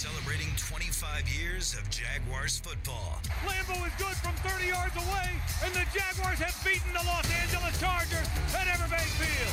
celebrating 0.00 0.48
25 0.56 1.28
years 1.28 1.74
of 1.74 1.84
Jaguars 1.90 2.58
football. 2.58 3.20
Lambo 3.44 3.86
is 3.86 3.92
good 3.98 4.16
from 4.16 4.32
30 4.36 4.68
yards 4.68 4.96
away, 4.96 5.28
and 5.62 5.74
the 5.74 5.84
Jaguars 5.92 6.38
have 6.38 6.56
beaten 6.64 6.90
the 6.94 7.04
Los 7.04 7.30
Angeles 7.30 7.78
Chargers 7.78 8.26
at 8.56 8.66
Everbank 8.66 9.10
Field. 9.20 9.52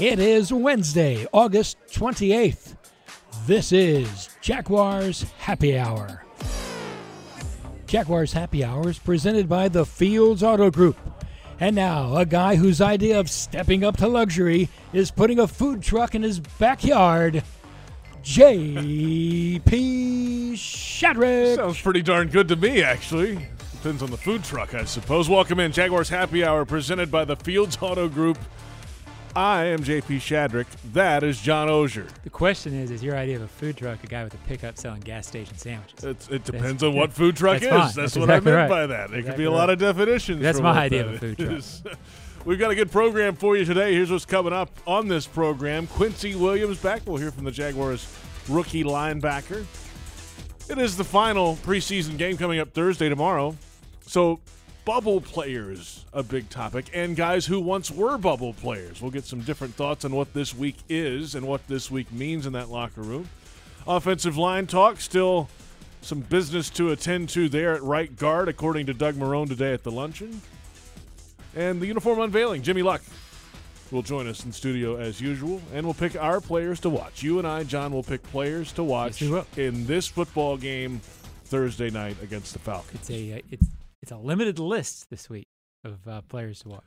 It 0.00 0.18
is 0.18 0.52
Wednesday, 0.52 1.28
August 1.32 1.78
28th. 1.92 2.74
This 3.46 3.70
is 3.70 4.28
Jaguars 4.40 5.22
Happy 5.38 5.78
Hour. 5.78 6.24
Jaguars 7.86 8.32
Happy 8.32 8.64
Hour 8.64 8.88
is 8.88 8.98
presented 8.98 9.48
by 9.48 9.68
the 9.68 9.86
Fields 9.86 10.42
Auto 10.42 10.72
Group. 10.72 10.96
And 11.62 11.76
now, 11.76 12.16
a 12.16 12.26
guy 12.26 12.56
whose 12.56 12.80
idea 12.80 13.20
of 13.20 13.30
stepping 13.30 13.84
up 13.84 13.96
to 13.98 14.08
luxury 14.08 14.68
is 14.92 15.12
putting 15.12 15.38
a 15.38 15.46
food 15.46 15.80
truck 15.80 16.16
in 16.16 16.24
his 16.24 16.40
backyard, 16.40 17.44
J.P. 18.24 19.60
Shadrick. 20.56 21.54
Sounds 21.54 21.80
pretty 21.80 22.02
darn 22.02 22.26
good 22.26 22.48
to 22.48 22.56
me, 22.56 22.82
actually. 22.82 23.46
Depends 23.74 24.02
on 24.02 24.10
the 24.10 24.16
food 24.16 24.42
truck, 24.42 24.74
I 24.74 24.84
suppose. 24.86 25.28
Welcome 25.28 25.60
in 25.60 25.70
Jaguars 25.70 26.08
Happy 26.08 26.44
Hour 26.44 26.64
presented 26.64 27.12
by 27.12 27.24
the 27.24 27.36
Fields 27.36 27.78
Auto 27.80 28.08
Group. 28.08 28.38
I 29.34 29.64
am 29.64 29.80
JP 29.80 30.18
Shadrick. 30.18 30.66
That 30.92 31.22
is 31.22 31.40
John 31.40 31.68
Oehser. 31.68 32.06
The 32.22 32.30
question 32.30 32.74
is: 32.74 32.90
Is 32.90 33.02
your 33.02 33.16
idea 33.16 33.36
of 33.36 33.42
a 33.42 33.48
food 33.48 33.78
truck 33.78 34.04
a 34.04 34.06
guy 34.06 34.24
with 34.24 34.34
a 34.34 34.38
pickup 34.48 34.76
selling 34.76 35.00
gas 35.00 35.26
station 35.26 35.56
sandwiches? 35.56 36.04
It's, 36.04 36.28
it 36.28 36.44
depends 36.44 36.82
on 36.82 36.94
what 36.94 37.12
food 37.12 37.36
truck 37.36 37.60
That's 37.60 37.64
is. 37.64 37.70
That's, 37.70 37.94
That's 37.94 38.16
what 38.16 38.24
exactly 38.24 38.52
I 38.52 38.56
meant 38.56 38.70
right. 38.70 38.76
by 38.76 38.86
that. 38.88 39.10
There 39.10 39.22
could 39.22 39.38
be 39.38 39.44
a 39.44 39.50
lot 39.50 39.70
of 39.70 39.78
definitions. 39.78 40.42
That's 40.42 40.60
my 40.60 40.76
idea 40.76 41.04
that 41.04 41.14
of 41.14 41.22
a 41.22 41.34
food 41.34 41.84
truck. 41.84 41.98
We've 42.44 42.58
got 42.58 42.72
a 42.72 42.74
good 42.74 42.90
program 42.90 43.36
for 43.36 43.56
you 43.56 43.64
today. 43.64 43.94
Here's 43.94 44.10
what's 44.10 44.26
coming 44.26 44.52
up 44.52 44.70
on 44.86 45.08
this 45.08 45.26
program. 45.26 45.86
Quincy 45.86 46.34
Williams 46.34 46.78
back. 46.78 47.02
We'll 47.06 47.16
hear 47.16 47.30
from 47.30 47.44
the 47.44 47.52
Jaguars 47.52 48.06
rookie 48.48 48.84
linebacker. 48.84 49.64
It 50.68 50.78
is 50.78 50.96
the 50.96 51.04
final 51.04 51.56
preseason 51.56 52.18
game 52.18 52.36
coming 52.36 52.58
up 52.58 52.72
Thursday 52.74 53.08
tomorrow. 53.08 53.56
So, 54.06 54.40
bubble 54.84 55.20
players, 55.20 56.04
a 56.12 56.22
big 56.22 56.48
topic, 56.50 56.86
and 56.92 57.16
guys 57.16 57.46
who 57.46 57.60
once 57.60 57.90
were 57.90 58.18
bubble 58.18 58.52
players. 58.52 59.00
We'll 59.00 59.10
get 59.10 59.24
some 59.24 59.40
different 59.42 59.74
thoughts 59.74 60.04
on 60.04 60.12
what 60.12 60.34
this 60.34 60.54
week 60.54 60.76
is 60.88 61.34
and 61.34 61.46
what 61.46 61.66
this 61.68 61.90
week 61.90 62.10
means 62.12 62.46
in 62.46 62.52
that 62.54 62.68
locker 62.68 63.02
room. 63.02 63.28
Offensive 63.86 64.36
line 64.36 64.66
talk, 64.66 65.00
still 65.00 65.48
some 66.00 66.20
business 66.20 66.68
to 66.70 66.90
attend 66.90 67.28
to 67.30 67.48
there 67.48 67.74
at 67.74 67.82
right 67.82 68.16
guard, 68.16 68.48
according 68.48 68.86
to 68.86 68.94
Doug 68.94 69.14
Marrone 69.14 69.48
today 69.48 69.72
at 69.72 69.82
the 69.84 69.90
luncheon. 69.90 70.40
And 71.54 71.80
the 71.80 71.86
uniform 71.86 72.20
unveiling, 72.20 72.62
Jimmy 72.62 72.82
Luck 72.82 73.02
will 73.90 74.02
join 74.02 74.26
us 74.26 74.44
in 74.44 74.52
studio 74.52 74.96
as 74.96 75.20
usual, 75.20 75.60
and 75.74 75.84
we'll 75.84 75.94
pick 75.94 76.16
our 76.16 76.40
players 76.40 76.80
to 76.80 76.90
watch. 76.90 77.22
You 77.22 77.38
and 77.38 77.46
I, 77.46 77.62
John, 77.64 77.92
will 77.92 78.02
pick 78.02 78.22
players 78.24 78.72
to 78.72 78.82
watch 78.82 79.20
will. 79.20 79.46
in 79.56 79.86
this 79.86 80.08
football 80.08 80.56
game 80.56 81.00
Thursday 81.44 81.90
night 81.90 82.16
against 82.22 82.54
the 82.54 82.58
Falcons. 82.58 83.00
It's 83.00 83.10
a 83.10 83.34
uh, 83.34 83.42
it's 83.50 83.66
it's 84.02 84.12
a 84.12 84.16
limited 84.16 84.58
list 84.58 85.08
this 85.10 85.30
week 85.30 85.46
of 85.84 86.06
uh, 86.08 86.20
players 86.22 86.60
to 86.60 86.68
watch. 86.70 86.84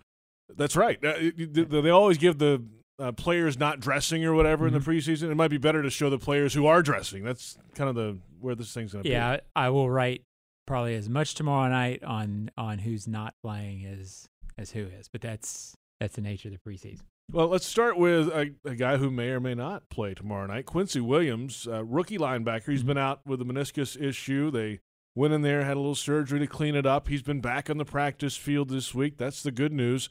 That's 0.56 0.76
right. 0.76 1.04
Uh, 1.04 1.14
they 1.36 1.90
always 1.90 2.18
give 2.18 2.38
the 2.38 2.64
uh, 3.00 3.12
players 3.14 3.58
not 3.58 3.80
dressing 3.80 4.24
or 4.24 4.34
whatever 4.34 4.66
Mm-hmm. 4.68 4.76
in 4.78 4.82
the 4.84 4.90
preseason. 4.92 5.32
It 5.32 5.36
might 5.36 5.50
be 5.50 5.58
better 5.58 5.82
to 5.82 5.90
show 5.90 6.10
the 6.10 6.20
players 6.20 6.54
who 6.54 6.66
are 6.68 6.82
dressing. 6.82 7.24
That's 7.24 7.58
kind 7.76 7.90
of 7.90 7.96
the 7.96 8.18
where 8.40 8.56
this 8.56 8.74
thing's 8.74 8.94
going 8.94 9.04
to 9.04 9.10
be. 9.10 9.14
Yeah, 9.14 9.38
I, 9.56 9.66
I 9.66 9.70
will 9.70 9.90
write 9.90 10.22
probably 10.68 10.96
as 10.96 11.10
much 11.10 11.36
tomorrow 11.36 11.70
night 11.70 12.04
on 12.04 12.52
on 12.58 12.80
who's 12.80 13.08
not 13.08 13.34
playing 13.44 13.86
as 13.86 14.28
as 14.58 14.72
who 14.72 14.86
is, 14.86 15.08
but 15.12 15.22
that's 15.22 15.74
that's 16.00 16.16
the 16.16 16.22
nature 16.22 16.50
of 16.50 16.54
the 16.54 16.70
preseason. 16.70 17.02
Well, 17.32 17.48
let's 17.48 17.66
start 17.66 17.98
with 17.98 18.28
a, 18.28 18.54
a 18.66 18.76
guy 18.76 18.98
who 18.98 19.10
may 19.10 19.30
or 19.30 19.40
may 19.40 19.56
not 19.56 19.90
play 19.90 20.14
tomorrow 20.14 20.46
night. 20.46 20.68
Quincy 20.68 21.00
Williams, 21.02 21.68
uh, 21.68 21.84
rookie 21.84 22.20
linebacker. 22.20 22.70
He's 22.72 22.84
Mhm. 22.84 22.88
been 22.88 22.98
out 23.00 23.22
with 23.26 23.42
a 23.42 23.46
meniscus 23.46 24.00
issue. 24.00 24.52
They 24.52 24.80
went 25.16 25.34
in 25.34 25.42
there, 25.42 25.64
had 25.64 25.78
a 25.78 25.80
little 25.80 25.96
surgery 25.96 26.40
to 26.40 26.48
clean 26.48 26.76
it 26.76 26.86
up. 26.86 27.08
He's 27.08 27.22
been 27.24 27.42
back 27.42 27.70
on 27.70 27.78
the 27.78 27.86
practice 27.86 28.36
field 28.36 28.70
this 28.70 28.94
week. 28.94 29.18
That's 29.18 29.42
the 29.42 29.52
good 29.52 29.72
news. 29.72 30.10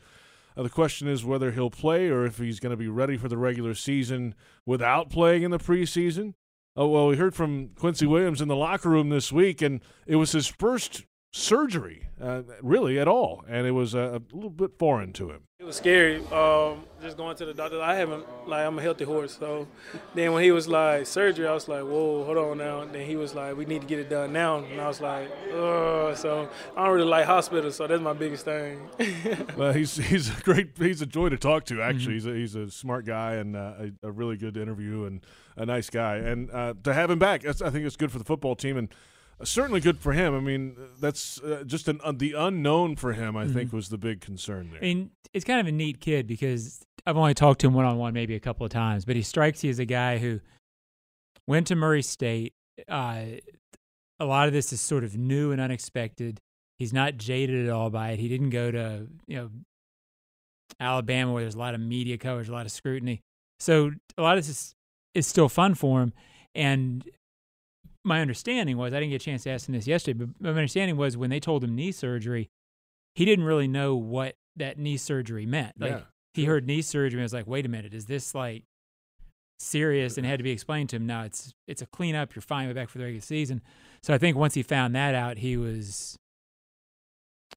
Uh, 0.57 0.63
the 0.63 0.71
question 0.71 1.07
is 1.07 1.25
whether 1.25 1.53
he'll 1.53 1.71
play 1.71 2.09
or 2.09 2.25
if 2.25 2.39
he's 2.39 2.61
going 2.61 2.71
to 2.71 2.77
be 2.77 2.89
ready 2.89 3.17
for 3.17 3.29
the 3.29 3.37
regular 3.37 3.75
season 3.75 4.35
without 4.65 5.11
playing 5.11 5.43
in 5.43 5.51
the 5.51 5.59
preseason. 5.59 6.35
Oh, 6.77 6.89
well, 6.89 7.07
we 7.07 7.17
heard 7.17 7.35
from 7.35 7.69
Quincy 7.79 8.07
Williams 8.07 8.41
in 8.41 8.49
the 8.49 8.57
locker 8.57 8.89
room 8.89 9.11
this 9.11 9.31
week, 9.31 9.63
and 9.63 9.81
it 10.07 10.17
was 10.17 10.33
his 10.33 10.49
first 10.49 11.05
surgery, 11.35 12.07
uh, 12.21 12.43
really, 12.63 12.99
at 12.99 13.09
all. 13.09 13.45
And 13.49 13.67
it 13.67 13.73
was 13.73 13.95
uh, 13.95 14.19
a 14.19 14.35
little 14.35 14.51
bit 14.51 14.79
foreign 14.79 15.13
to 15.15 15.31
him. 15.31 15.43
It 15.59 15.65
was 15.65 15.77
scary. 15.77 16.19
Um, 16.27 16.85
just 17.03 17.17
going 17.17 17.37
to 17.37 17.47
the 17.47 17.55
doctor. 17.55 17.81
I 17.81 17.95
haven't 17.95 18.25
like 18.47 18.67
I'm 18.67 18.79
a 18.79 18.83
healthy 18.83 19.05
horse. 19.05 19.37
So 19.39 19.67
then 20.15 20.33
when 20.33 20.45
he 20.45 20.53
was 20.53 20.69
like 20.69 21.07
surgery, 21.07 21.47
I 21.47 21.53
was 21.53 21.69
like, 21.69 21.83
whoa, 21.83 22.25
hold 22.25 22.37
on 22.37 22.59
now. 22.59 22.83
And 22.83 22.95
then 22.95 23.07
he 23.07 23.17
was 23.17 23.35
like, 23.35 23.57
we 23.57 23.65
need 23.65 23.81
to 23.81 23.87
get 23.87 23.99
it 23.99 24.11
done 24.11 24.33
now. 24.33 24.59
And 24.59 24.81
I 24.81 24.87
was 24.87 25.01
like, 25.01 25.31
oh. 25.53 26.15
So 26.15 26.49
I 26.77 26.85
don't 26.85 26.95
really 26.95 27.09
like 27.09 27.27
hospitals. 27.27 27.77
So 27.77 27.87
that's 27.87 28.03
my 28.03 28.13
biggest 28.13 28.45
thing. 28.45 28.89
Well, 29.57 29.73
he's 29.73 29.97
he's 29.97 30.37
a 30.37 30.41
great 30.43 30.71
he's 30.77 31.01
a 31.01 31.07
joy 31.07 31.29
to 31.29 31.37
talk 31.37 31.65
to. 31.67 31.75
Mm-hmm. 31.75 31.97
Actually, 31.97 32.15
he's 32.15 32.27
a, 32.27 32.35
he's 32.35 32.55
a 32.55 32.71
smart 32.71 33.07
guy 33.07 33.35
and 33.35 33.57
uh, 33.57 33.75
a, 33.79 34.09
a 34.09 34.11
really 34.11 34.37
good 34.37 34.57
interview 34.57 35.05
and 35.05 35.25
a 35.57 35.65
nice 35.65 35.91
guy. 35.91 36.17
And 36.17 36.51
uh, 36.51 36.75
to 36.83 36.93
have 36.93 37.11
him 37.11 37.19
back, 37.19 37.47
I 37.47 37.53
think 37.53 37.87
it's 37.87 37.97
good 37.97 38.13
for 38.13 38.19
the 38.19 38.25
football 38.25 38.57
team 38.57 38.77
and 38.77 38.89
certainly 39.45 39.81
good 39.81 39.99
for 39.99 40.13
him. 40.13 40.35
I 40.35 40.41
mean, 40.41 40.77
that's 41.01 41.41
uh, 41.41 41.65
just 41.67 41.89
an, 41.89 42.01
uh, 42.03 42.13
the 42.15 42.33
unknown 42.33 42.97
for 42.97 43.13
him. 43.13 43.37
I 43.37 43.47
think 43.47 43.73
was 43.73 43.89
the 43.89 43.99
big 43.99 44.21
concern 44.21 44.71
there. 44.71 44.81
Mm-hmm. 44.81 44.85
I 44.85 44.89
mean, 44.89 45.11
it's 45.33 45.45
kind 45.45 45.61
of 45.61 45.67
a 45.67 45.73
neat 45.73 46.01
kid 46.01 46.27
because 46.27 46.85
I've 47.07 47.17
only 47.17 47.35
talked 47.35 47.61
to 47.61 47.67
him 47.67 47.75
one 47.75 47.85
on 47.85 47.99
one 47.99 48.15
maybe 48.15 48.35
a 48.35 48.41
couple 48.41 48.65
of 48.65 48.73
times, 48.73 49.05
but 49.05 49.17
he 49.17 49.23
strikes 49.23 49.63
you 49.65 49.71
as 49.71 49.79
a 49.79 49.85
guy 49.85 50.19
who 50.19 50.41
went 51.47 51.67
to 51.69 51.77
Murray 51.77 52.03
State. 52.03 52.55
Uh, 52.89 53.25
a 54.21 54.25
lot 54.25 54.47
of 54.47 54.53
this 54.53 54.73
is 54.73 54.81
sort 54.81 55.05
of 55.05 55.17
new 55.17 55.53
and 55.53 55.61
unexpected. 55.61 56.41
He's 56.79 56.93
not 56.93 57.17
jaded 57.17 57.67
at 57.67 57.73
all 57.73 57.91
by 57.91 58.11
it. 58.11 58.19
He 58.19 58.29
didn't 58.29 58.51
go 58.51 58.71
to 58.71 59.07
you 59.27 59.37
know 59.37 59.51
Alabama 60.81 61.33
where 61.33 61.43
there's 61.43 61.55
a 61.55 61.59
lot 61.59 61.75
of 61.75 61.81
media 61.81 62.19
coverage, 62.19 62.49
a 62.49 62.53
lot 62.53 62.67
of 62.67 62.73
scrutiny. 62.73 63.21
So 63.61 63.93
a 64.19 64.23
lot 64.23 64.37
of 64.37 64.45
this 64.45 64.51
is, 64.51 64.75
is 65.15 65.27
still 65.27 65.49
fun 65.49 65.75
for 65.75 66.03
him. 66.03 66.13
And 66.55 67.09
my 68.05 68.21
understanding 68.21 68.77
was 68.77 68.93
I 68.93 69.01
didn't 69.01 69.11
get 69.11 69.23
a 69.23 69.25
chance 69.25 69.45
to 69.45 69.51
ask 69.51 69.69
him 69.69 69.75
this 69.75 69.87
yesterday, 69.87 70.25
but 70.25 70.29
my 70.41 70.51
understanding 70.51 70.97
was 70.97 71.17
when 71.17 71.31
they 71.31 71.41
told 71.41 71.65
him 71.65 71.75
knee 71.75 71.93
surgery, 71.93 72.51
he 73.15 73.25
didn't 73.25 73.45
really 73.45 73.69
know 73.69 73.97
what 73.97 74.35
that 74.57 74.79
knee 74.79 74.97
surgery 74.97 75.47
meant. 75.47 75.81
Like 75.81 75.91
Yeah, 75.93 76.01
he 76.35 76.45
heard 76.45 76.67
knee 76.67 76.83
surgery 76.83 77.21
and 77.21 77.25
was 77.25 77.33
like, 77.33 77.47
wait 77.47 77.65
a 77.65 77.69
minute, 77.69 77.95
is 77.95 78.07
this 78.07 78.35
like 78.35 78.65
serious? 79.59 80.17
And 80.17 80.27
it 80.27 80.29
had 80.29 80.39
to 80.39 80.45
be 80.45 80.51
explained 80.51 80.91
to 80.91 80.97
him. 80.97 81.07
No, 81.07 81.23
it's 81.23 81.53
it's 81.67 81.83
a 81.83 81.87
cleanup. 81.87 82.35
You're 82.35 82.43
fine. 82.43 82.69
We're 82.69 82.75
back 82.75 82.89
for 82.91 82.99
the 82.99 83.05
regular 83.05 83.23
season. 83.23 83.63
So 84.03 84.13
I 84.13 84.19
think 84.19 84.37
once 84.37 84.55
he 84.55 84.63
found 84.63 84.95
that 84.95 85.15
out, 85.15 85.39
he 85.39 85.57
was 85.57 86.17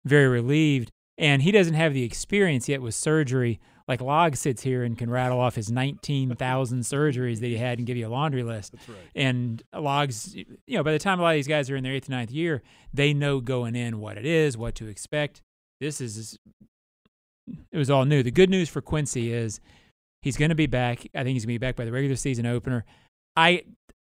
very 0.06 0.28
relieved. 0.28 0.92
And 1.18 1.42
he 1.42 1.52
doesn't 1.52 1.74
have 1.74 1.94
the 1.94 2.04
experience 2.04 2.70
yet 2.70 2.82
with 2.82 2.94
surgery. 2.94 3.60
Like 3.88 4.02
Log 4.02 4.36
sits 4.36 4.62
here 4.62 4.84
and 4.84 4.98
can 4.98 5.10
rattle 5.10 5.40
off 5.40 5.56
his 5.56 5.72
19,000 5.72 6.80
surgeries 6.82 7.40
that 7.40 7.48
he 7.48 7.58
had 7.58 7.78
and 7.78 7.88
give 7.88 7.96
you 7.96 8.08
a 8.08 8.10
laundry 8.10 8.44
list. 8.44 8.74
That's 8.74 8.90
right. 8.90 8.98
And 9.16 9.64
Logs, 9.74 10.36
you 10.36 10.46
know, 10.70 10.84
by 10.84 10.92
the 10.92 11.00
time 11.00 11.20
a 11.20 11.24
lot 11.24 11.30
of 11.32 11.36
these 11.36 11.48
guys 11.48 11.70
are 11.70 11.76
in 11.76 11.84
their 11.84 11.94
eighth, 11.94 12.10
ninth 12.10 12.32
year, 12.32 12.62
they 12.94 13.14
know 13.14 13.40
going 13.40 13.76
in 13.76 14.00
what 14.00 14.18
it 14.18 14.26
is, 14.26 14.58
what 14.58 14.76
to 14.76 14.88
expect. 14.88 15.42
This 15.80 16.02
is, 16.02 16.38
it 17.72 17.78
was 17.78 17.90
all 17.90 18.04
new. 18.04 18.24
The 18.24 18.32
good 18.32 18.50
news 18.50 18.68
for 18.68 18.82
Quincy 18.82 19.32
is 19.32 19.62
he's 20.22 20.38
going 20.38 20.50
to 20.50 20.56
be 20.56 20.68
back. 20.68 21.08
I 21.16 21.24
think 21.24 21.36
he's 21.36 21.46
going 21.46 21.56
to 21.56 21.60
be 21.60 21.66
back 21.66 21.76
by 21.78 21.86
the 21.86 21.92
regular 21.92 22.18
season 22.18 22.46
opener. 22.46 22.84
I, 23.38 23.64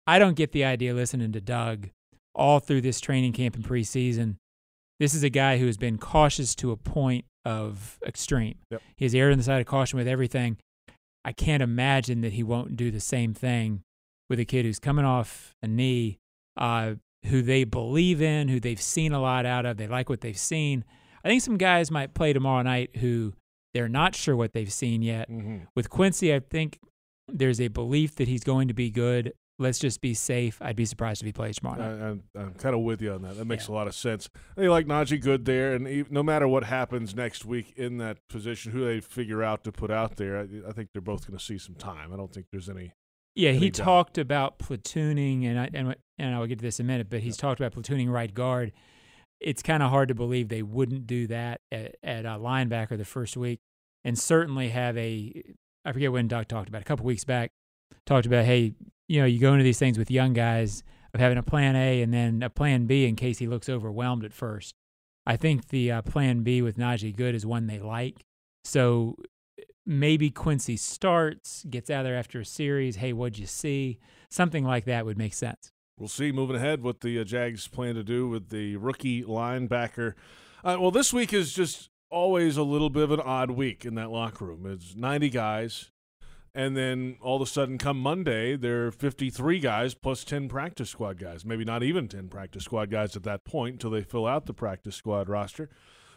I 0.06 0.18
don't 0.18 0.36
get 0.36 0.52
the 0.52 0.64
idea 0.64 0.94
listening 0.94 1.32
to 1.32 1.40
Doug 1.40 1.88
all 2.34 2.60
through 2.60 2.82
this 2.82 3.00
training 3.00 3.32
camp 3.32 3.56
and 3.56 3.64
preseason. 3.64 4.36
This 5.00 5.14
is 5.14 5.24
a 5.24 5.30
guy 5.30 5.58
who 5.58 5.66
has 5.66 5.76
been 5.76 5.98
cautious 5.98 6.54
to 6.56 6.70
a 6.70 6.76
point 6.76 7.24
of 7.44 7.98
extreme. 8.06 8.56
Yep. 8.70 8.82
He's 8.96 9.14
erred 9.14 9.32
on 9.32 9.38
the 9.38 9.44
side 9.44 9.60
of 9.60 9.66
caution 9.66 9.98
with 9.98 10.08
everything. 10.08 10.56
I 11.24 11.32
can't 11.32 11.62
imagine 11.62 12.20
that 12.22 12.34
he 12.34 12.42
won't 12.42 12.76
do 12.76 12.90
the 12.90 13.00
same 13.00 13.34
thing 13.34 13.82
with 14.28 14.38
a 14.38 14.44
kid 14.44 14.64
who's 14.64 14.78
coming 14.78 15.04
off 15.04 15.54
a 15.62 15.66
knee, 15.66 16.18
uh, 16.56 16.94
who 17.26 17.42
they 17.42 17.64
believe 17.64 18.20
in, 18.20 18.48
who 18.48 18.60
they've 18.60 18.80
seen 18.80 19.12
a 19.12 19.20
lot 19.20 19.46
out 19.46 19.64
of. 19.66 19.76
They 19.76 19.86
like 19.86 20.08
what 20.08 20.20
they've 20.20 20.36
seen. 20.38 20.84
I 21.24 21.28
think 21.28 21.40
some 21.42 21.56
guys 21.56 21.90
might 21.90 22.12
play 22.14 22.32
tomorrow 22.32 22.62
night 22.62 22.96
who 22.96 23.32
they're 23.72 23.88
not 23.88 24.14
sure 24.14 24.36
what 24.36 24.52
they've 24.52 24.72
seen 24.72 25.02
yet. 25.02 25.30
Mhm. 25.30 25.66
With 25.74 25.88
Quincy, 25.90 26.34
I 26.34 26.40
think 26.40 26.78
there's 27.28 27.60
a 27.60 27.68
belief 27.68 28.16
that 28.16 28.28
he's 28.28 28.44
going 28.44 28.68
to 28.68 28.74
be 28.74 28.90
good. 28.90 29.32
Let's 29.58 29.78
just 29.78 30.00
be 30.00 30.14
safe. 30.14 30.58
I'd 30.60 30.74
be 30.74 30.84
surprised 30.84 31.22
if 31.22 31.26
he 31.26 31.32
plays 31.32 31.56
tomorrow. 31.58 31.80
I, 31.80 32.08
I'm, 32.10 32.22
I'm 32.36 32.54
kind 32.54 32.74
of 32.74 32.80
with 32.80 33.00
you 33.00 33.12
on 33.12 33.22
that. 33.22 33.36
That 33.36 33.44
makes 33.44 33.68
Yeah. 33.68 33.74
a 33.74 33.76
lot 33.76 33.86
of 33.86 33.94
sense. 33.94 34.28
They 34.56 34.68
like 34.68 34.86
Najee 34.86 35.20
Goode 35.22 35.44
there, 35.44 35.74
and 35.74 36.10
no 36.10 36.24
matter 36.24 36.48
what 36.48 36.64
happens 36.64 37.14
next 37.14 37.44
week 37.44 37.72
in 37.76 37.98
that 37.98 38.18
position, 38.28 38.72
who 38.72 38.84
they 38.84 38.98
figure 39.00 39.44
out 39.44 39.62
to 39.64 39.70
put 39.72 39.92
out 39.92 40.16
there, 40.16 40.38
I, 40.38 40.48
I 40.68 40.72
think 40.72 40.88
they're 40.92 41.00
both 41.00 41.26
going 41.28 41.38
to 41.38 41.44
see 41.44 41.58
some 41.58 41.76
time. 41.76 42.12
I 42.12 42.16
don't 42.16 42.32
think 42.32 42.46
there's 42.50 42.68
any. 42.68 42.92
Yeah, 43.36 43.50
any 43.50 43.58
he 43.60 43.70
doubt. 43.70 43.84
talked 43.84 44.18
about 44.18 44.58
platooning, 44.58 45.44
and 45.46 45.58
I 45.60 45.70
and, 45.72 45.94
and 46.18 46.34
I 46.34 46.38
will 46.40 46.46
get 46.48 46.58
to 46.58 46.62
this 46.64 46.80
in 46.80 46.86
a 46.86 46.88
minute. 46.88 47.08
But 47.08 47.20
he's 47.20 47.36
talked 47.36 47.60
about 47.60 47.72
platooning 47.80 48.10
right 48.12 48.32
guard. 48.34 48.72
It's 49.40 49.62
kind 49.62 49.82
of 49.84 49.90
hard 49.90 50.08
to 50.08 50.14
believe 50.14 50.48
they 50.48 50.62
wouldn't 50.62 51.06
do 51.06 51.26
that 51.28 51.60
at, 51.70 51.96
at 52.02 52.24
a 52.24 52.38
linebacker 52.38 52.96
the 52.98 53.04
first 53.04 53.36
week, 53.36 53.60
and 54.04 54.18
certainly 54.18 54.70
have 54.70 54.96
a. 54.98 55.42
I 55.84 55.92
forget 55.92 56.10
when 56.10 56.26
Doug 56.26 56.48
talked 56.48 56.68
about 56.68 56.78
it, 56.78 56.82
a 56.82 56.84
couple 56.86 57.06
weeks 57.06 57.24
back. 57.24 57.50
talked 58.06 58.26
about, 58.26 58.44
hey, 58.46 58.74
you 59.08 59.20
know, 59.20 59.26
you 59.26 59.38
go 59.38 59.52
into 59.52 59.64
these 59.64 59.78
things 59.78 59.98
with 59.98 60.10
young 60.10 60.32
guys 60.32 60.82
of 61.12 61.20
having 61.20 61.38
a 61.38 61.42
plan 61.42 61.76
A 61.76 62.02
and 62.02 62.12
then 62.12 62.42
a 62.42 62.50
plan 62.50 62.86
B 62.86 63.06
in 63.06 63.16
case 63.16 63.38
he 63.38 63.46
looks 63.46 63.68
overwhelmed 63.68 64.24
at 64.24 64.32
first. 64.32 64.74
I 65.26 65.36
think 65.36 65.68
the 65.68 65.90
uh, 65.90 66.02
plan 66.02 66.42
B 66.42 66.60
with 66.60 66.76
Najee 66.76 67.14
Goode 67.14 67.34
is 67.34 67.46
one 67.46 67.66
they 67.66 67.78
like. 67.78 68.24
So 68.64 69.16
maybe 69.86 70.30
Quincy 70.30 70.76
starts, 70.76 71.64
gets 71.68 71.90
out 71.90 72.02
there 72.02 72.16
after 72.16 72.40
a 72.40 72.44
series. 72.44 72.96
Hey, 72.96 73.12
what'd 73.12 73.38
you 73.38 73.46
see? 73.46 73.98
Something 74.30 74.64
like 74.64 74.84
that 74.84 75.06
would 75.06 75.18
make 75.18 75.34
sense. 75.34 75.70
We'll 75.98 76.08
see 76.08 76.32
moving 76.32 76.56
ahead 76.56 76.82
what 76.82 77.00
the 77.00 77.20
uh, 77.20 77.24
Jags 77.24 77.68
plan 77.68 77.94
to 77.94 78.02
do 78.02 78.28
with 78.28 78.48
the 78.48 78.76
rookie 78.76 79.22
linebacker. 79.22 80.14
Uh, 80.64 80.76
well, 80.80 80.90
this 80.90 81.12
week 81.12 81.32
is 81.32 81.52
just 81.52 81.88
always 82.10 82.56
a 82.56 82.62
little 82.62 82.90
bit 82.90 83.04
of 83.04 83.12
an 83.12 83.20
odd 83.20 83.52
week 83.52 83.84
in 83.84 83.94
that 83.94 84.10
locker 84.10 84.46
room. 84.46 84.66
It's 84.66 84.96
90 84.96 85.30
guys, 85.30 85.90
and 86.54 86.76
then 86.76 87.16
all 87.20 87.36
of 87.36 87.42
a 87.42 87.46
sudden, 87.46 87.78
come 87.78 88.00
Monday, 88.00 88.56
there 88.56 88.86
are 88.86 88.90
53 88.92 89.58
guys 89.58 89.94
plus 89.94 90.22
10 90.22 90.48
practice 90.48 90.90
squad 90.90 91.18
guys. 91.18 91.44
Maybe 91.44 91.64
not 91.64 91.82
even 91.82 92.06
10 92.06 92.28
practice 92.28 92.64
squad 92.64 92.90
guys 92.90 93.16
at 93.16 93.24
that 93.24 93.44
point 93.44 93.74
until 93.74 93.90
they 93.90 94.02
fill 94.02 94.26
out 94.26 94.46
the 94.46 94.54
practice 94.54 94.94
squad 94.94 95.28
roster. 95.28 95.68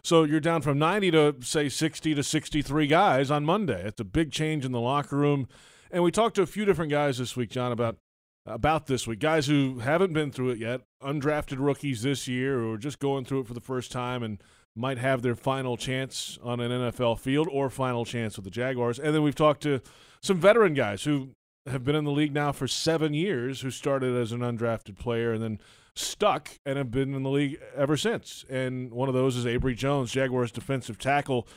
So 0.04 0.24
you're 0.24 0.40
down 0.40 0.62
from 0.62 0.78
90 0.78 1.12
to, 1.12 1.36
say, 1.42 1.70
60 1.70 2.14
to 2.14 2.24
63 2.24 2.88
guys 2.88 3.32
on 3.32 3.46
Monday. 3.46 3.88
It's 3.88 4.00
a 4.00 4.06
big 4.06 4.32
change 4.32 4.64
in 4.64 4.72
the 4.72 4.80
locker 4.80 5.18
room. 5.18 5.48
And 5.90 6.04
we 6.04 6.12
talked 6.12 6.36
to 6.36 6.44
a 6.44 6.48
few 6.48 6.66
different 6.66 6.92
guys 6.92 7.18
this 7.18 7.36
week, 7.36 7.50
John, 7.50 7.72
about 7.72 7.98
about 8.46 8.88
this 8.88 9.06
week. 9.06 9.20
Guys 9.20 9.48
who 9.48 9.80
haven't 9.80 10.14
been 10.14 10.32
through 10.32 10.52
it 10.52 10.60
yet, 10.60 10.82
undrafted 11.04 11.58
rookies 11.60 12.04
this 12.04 12.28
year, 12.28 12.64
or 12.64 12.78
just 12.78 13.00
going 13.00 13.26
through 13.26 13.42
it 13.42 13.48
for 13.48 13.54
the 13.54 13.60
first 13.60 13.92
time 13.92 14.24
and 14.24 14.42
might 14.76 14.98
have 14.98 15.22
their 15.22 15.36
final 15.36 15.76
chance 15.76 16.38
on 16.42 16.60
an 16.60 16.72
NFL 16.72 17.20
field 17.20 17.50
or 17.52 17.70
final 17.70 18.06
chance 18.06 18.38
with 18.38 18.46
the 18.46 18.52
Jaguars. 18.52 19.00
And 19.00 19.14
then 19.14 19.24
we've 19.24 19.36
talked 19.36 19.64
to 19.64 19.82
some 20.22 20.40
veteran 20.40 20.74
guys 20.74 21.04
who 21.04 21.30
have 21.68 21.84
been 21.84 21.96
in 21.96 22.06
the 22.06 22.12
league 22.12 22.34
now 22.34 22.52
for 22.52 22.68
seven 22.68 23.14
years, 23.14 23.62
who 23.62 23.72
started 23.72 24.16
as 24.16 24.32
an 24.32 24.40
undrafted 24.40 24.98
player 24.98 25.34
and 25.34 25.44
then 25.44 25.60
stuck 25.96 26.52
and 26.66 26.78
have 26.78 26.92
been 26.92 27.14
in 27.14 27.24
the 27.24 27.30
league 27.30 27.60
ever 27.76 27.98
since. 27.98 28.46
And 28.50 28.92
one 28.92 29.10
of 29.10 29.16
those 29.16 29.36
is 29.36 29.46
Abry 29.46 29.76
Jones, 29.76 30.12
Jaguars 30.12 30.52
defensive 30.52 30.98
tackle. 30.98 31.48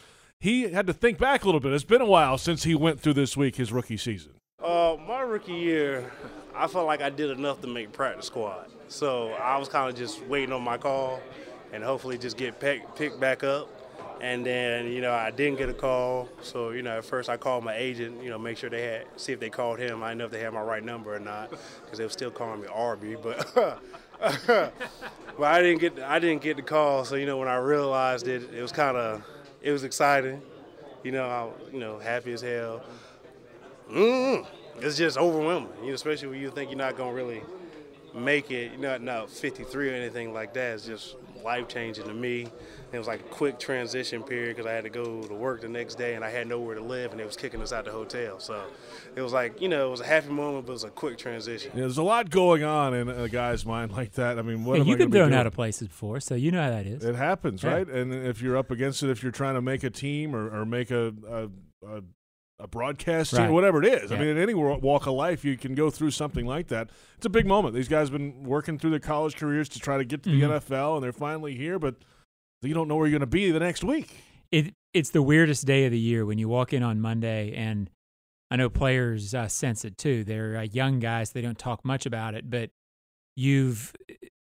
He 0.41 0.71
had 0.71 0.87
to 0.87 0.93
think 0.93 1.19
back 1.19 1.43
a 1.43 1.47
little 1.47 1.61
bit. 1.61 1.73
It's 1.73 1.85
been 1.85 2.01
a 2.01 2.07
while 2.07 2.39
since 2.39 2.63
he 2.63 2.75
went 2.75 3.01
through 3.01 3.15
this 3.15 3.37
week, 3.37 3.57
his 3.57 3.73
rookie 3.73 3.99
season. 3.99 4.33
Uh, 4.63 4.97
my 5.07 5.21
rookie 5.21 5.53
year, 5.53 6.11
I 6.55 6.67
felt 6.67 6.87
like 6.87 7.03
I 7.03 7.11
did 7.11 7.31
enough 7.31 7.61
to 7.61 7.67
make 7.67 7.93
practice 7.93 8.27
squad. 8.27 8.71
So 8.89 9.33
I 9.35 9.59
was 9.59 9.69
kind 9.69 9.89
of 9.89 9.97
just 9.97 10.25
waiting 10.27 10.53
on 10.53 10.63
my 10.63 10.79
call 10.79 11.21
and 11.73 11.85
hopefully 11.85 12.19
just 12.19 12.37
get 12.37 12.59
pick, 12.59 12.95
picked 12.97 13.21
back 13.21 13.45
up. 13.45 13.69
And 14.21 14.45
then, 14.45 14.93
you 14.93 15.01
know, 15.01 15.13
I 15.13 15.31
didn't 15.31 15.57
get 15.57 15.71
a 15.71 15.75
call. 15.75 16.29
So, 16.43 16.71
you 16.71 16.83
know, 16.83 16.99
at 16.99 17.05
first 17.05 17.31
I 17.31 17.39
called 17.39 17.65
my 17.65 17.75
agent, 17.75 18.23
you 18.23 18.29
know, 18.29 18.39
make 18.39 18.59
sure 18.59 18.69
they 18.69 18.83
had, 18.83 19.07
see 19.17 19.33
if 19.33 19.41
they 19.41 19.49
called 19.49 19.79
him. 19.79 20.03
I 20.03 20.09
didn't 20.09 20.19
know 20.19 20.25
if 20.27 20.31
they 20.31 20.41
had 20.41 20.53
my 20.53 20.61
right 20.61 20.85
number 20.85 21.15
or 21.15 21.21
not 21.21 21.51
because 21.51 21.99
they 21.99 22.05
were 22.05 22.11
still 22.11 22.31
calling 22.31 22.61
me 22.61 22.67
Arby. 22.67 23.17
But, 23.17 23.51
but 24.21 24.73
I 25.41 25.63
didn't 25.63 25.81
get, 25.81 25.99
I 26.01 26.19
didn't 26.19 26.43
get 26.43 26.57
the 26.57 26.63
call. 26.63 27.07
So, 27.07 27.15
you 27.15 27.25
know, 27.25 27.39
when 27.39 27.49
I 27.49 27.57
realized 27.57 28.29
it, 28.29 28.53
it 28.53 28.61
was 28.61 28.73
kind 28.73 28.97
of, 28.97 29.25
it 29.63 29.73
was 29.73 29.85
exciting. 29.85 30.43
You 31.03 31.13
know, 31.13 31.25
I, 31.25 31.73
you 31.73 31.81
know, 31.81 31.99
happy 31.99 32.33
as 32.35 32.43
hell. 32.43 32.83
Mm, 33.91 34.47
it's 34.81 34.99
just 34.99 35.17
overwhelming, 35.17 35.71
you 35.81 35.89
know, 35.89 35.95
especially 35.95 36.29
when 36.29 36.41
you 36.41 36.51
think 36.51 36.71
you're 36.71 36.79
not 36.79 36.97
going 36.97 37.11
to 37.11 37.17
really 37.17 37.43
make 38.15 38.51
it, 38.51 38.79
not, 38.79 39.01
not 39.01 39.31
53 39.31 39.91
or 39.91 39.95
anything 39.95 40.35
like 40.35 40.53
that. 40.55 40.75
It's 40.75 40.85
just 40.85 41.17
life 41.43 41.69
changing 41.69 42.05
to 42.07 42.15
me. 42.15 42.49
It 42.93 42.99
was 42.99 43.07
like 43.07 43.21
a 43.21 43.25
quick 43.25 43.59
transition 43.61 44.23
period 44.25 44.57
because 44.57 44.69
I 44.69 44.73
had 44.75 44.83
to 44.85 44.91
go 44.91 45.23
to 45.23 45.35
work 45.35 45.61
the 45.61 45.69
next 45.69 45.95
day 45.97 46.15
and 46.15 46.25
I 46.25 46.31
had 46.31 46.49
nowhere 46.49 46.75
to 46.75 46.81
live 46.81 47.13
and 47.13 47.21
they 47.21 47.25
was 47.25 47.37
kicking 47.37 47.63
us 47.63 47.73
out 47.73 47.81
of 47.81 47.85
the 47.87 47.91
hotel. 47.93 48.41
So 48.41 48.65
it 49.15 49.23
was 49.23 49.33
like, 49.33 49.61
you 49.61 49.69
know, 49.69 49.87
it 49.87 49.91
was 49.93 50.01
a 50.01 50.07
happy 50.07 50.29
moment, 50.31 50.67
but 50.67 50.73
it 50.73 50.75
was 50.75 50.85
a 50.85 50.91
quick 50.91 51.17
transition. 51.17 51.71
Yeah, 51.75 51.83
there's 51.83 51.99
a 51.99 52.03
lot 52.03 52.31
going 52.31 52.65
on 52.65 52.93
in 52.95 53.09
a 53.09 53.29
guy's 53.29 53.65
mind 53.65 53.93
like 53.97 54.13
that. 54.15 54.39
I 54.39 54.43
mean, 54.43 54.65
what 54.65 54.77
Hey, 54.77 54.81
am 54.83 54.87
you've 54.89 54.97
I 54.97 54.99
been 54.99 55.11
gonna 55.11 55.25
be 55.27 55.31
thrown 55.31 55.39
out 55.39 55.47
of 55.47 55.53
places 55.55 55.87
before, 55.89 56.19
so 56.19 56.35
you 56.35 56.51
know 56.51 56.63
how 56.63 56.71
that 56.71 56.87
is. 56.87 57.05
It 57.05 57.15
happens, 57.15 57.63
Yeah. 57.63 57.75
right? 57.75 57.89
And 57.89 58.13
if 58.13 58.43
you're 58.43 58.57
up 58.57 58.71
against 58.73 59.03
it, 59.05 59.11
if 59.11 59.23
you're 59.23 59.31
trying 59.33 59.55
to 59.55 59.63
make 59.63 59.85
a 59.85 59.91
team 59.91 60.35
or, 60.35 60.51
or 60.61 60.67
make 60.67 60.91
a 60.91 61.13
a, 61.29 61.45
a, 61.87 62.03
a 62.61 62.69
broadcast 62.69 63.35
team, 63.35 63.51
whatever 63.53 63.83
it 63.83 63.87
is. 64.03 64.13
I 64.13 64.19
mean, 64.19 64.29
in 64.29 64.39
any 64.39 64.55
walk 64.55 65.07
of 65.07 65.15
life, 65.15 65.45
you 65.45 65.57
can 65.57 65.75
go 65.75 65.89
through 65.91 66.11
something 66.11 66.45
like 66.47 66.69
that. 66.69 66.91
It's 67.17 67.27
a 67.27 67.31
big 67.31 67.47
moment. 67.47 67.75
These 67.75 67.89
guys 67.89 68.09
have 68.11 68.19
been 68.19 68.45
working 68.45 68.79
through 68.79 68.91
their 68.91 68.99
college 69.01 69.37
careers 69.37 69.69
to 69.71 69.79
try 69.81 69.97
to 69.97 70.05
get 70.05 70.23
to 70.25 70.31
the 70.31 70.41
Mhm. 70.41 70.51
NFL, 70.61 70.97
and 70.97 71.03
they're 71.05 71.13
finally 71.13 71.57
here, 71.57 71.79
but 71.79 71.97
you 72.63 72.75
don't 72.75 72.87
know 72.89 72.97
where 72.97 73.07
you're 73.07 73.19
going 73.19 73.21
to 73.21 73.27
be 73.27 73.51
the 73.51 73.61
next 73.61 73.83
week. 73.83 74.09
it 74.53 74.75
it's 74.93 75.11
the 75.11 75.23
weirdest 75.23 75.65
day 75.67 75.85
of 75.85 75.93
the 75.93 75.99
year 75.99 76.27
when 76.27 76.37
you 76.39 76.49
walk 76.49 76.73
in 76.73 76.83
on 76.83 77.01
Monday, 77.01 77.53
and 77.55 77.89
I 78.51 78.57
know 78.57 78.69
players 78.69 79.33
uh, 79.35 79.47
sense 79.47 79.85
it 79.85 79.97
too. 79.97 80.25
They're 80.25 80.57
uh, 80.57 80.63
young 80.63 80.99
guys; 80.99 81.31
they 81.33 81.41
don't 81.41 81.59
talk 81.59 81.85
much 81.85 82.05
about 82.05 82.35
it, 82.35 82.51
but 82.51 82.71
you've 83.37 83.93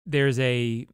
there's 0.07 0.39
a 0.41 0.87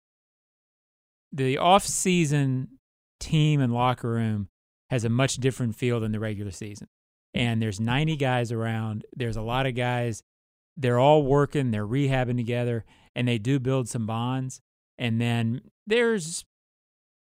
the 1.33 1.59
off 1.59 1.85
season 1.87 2.79
team 3.21 3.61
and 3.61 3.73
locker 3.73 4.11
room 4.11 4.49
has 4.91 5.05
a 5.05 5.09
much 5.09 5.37
different 5.37 5.75
feel 5.77 6.01
than 6.01 6.13
the 6.13 6.21
regular 6.21 6.51
season. 6.51 6.89
And 7.39 7.63
there's 7.63 7.81
90 7.81 8.17
guys 8.17 8.53
around. 8.53 9.05
There's 9.17 9.37
a 9.37 9.43
lot 9.43 9.67
of 9.67 9.75
guys. 9.75 10.23
They're 10.77 10.99
all 10.99 11.23
working. 11.23 11.71
They're 11.71 11.87
rehabbing 11.87 12.37
together, 12.37 12.85
and 13.15 13.27
they 13.27 13.39
do 13.39 13.59
build 13.59 13.89
some 13.89 14.07
bonds. 14.07 14.61
And 14.99 15.21
then 15.21 15.61
there's 15.87 16.45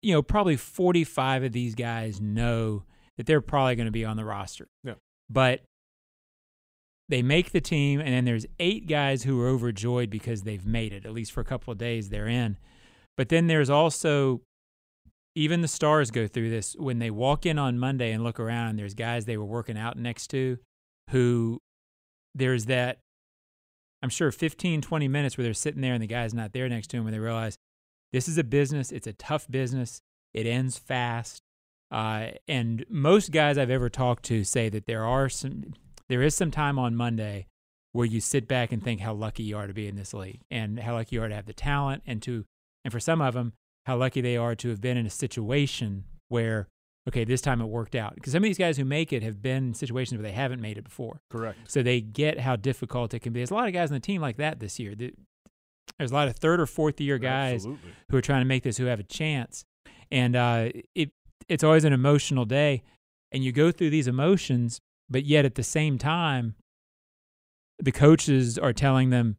you 0.02 0.14
know, 0.14 0.22
probably 0.22 0.56
45 0.56 1.44
of 1.44 1.52
these 1.52 1.76
guys 1.76 2.22
know 2.22 2.84
that 3.18 3.26
they're 3.26 3.42
probably 3.42 3.76
going 3.76 3.88
to 3.88 3.92
be 3.92 4.06
on 4.06 4.18
the 4.18 4.26
roster. 4.26 4.68
Yeah. 4.84 4.94
But 5.30 5.64
they 7.10 7.22
make 7.22 7.52
the 7.52 7.62
team, 7.62 8.00
and 8.00 8.10
then 8.10 8.26
there's 8.26 8.46
eight 8.60 8.88
guys 8.88 9.24
who 9.24 9.42
are 9.42 9.48
overjoyed 9.48 10.10
because 10.10 10.44
they've 10.44 10.66
made 10.66 10.94
it, 10.94 11.06
at 11.06 11.14
least 11.14 11.32
for 11.32 11.42
a 11.42 11.46
couple 11.46 11.72
of 11.72 11.78
days 11.78 12.10
they're 12.10 12.28
in. 12.28 12.58
But 13.16 13.30
then 13.30 13.48
there's 13.48 13.70
also, 13.70 14.42
even 15.38 15.62
the 15.62 15.68
stars 15.68 16.10
go 16.10 16.28
through 16.28 16.50
this 16.50 16.76
when 16.80 16.98
they 16.98 17.12
walk 17.12 17.46
in 17.46 17.60
on 17.60 17.78
Monday 17.78 18.12
and 18.12 18.24
look 18.24 18.40
around, 18.40 18.70
and 18.70 18.80
there's 18.80 18.96
guys 18.96 19.26
they 19.26 19.38
were 19.38 19.46
working 19.46 19.78
out 19.78 19.96
next 19.96 20.30
to 20.32 20.58
who 21.12 21.62
there's 22.34 22.66
that, 22.66 22.98
I'm 24.02 24.10
sure, 24.10 24.32
15, 24.32 24.82
20 24.82 25.08
minutes 25.08 25.38
where 25.38 25.44
they're 25.44 25.54
sitting 25.54 25.82
there 25.82 25.94
and 25.94 26.02
the 26.02 26.08
guy's 26.08 26.34
not 26.34 26.54
there 26.54 26.68
next 26.68 26.88
to 26.88 26.98
him, 26.98 27.06
and 27.06 27.14
they 27.14 27.20
realize, 27.20 27.56
this 28.12 28.28
is 28.28 28.40
a 28.40 28.44
business. 28.44 28.92
It's 28.92 29.06
a 29.06 29.14
tough 29.14 29.48
business. 29.48 30.02
It 30.34 30.48
ends 30.48 30.80
fast. 30.80 31.44
Uh, 31.92 32.30
and 32.48 32.84
most 32.90 33.32
guys 33.32 33.60
I've 33.60 33.70
ever 33.70 33.90
talked 33.90 34.24
to 34.26 34.44
say 34.44 34.70
that 34.70 34.88
there 34.88 35.06
are 35.06 35.30
some, 35.30 35.76
there 36.10 36.24
is 36.24 36.34
some 36.34 36.50
time 36.50 36.80
on 36.80 36.96
Monday 36.96 37.46
where 37.92 38.08
you 38.08 38.22
sit 38.22 38.48
back 38.48 38.72
and 38.72 38.84
think 38.84 39.02
how 39.02 39.14
lucky 39.14 39.44
you 39.44 39.56
are 39.56 39.68
to 39.68 39.74
be 39.74 39.88
in 39.88 39.98
this 39.98 40.16
league 40.16 40.42
and 40.50 40.80
how 40.80 40.96
lucky 40.96 41.16
you 41.16 41.22
are 41.22 41.30
to 41.30 41.36
have 41.36 41.46
the 41.46 41.54
talent 41.54 42.02
and 42.08 42.24
to, 42.24 42.44
and 42.84 42.92
for 42.92 43.00
some 43.00 43.22
of 43.22 43.36
them, 43.36 43.54
how 43.88 43.96
lucky 43.96 44.20
they 44.20 44.36
are 44.36 44.54
to 44.54 44.68
have 44.68 44.82
been 44.82 44.98
in 44.98 45.06
a 45.06 45.10
situation 45.10 46.04
where, 46.28 46.68
okay, 47.08 47.24
this 47.24 47.40
time 47.40 47.62
it 47.62 47.68
worked 47.68 47.96
out. 47.96 48.16
Because 48.16 48.34
some 48.34 48.44
of 48.44 48.48
these 48.48 48.58
guys 48.58 48.76
who 48.76 48.84
make 48.84 49.14
it 49.14 49.24
have 49.24 49.42
been 49.42 49.68
in 49.68 49.74
situations 49.74 50.20
where 50.20 50.30
they 50.30 50.36
haven't 50.36 50.62
made 50.62 50.78
it 50.78 50.84
before. 50.84 51.22
Correct. 51.32 51.58
So 51.72 51.82
they 51.82 52.02
get 52.02 52.38
how 52.38 52.58
difficult 52.58 53.14
it 53.14 53.20
can 53.20 53.32
be. 53.32 53.40
There's 53.40 53.50
a 53.50 53.54
lot 53.54 53.66
of 53.66 53.74
guys 53.74 53.90
on 53.90 53.94
the 53.94 54.02
team 54.02 54.22
like 54.22 54.36
that 54.38 54.60
this 54.60 54.78
year. 54.78 54.94
There's 54.94 56.12
a 56.12 56.14
lot 56.14 56.28
of 56.28 56.36
third 56.36 56.60
or 56.60 56.66
fourth 56.66 57.00
year 57.00 57.18
guys 57.18 57.66
Absolutely. 57.66 57.92
who 58.12 58.18
are 58.18 58.22
trying 58.22 58.42
to 58.42 58.46
make 58.46 58.64
this 58.64 58.76
who 58.76 58.86
have 58.88 59.00
a 59.00 59.04
chance. 59.04 59.64
And 60.12 60.36
uh, 60.36 60.70
it 60.94 61.12
it's 61.48 61.64
always 61.64 61.86
an 61.86 61.94
emotional 61.94 62.44
day, 62.44 62.84
and 63.32 63.42
you 63.42 63.54
go 63.54 63.72
through 63.72 63.92
these 63.92 64.10
emotions, 64.10 64.82
but 65.10 65.24
yet 65.24 65.46
at 65.46 65.56
the 65.56 65.64
same 65.64 65.98
time, 65.98 66.56
the 67.80 67.94
coaches 67.94 68.58
are 68.60 68.74
telling 68.74 69.12
them, 69.12 69.38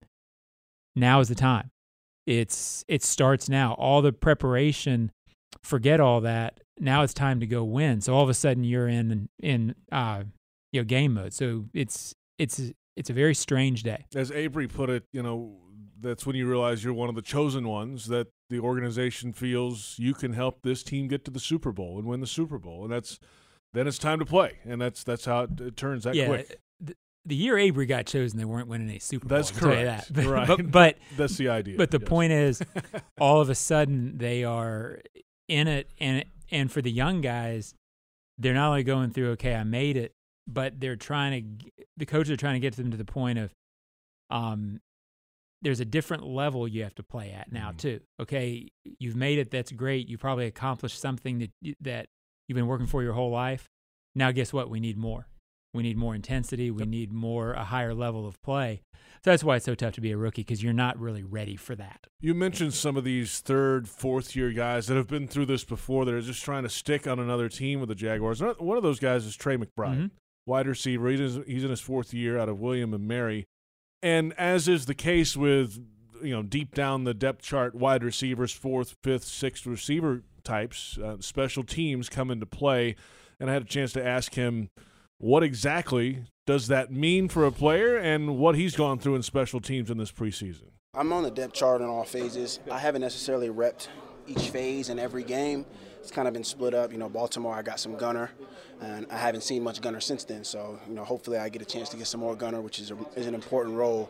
"Now 0.97 1.21
is 1.21 1.29
the 1.29 1.35
time. 1.35 1.71
It's 2.29 2.85
it 2.89 3.03
starts 3.03 3.49
now. 3.49 3.73
All 3.79 4.03
the 4.03 4.13
preparation, 4.13 5.13
forget 5.63 5.99
all 5.99 6.21
that. 6.21 6.61
Now 6.79 7.03
it's 7.03 7.15
time 7.15 7.41
to 7.41 7.47
go 7.47 7.65
win." 7.65 8.03
So 8.03 8.15
all 8.15 8.23
of 8.23 8.29
a 8.29 8.35
sudden, 8.35 8.65
you're 8.65 8.87
in 8.87 9.31
in 9.43 9.75
uh, 9.91 10.25
you 10.71 10.83
know 10.83 10.85
game 10.85 11.15
mode. 11.15 11.33
So 11.33 11.65
it's 11.73 12.15
it's 12.39 12.61
it's 12.97 13.09
a 13.09 13.15
very 13.15 13.35
strange 13.35 13.83
day. 13.83 14.05
As 14.15 14.31
Abry 14.31 14.71
put 14.71 14.91
it, 14.91 15.05
you 15.11 15.23
know, 15.23 15.57
that's 15.99 16.27
when 16.27 16.37
you 16.37 16.47
realize 16.47 16.85
you're 16.85 16.93
one 16.93 17.09
of 17.09 17.15
the 17.15 17.23
chosen 17.23 17.67
ones 17.67 18.09
that 18.09 18.27
the 18.51 18.61
organization 18.61 19.33
feels 19.33 19.95
you 19.99 20.13
can 20.13 20.35
help 20.35 20.61
this 20.63 20.83
team 20.83 21.09
get 21.09 21.25
to 21.25 21.31
the 21.31 21.41
Super 21.41 21.73
Bowl 21.73 21.99
and 21.99 22.07
win 22.07 22.21
the 22.21 22.27
Super 22.27 22.59
Bowl, 22.59 22.83
and 22.83 22.93
that's 22.93 23.19
then 23.73 23.87
it's 23.87 23.97
time 23.97 24.19
to 24.19 24.27
play, 24.27 24.59
and 24.67 24.79
that's 24.79 25.03
that's 25.03 25.25
how 25.25 25.45
it, 25.45 25.59
it 25.63 25.77
turns 25.79 26.05
that 26.05 26.15
yeah, 26.15 26.27
quick. 26.27 26.61
The, 27.29 27.35
year 27.37 27.57
Abry 27.57 27.87
got 27.87 28.07
chosen, 28.07 28.39
they 28.39 28.45
weren't 28.45 28.69
winning 28.69 28.91
a 28.91 28.99
Super 28.99 29.29
Bowl. 29.29 29.37
That's 29.37 29.53
I'll 29.53 29.59
tell 29.61 29.71
you 29.71 29.85
correct. 29.85 30.15
that. 30.15 30.15
But, 30.25 30.27
Right. 30.27 30.47
but, 30.49 30.71
but 30.71 30.99
That's 31.17 31.37
the 31.37 31.49
idea. 31.49 31.77
but 31.77 31.91
the 31.91 32.01
yes. 32.01 32.09
point 32.09 32.33
is, 32.33 32.63
all 33.21 33.41
of 33.41 33.51
a 33.51 33.55
sudden 33.55 34.19
they 34.19 34.45
are 34.45 35.01
in 35.49 35.69
it, 35.69 35.91
and 36.01 36.25
and 36.51 36.73
for 36.73 36.81
the 36.83 36.91
young 36.91 37.21
guys, 37.21 37.75
they're 38.39 38.55
not 38.55 38.69
only 38.71 38.83
going 38.83 39.11
through, 39.11 39.33
okay, 39.33 39.55
I 39.55 39.65
made 39.65 39.97
it, 39.97 40.13
but 40.47 40.81
they're 40.81 40.97
trying 40.97 41.59
to. 41.59 41.85
The 41.97 42.07
coaches 42.07 42.31
are 42.31 42.37
trying 42.37 42.55
to 42.55 42.61
get 42.61 42.75
them 42.77 42.91
to 42.91 42.97
the 42.97 43.05
point 43.05 43.39
of, 43.39 43.53
um, 44.31 44.81
there's 45.63 45.81
a 45.81 45.85
different 45.85 46.25
level 46.25 46.69
you 46.69 46.83
have 46.85 46.95
to 46.95 47.03
play 47.03 47.33
at 47.33 47.51
now 47.53 47.73
Mhm. 47.73 47.79
too. 47.79 48.01
Okay, 48.21 48.69
you've 48.99 49.17
made 49.17 49.39
it. 49.39 49.51
That's 49.51 49.73
great. 49.73 50.09
You 50.09 50.17
probably 50.19 50.47
accomplished 50.47 51.01
something 51.01 51.39
that 51.39 51.51
that 51.81 52.07
you've 52.49 52.57
been 52.57 52.67
working 52.69 52.87
for 52.87 53.03
your 53.03 53.13
whole 53.15 53.31
life. 53.31 53.67
Now, 54.15 54.31
guess 54.33 54.53
what? 54.53 54.71
We 54.71 54.81
need 54.81 54.97
more. 54.97 55.27
We 55.75 55.83
need 55.83 55.97
more 55.97 56.15
intensity. 56.15 56.71
We 56.71 56.85
need 56.85 57.13
more 57.13 57.53
a 57.53 57.65
higher 57.65 57.95
level 57.95 58.27
of 58.27 58.41
play. 58.43 58.81
So 59.25 59.31
that's 59.31 59.45
why 59.45 59.57
it's 59.57 59.65
so 59.65 59.75
tough 59.75 59.95
to 59.95 60.01
be 60.01 60.13
a 60.13 60.17
rookie 60.17 60.43
because 60.43 60.63
you're 60.63 60.73
not 60.73 60.99
really 60.99 61.23
ready 61.25 61.57
for 61.57 61.75
that. 61.75 62.07
You 62.21 62.35
mentioned 62.35 62.73
some 62.75 62.97
of 62.97 63.05
these 63.05 63.41
third, 63.41 63.89
fourth 63.89 64.35
year 64.37 64.53
guys 64.53 64.87
that 64.87 64.97
have 64.97 65.09
been 65.09 65.27
through 65.29 65.47
this 65.47 65.65
before 65.65 66.05
that 66.05 66.15
are 66.15 66.21
just 66.21 66.43
trying 66.45 66.63
to 66.63 66.69
stick 66.69 67.07
on 67.07 67.19
another 67.19 67.49
team 67.49 67.81
with 67.81 67.89
the 67.89 67.95
Jaguars. 67.95 68.41
One 68.41 68.77
of 68.77 68.83
those 68.83 69.01
guys 69.01 69.25
is 69.27 69.37
Tre 69.37 69.57
McBride, 69.57 69.97
Mhm. 69.99 70.11
wide 70.47 70.67
receiver. 70.69 71.09
He's, 71.11 71.39
he's 71.47 71.65
in 71.65 71.71
his 71.71 71.81
fourth 71.81 72.15
year 72.15 72.39
out 72.39 72.49
of 72.49 72.61
William 72.61 72.95
and 72.95 73.07
Mary. 73.07 73.45
And 74.03 74.33
as 74.35 74.69
is 74.69 74.87
the 74.87 74.95
case 74.95 75.37
with, 75.37 75.85
you 76.23 76.31
know, 76.31 76.43
deep 76.43 76.75
down 76.75 77.05
the 77.05 77.15
depth 77.15 77.43
chart, 77.43 77.75
wide 77.75 78.05
receivers, 78.05 78.53
fourth, 78.53 78.95
fifth, 79.03 79.25
sixth 79.25 79.67
receiver 79.67 80.23
types, 80.45 80.97
uh, 80.99 81.17
special 81.21 81.65
teams 81.65 82.09
come 82.09 82.31
into 82.31 82.47
play. 82.47 82.95
And 83.41 83.51
I 83.51 83.53
had 83.53 83.63
a 83.63 83.67
chance 83.67 83.93
to 83.95 84.05
ask 84.07 84.35
him 84.35 84.71
what 85.19 85.43
exactly 85.43 86.25
does 86.47 86.69
that 86.69 86.91
mean 86.91 87.29
for 87.29 87.45
a 87.45 87.53
player 87.53 87.97
and 87.97 88.39
what 88.39 88.55
he's 88.55 88.75
gone 88.75 88.99
through 88.99 89.17
in 89.17 89.23
special 89.23 89.61
teams 89.61 89.91
in 89.91 89.99
this 89.99 90.11
preseason. 90.11 90.71
I'm 90.95 91.13
on 91.13 91.23
the 91.23 91.31
depth 91.31 91.53
chart 91.53 91.81
in 91.81 91.87
all 91.87 92.05
phases. 92.05 92.61
I 92.71 92.79
haven't 92.79 93.03
necessarily 93.03 93.49
repped 93.49 93.89
each 94.27 94.51
phase 94.51 94.89
in 94.89 94.99
every 94.99 95.25
game. 95.25 95.67
It's 96.01 96.11
kind 96.11 96.27
of 96.27 96.35
been 96.35 96.45
split 96.45 96.73
up. 96.73 96.91
You 96.93 96.99
know, 96.99 97.09
Baltimore, 97.09 97.55
I 97.55 97.63
got 97.63 97.79
some 97.81 97.97
gunner, 97.97 98.31
and 98.81 99.07
I 99.11 99.19
haven't 99.19 99.43
seen 99.43 99.63
much 99.63 99.81
gunner 99.81 100.01
since 100.01 100.25
then. 100.25 100.45
So, 100.45 100.79
you 100.89 100.95
know, 100.95 101.05
hopefully 101.05 101.37
I 101.37 101.49
get 101.51 101.61
a 101.61 101.67
chance 101.67 101.89
to 101.91 101.97
get 101.97 102.07
some 102.07 102.21
more 102.21 102.35
gunner, 102.35 102.61
which 102.61 102.79
is, 102.79 102.91
a, 102.91 102.97
is 103.15 103.27
an 103.27 103.35
important 103.35 103.77
role 103.77 104.09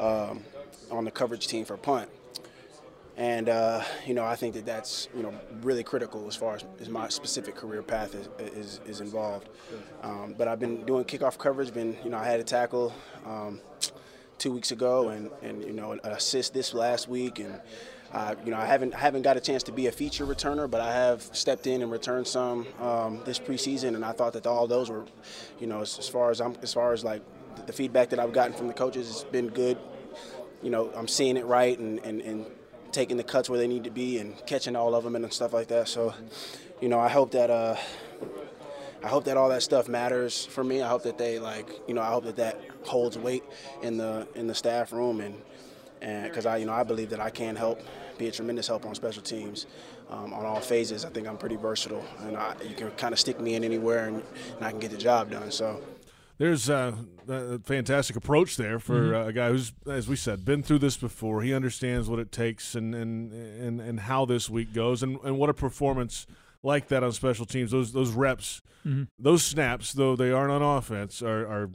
um, 0.00 0.42
on 0.90 1.04
the 1.04 1.10
coverage 1.10 1.46
team 1.46 1.64
for 1.64 1.76
punt. 1.76 2.10
And 3.18 3.48
uh, 3.48 3.82
you 4.06 4.14
know, 4.14 4.24
I 4.24 4.36
think 4.36 4.54
that 4.54 4.64
that's 4.64 5.08
you 5.14 5.24
know 5.24 5.34
really 5.62 5.82
critical 5.82 6.28
as 6.28 6.36
far 6.36 6.54
as, 6.54 6.64
as 6.80 6.88
my 6.88 7.08
specific 7.08 7.56
career 7.56 7.82
path 7.82 8.14
is 8.14 8.28
is, 8.38 8.80
is 8.86 9.00
involved. 9.00 9.48
Um, 10.02 10.36
but 10.38 10.46
I've 10.46 10.60
been 10.60 10.86
doing 10.86 11.04
kickoff 11.04 11.36
coverage. 11.36 11.74
Been 11.74 11.96
you 12.04 12.10
know 12.10 12.16
I 12.16 12.24
had 12.24 12.38
a 12.38 12.44
tackle 12.44 12.94
um, 13.26 13.60
two 14.38 14.52
weeks 14.52 14.70
ago, 14.70 15.08
and 15.08 15.30
and 15.42 15.64
you 15.64 15.72
know 15.72 15.90
an 15.92 16.00
assist 16.04 16.54
this 16.54 16.72
last 16.72 17.08
week, 17.08 17.40
and 17.40 17.60
uh, 18.12 18.36
you 18.44 18.52
know 18.52 18.56
I 18.56 18.66
haven't 18.66 18.94
I 18.94 19.00
haven't 19.00 19.22
got 19.22 19.36
a 19.36 19.40
chance 19.40 19.64
to 19.64 19.72
be 19.72 19.88
a 19.88 19.92
feature 19.92 20.24
returner, 20.24 20.70
but 20.70 20.80
I 20.80 20.92
have 20.92 21.22
stepped 21.32 21.66
in 21.66 21.82
and 21.82 21.90
returned 21.90 22.28
some 22.28 22.68
um, 22.80 23.20
this 23.24 23.40
preseason, 23.40 23.96
and 23.96 24.04
I 24.04 24.12
thought 24.12 24.34
that 24.34 24.46
all 24.46 24.68
those 24.68 24.90
were, 24.90 25.06
you 25.58 25.66
know, 25.66 25.80
as, 25.80 25.98
as 25.98 26.08
far 26.08 26.30
as 26.30 26.40
I'm 26.40 26.54
as 26.62 26.72
far 26.72 26.92
as 26.92 27.02
like 27.02 27.22
the 27.66 27.72
feedback 27.72 28.10
that 28.10 28.20
I've 28.20 28.32
gotten 28.32 28.52
from 28.52 28.68
the 28.68 28.74
coaches 28.74 29.08
has 29.08 29.24
been 29.24 29.48
good. 29.48 29.76
You 30.62 30.70
know, 30.70 30.92
I'm 30.96 31.06
seeing 31.06 31.36
it 31.36 31.46
right, 31.46 31.78
and, 31.78 32.00
and, 32.00 32.20
and 32.20 32.46
taking 32.92 33.16
the 33.16 33.24
cuts 33.24 33.48
where 33.48 33.58
they 33.58 33.68
need 33.68 33.84
to 33.84 33.90
be 33.90 34.18
and 34.18 34.34
catching 34.46 34.76
all 34.76 34.94
of 34.94 35.04
them 35.04 35.16
and 35.16 35.32
stuff 35.32 35.52
like 35.52 35.68
that. 35.68 35.88
So, 35.88 36.14
you 36.80 36.88
know, 36.88 36.98
I 36.98 37.08
hope 37.08 37.32
that 37.32 37.50
uh, 37.50 37.76
I 39.02 39.08
hope 39.08 39.24
that 39.24 39.36
all 39.36 39.48
that 39.50 39.62
stuff 39.62 39.88
matters 39.88 40.46
for 40.46 40.64
me. 40.64 40.82
I 40.82 40.88
hope 40.88 41.04
that 41.04 41.18
they 41.18 41.38
like, 41.38 41.68
you 41.86 41.94
know, 41.94 42.02
I 42.02 42.08
hope 42.08 42.24
that 42.24 42.36
that 42.36 42.60
holds 42.84 43.16
weight 43.16 43.44
in 43.82 43.96
the 43.96 44.26
in 44.34 44.46
the 44.46 44.54
staff 44.54 44.92
room 44.92 45.20
and 45.20 45.40
and 46.00 46.24
because 46.24 46.46
I, 46.46 46.58
you 46.58 46.66
know, 46.66 46.72
I 46.72 46.82
believe 46.82 47.10
that 47.10 47.20
I 47.20 47.30
can 47.30 47.56
help, 47.56 47.80
be 48.18 48.28
a 48.28 48.32
tremendous 48.32 48.68
help 48.68 48.86
on 48.86 48.94
special 48.94 49.22
teams. 49.22 49.66
Um, 50.10 50.32
on 50.32 50.46
all 50.46 50.60
phases, 50.60 51.04
I 51.04 51.10
think 51.10 51.28
I'm 51.28 51.36
pretty 51.36 51.56
versatile, 51.56 52.02
and 52.20 52.34
I, 52.34 52.54
you 52.66 52.74
can 52.74 52.90
kind 52.92 53.12
of 53.12 53.18
stick 53.18 53.38
me 53.40 53.56
in 53.56 53.64
anywhere, 53.64 54.06
and, 54.06 54.22
and 54.56 54.64
I 54.64 54.70
can 54.70 54.80
get 54.80 54.90
the 54.90 54.96
job 54.96 55.30
done. 55.30 55.50
So, 55.50 55.82
there's 56.38 56.70
uh, 56.70 56.92
a 57.28 57.58
fantastic 57.60 58.16
approach 58.16 58.56
there 58.56 58.78
for 58.78 59.00
Mm-hmm. 59.12 59.28
a 59.28 59.32
guy 59.32 59.48
who's, 59.50 59.72
as 59.86 60.08
we 60.08 60.16
said, 60.16 60.44
been 60.44 60.62
through 60.62 60.78
this 60.78 60.96
before. 60.96 61.42
He 61.42 61.52
understands 61.52 62.08
what 62.08 62.18
it 62.18 62.30
takes 62.32 62.74
and 62.74 62.94
and 62.94 63.32
and, 63.32 63.80
and 63.80 64.00
how 64.00 64.24
this 64.24 64.48
week 64.48 64.72
goes, 64.72 65.02
and, 65.02 65.18
and 65.24 65.38
what 65.38 65.50
a 65.50 65.54
performance 65.54 66.26
like 66.62 66.88
that 66.88 67.02
on 67.02 67.12
special 67.12 67.44
teams. 67.46 67.70
Those 67.72 67.92
those 67.92 68.10
reps, 68.12 68.60
Mhm. 68.86 69.08
those 69.18 69.42
snaps, 69.42 69.92
though 69.92 70.14
they 70.16 70.30
aren't 70.32 70.52
on 70.52 70.62
offense, 70.62 71.22
are, 71.22 71.46
are 71.46 71.70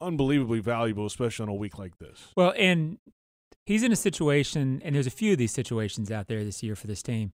unbelievably 0.00 0.60
valuable, 0.60 1.06
especially 1.06 1.42
on 1.44 1.48
a 1.48 1.54
week 1.54 1.78
like 1.78 1.98
this. 1.98 2.28
Well, 2.36 2.54
and 2.56 2.98
he's 3.66 3.82
in 3.82 3.92
a 3.92 3.96
situation, 3.96 4.80
and 4.84 4.94
there's 4.94 5.06
a 5.06 5.10
few 5.10 5.32
of 5.32 5.38
these 5.38 5.52
situations 5.52 6.10
out 6.10 6.28
there 6.28 6.44
this 6.44 6.62
year 6.62 6.74
for 6.76 6.86
this 6.86 7.02
team. 7.02 7.32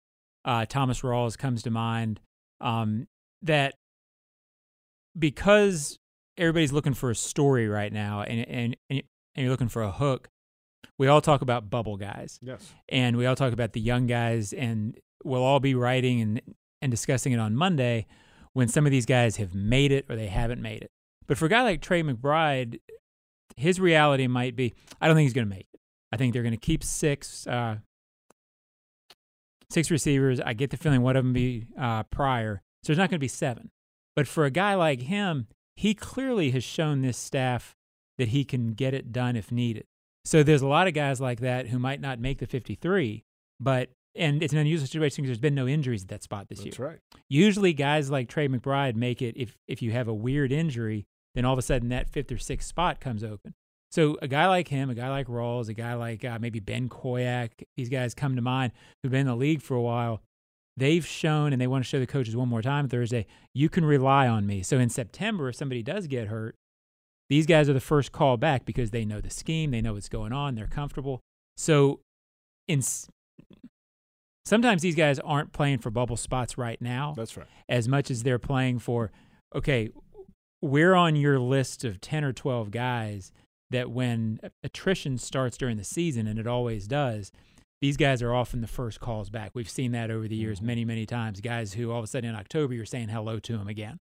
Uh, 0.45 0.67
Thomas 0.67 1.01
Rawls 1.03 1.37
comes 1.39 1.63
to 1.63 1.71
mind 1.71 2.21
um, 2.61 3.07
that 3.43 3.75
because 5.19 5.99
everybody's 6.39 6.73
looking 6.73 6.95
for 6.95 7.11
a 7.11 7.15
story 7.15 7.69
right 7.69 7.93
now, 7.93 8.23
and 8.23 8.49
and 8.49 8.77
and 8.91 9.03
you're 9.37 9.51
looking 9.51 9.69
for 9.69 9.83
a 9.83 9.93
hook. 9.93 10.29
We 10.97 11.07
all 11.09 11.21
talk 11.21 11.43
about 11.43 11.69
bubble 11.71 11.97
guys, 11.97 12.39
Yes. 12.43 12.73
and 12.89 13.17
we 13.17 13.27
all 13.27 13.37
talk 13.37 13.53
about 13.53 13.73
the 13.73 13.81
young 13.81 14.07
guys, 14.07 14.53
and 14.53 14.97
we'll 15.25 15.43
all 15.43 15.61
be 15.61 15.75
writing 15.75 16.21
and 16.21 16.41
and 16.81 16.91
discussing 16.91 17.33
it 17.33 17.39
on 17.39 17.55
Monday 17.57 18.07
when 18.53 18.69
some 18.69 18.87
of 18.87 18.93
these 18.93 19.07
guys 19.07 19.37
have 19.37 19.55
made 19.55 19.93
it 19.93 20.07
or 20.09 20.17
they 20.17 20.29
haven't 20.29 20.63
made 20.63 20.83
it. 20.83 20.91
But 21.27 21.37
for 21.39 21.47
a 21.47 21.49
guy 21.49 21.63
like 21.63 21.83
Tre 21.83 22.03
McBride, 22.03 22.81
his 23.57 23.79
reality 23.81 24.27
might 24.27 24.57
be 24.57 24.75
I 25.01 25.07
don't 25.07 25.17
think 25.17 25.27
he's 25.27 25.35
going 25.35 25.49
to 25.49 25.55
make 25.55 25.67
it. 25.75 25.81
I 26.13 26.17
think 26.17 26.33
they're 26.33 26.43
going 26.43 26.55
to 26.55 26.57
keep 26.57 26.83
six 26.83 27.47
uh, 27.47 27.77
six 29.71 29.91
receivers. 29.91 30.41
I 30.41 30.53
get 30.55 30.71
the 30.71 30.77
feeling 30.77 31.03
one 31.03 31.17
of 31.17 31.25
them 31.25 31.33
be 31.33 31.67
uh, 31.79 32.05
Pryor, 32.05 32.63
so 32.83 32.89
there's 32.89 32.99
not 32.99 33.11
going 33.11 33.19
to 33.19 33.25
be 33.25 33.29
seven. 33.29 33.71
But 34.17 34.27
for 34.27 34.45
a 34.45 34.51
guy 34.51 34.75
like 34.75 35.03
him, 35.03 35.47
he 35.79 35.95
clearly 35.95 36.51
has 36.51 36.65
shown 36.65 37.03
this 37.03 37.17
staff 37.17 37.77
that 38.19 38.29
he 38.29 38.45
can 38.45 38.73
get 38.73 38.95
it 38.95 39.13
done 39.13 39.37
if 39.37 39.53
needed. 39.53 39.85
So 40.25 40.43
there's 40.43 40.61
a 40.61 40.67
lot 40.67 40.89
of 40.89 40.93
guys 40.93 41.21
like 41.21 41.39
that 41.39 41.69
who 41.69 41.79
might 41.79 42.01
not 42.01 42.19
make 42.19 42.39
the 42.39 42.47
53, 42.49 43.23
but 43.61 43.89
and 44.17 44.43
it's 44.43 44.53
an 44.53 44.59
unusual 44.59 44.89
situation 44.89 45.23
because 45.23 45.29
there's 45.29 45.41
been 45.41 45.55
no 45.55 45.69
injuries 45.69 46.03
at 46.03 46.09
that 46.09 46.25
spot 46.25 46.49
this 46.49 46.59
That's 46.59 46.81
year. 46.81 46.89
right. 46.89 46.99
Usually, 47.29 47.73
guys 47.73 48.11
like 48.11 48.29
Tre 48.29 48.49
McBride 48.49 48.97
make 48.97 49.23
it 49.23 49.37
if 49.37 49.57
if 49.69 49.81
you 49.81 49.93
have 49.93 50.09
a 50.09 50.13
weird 50.15 50.51
injury, 50.51 51.07
then 51.37 51.45
all 51.45 51.53
of 51.53 51.61
a 51.61 51.63
sudden 51.63 51.91
that 51.91 52.09
fifth 52.09 52.33
or 52.33 52.39
sixth 52.39 52.69
spot 52.69 52.99
comes 52.99 53.23
open. 53.23 53.55
So 53.93 54.19
a 54.21 54.27
guy 54.27 54.49
like 54.49 54.67
him, 54.67 54.91
a 54.91 54.97
guy 54.97 55.11
like 55.11 55.29
Rawls, 55.29 55.69
a 55.69 55.75
guy 55.75 55.95
like 55.95 56.25
uh, 56.25 56.39
maybe 56.41 56.59
Ben 56.59 56.89
Koyack, 56.89 57.51
these 57.77 57.89
guys 57.89 58.15
come 58.15 58.35
to 58.35 58.43
mind 58.43 58.73
who've 59.03 59.13
been 59.13 59.21
in 59.21 59.27
the 59.29 59.37
league 59.37 59.63
for 59.63 59.77
a 59.77 59.81
while. 59.81 60.23
They've 60.79 61.07
shown, 61.07 61.53
and 61.53 61.61
they 61.61 61.67
want 61.67 61.85
to 61.85 61.89
show 61.89 61.99
the 61.99 62.07
coaches 62.07 62.37
one 62.37 62.49
more 62.49 62.63
time 62.63 62.89
Thursday, 62.89 63.27
you 63.55 63.69
can 63.69 63.85
rely 63.85 64.29
on 64.29 64.47
me. 64.47 64.63
So 64.63 64.79
in 64.79 64.89
September, 64.89 65.49
if 65.49 65.57
somebody 65.57 65.83
does 65.83 66.07
get 66.07 66.29
hurt, 66.29 66.55
these 67.29 67.47
guys 67.47 67.69
are 67.69 67.75
the 67.75 67.81
first 67.81 68.13
call 68.13 68.37
back 68.37 68.65
because 68.65 68.91
they 68.91 69.05
know 69.05 69.21
the 69.21 69.31
scheme, 69.31 69.71
they 69.71 69.81
know 69.81 69.95
what's 69.95 70.09
going 70.09 70.33
on, 70.33 70.55
they're 70.55 70.67
comfortable. 70.67 71.21
So 71.57 72.01
in 72.69 72.83
sometimes 74.45 74.83
these 74.83 74.95
guys 74.95 75.19
aren't 75.21 75.53
playing 75.53 75.79
for 75.79 75.91
bubble 75.91 76.17
spots 76.17 76.57
right 76.57 76.81
now 76.81 77.15
That's 77.17 77.37
right. 77.37 77.47
as 77.69 77.89
much 77.89 78.11
as 78.11 78.23
they're 78.23 78.39
playing 78.39 78.79
for 78.79 79.11
okay 79.55 79.91
we're 80.63 80.95
on 80.95 81.17
your 81.17 81.39
list 81.39 81.85
of 81.85 82.01
10 82.01 82.25
or 82.25 82.33
12 82.33 82.71
guys 82.71 83.33
that 83.71 83.91
when 83.91 84.41
attrition 84.65 85.19
starts 85.19 85.57
during 85.57 85.77
the 85.77 85.85
season 85.85 86.27
and 86.27 86.39
it 86.39 86.47
always 86.47 86.87
does 86.87 87.31
these 87.81 87.97
guys 87.97 88.23
are 88.23 88.35
often 88.35 88.61
the 88.61 88.67
first 88.67 89.01
calls 89.01 89.31
back 89.31 89.51
we've 89.55 89.71
seen 89.71 89.93
that 89.93 90.11
over 90.11 90.29
the 90.29 90.37
years 90.37 90.61
many 90.61 90.85
many 90.85 91.07
times 91.07 91.41
guys 91.41 91.75
who 91.75 91.91
all 91.91 91.99
of 91.99 92.05
a 92.05 92.07
sudden 92.07 92.31
in 92.31 92.37
october 92.37 92.75
you're 92.75 92.85
saying 92.85 93.09
hello 93.09 93.39
to 93.39 93.57
them 93.57 93.69
again 93.69 93.99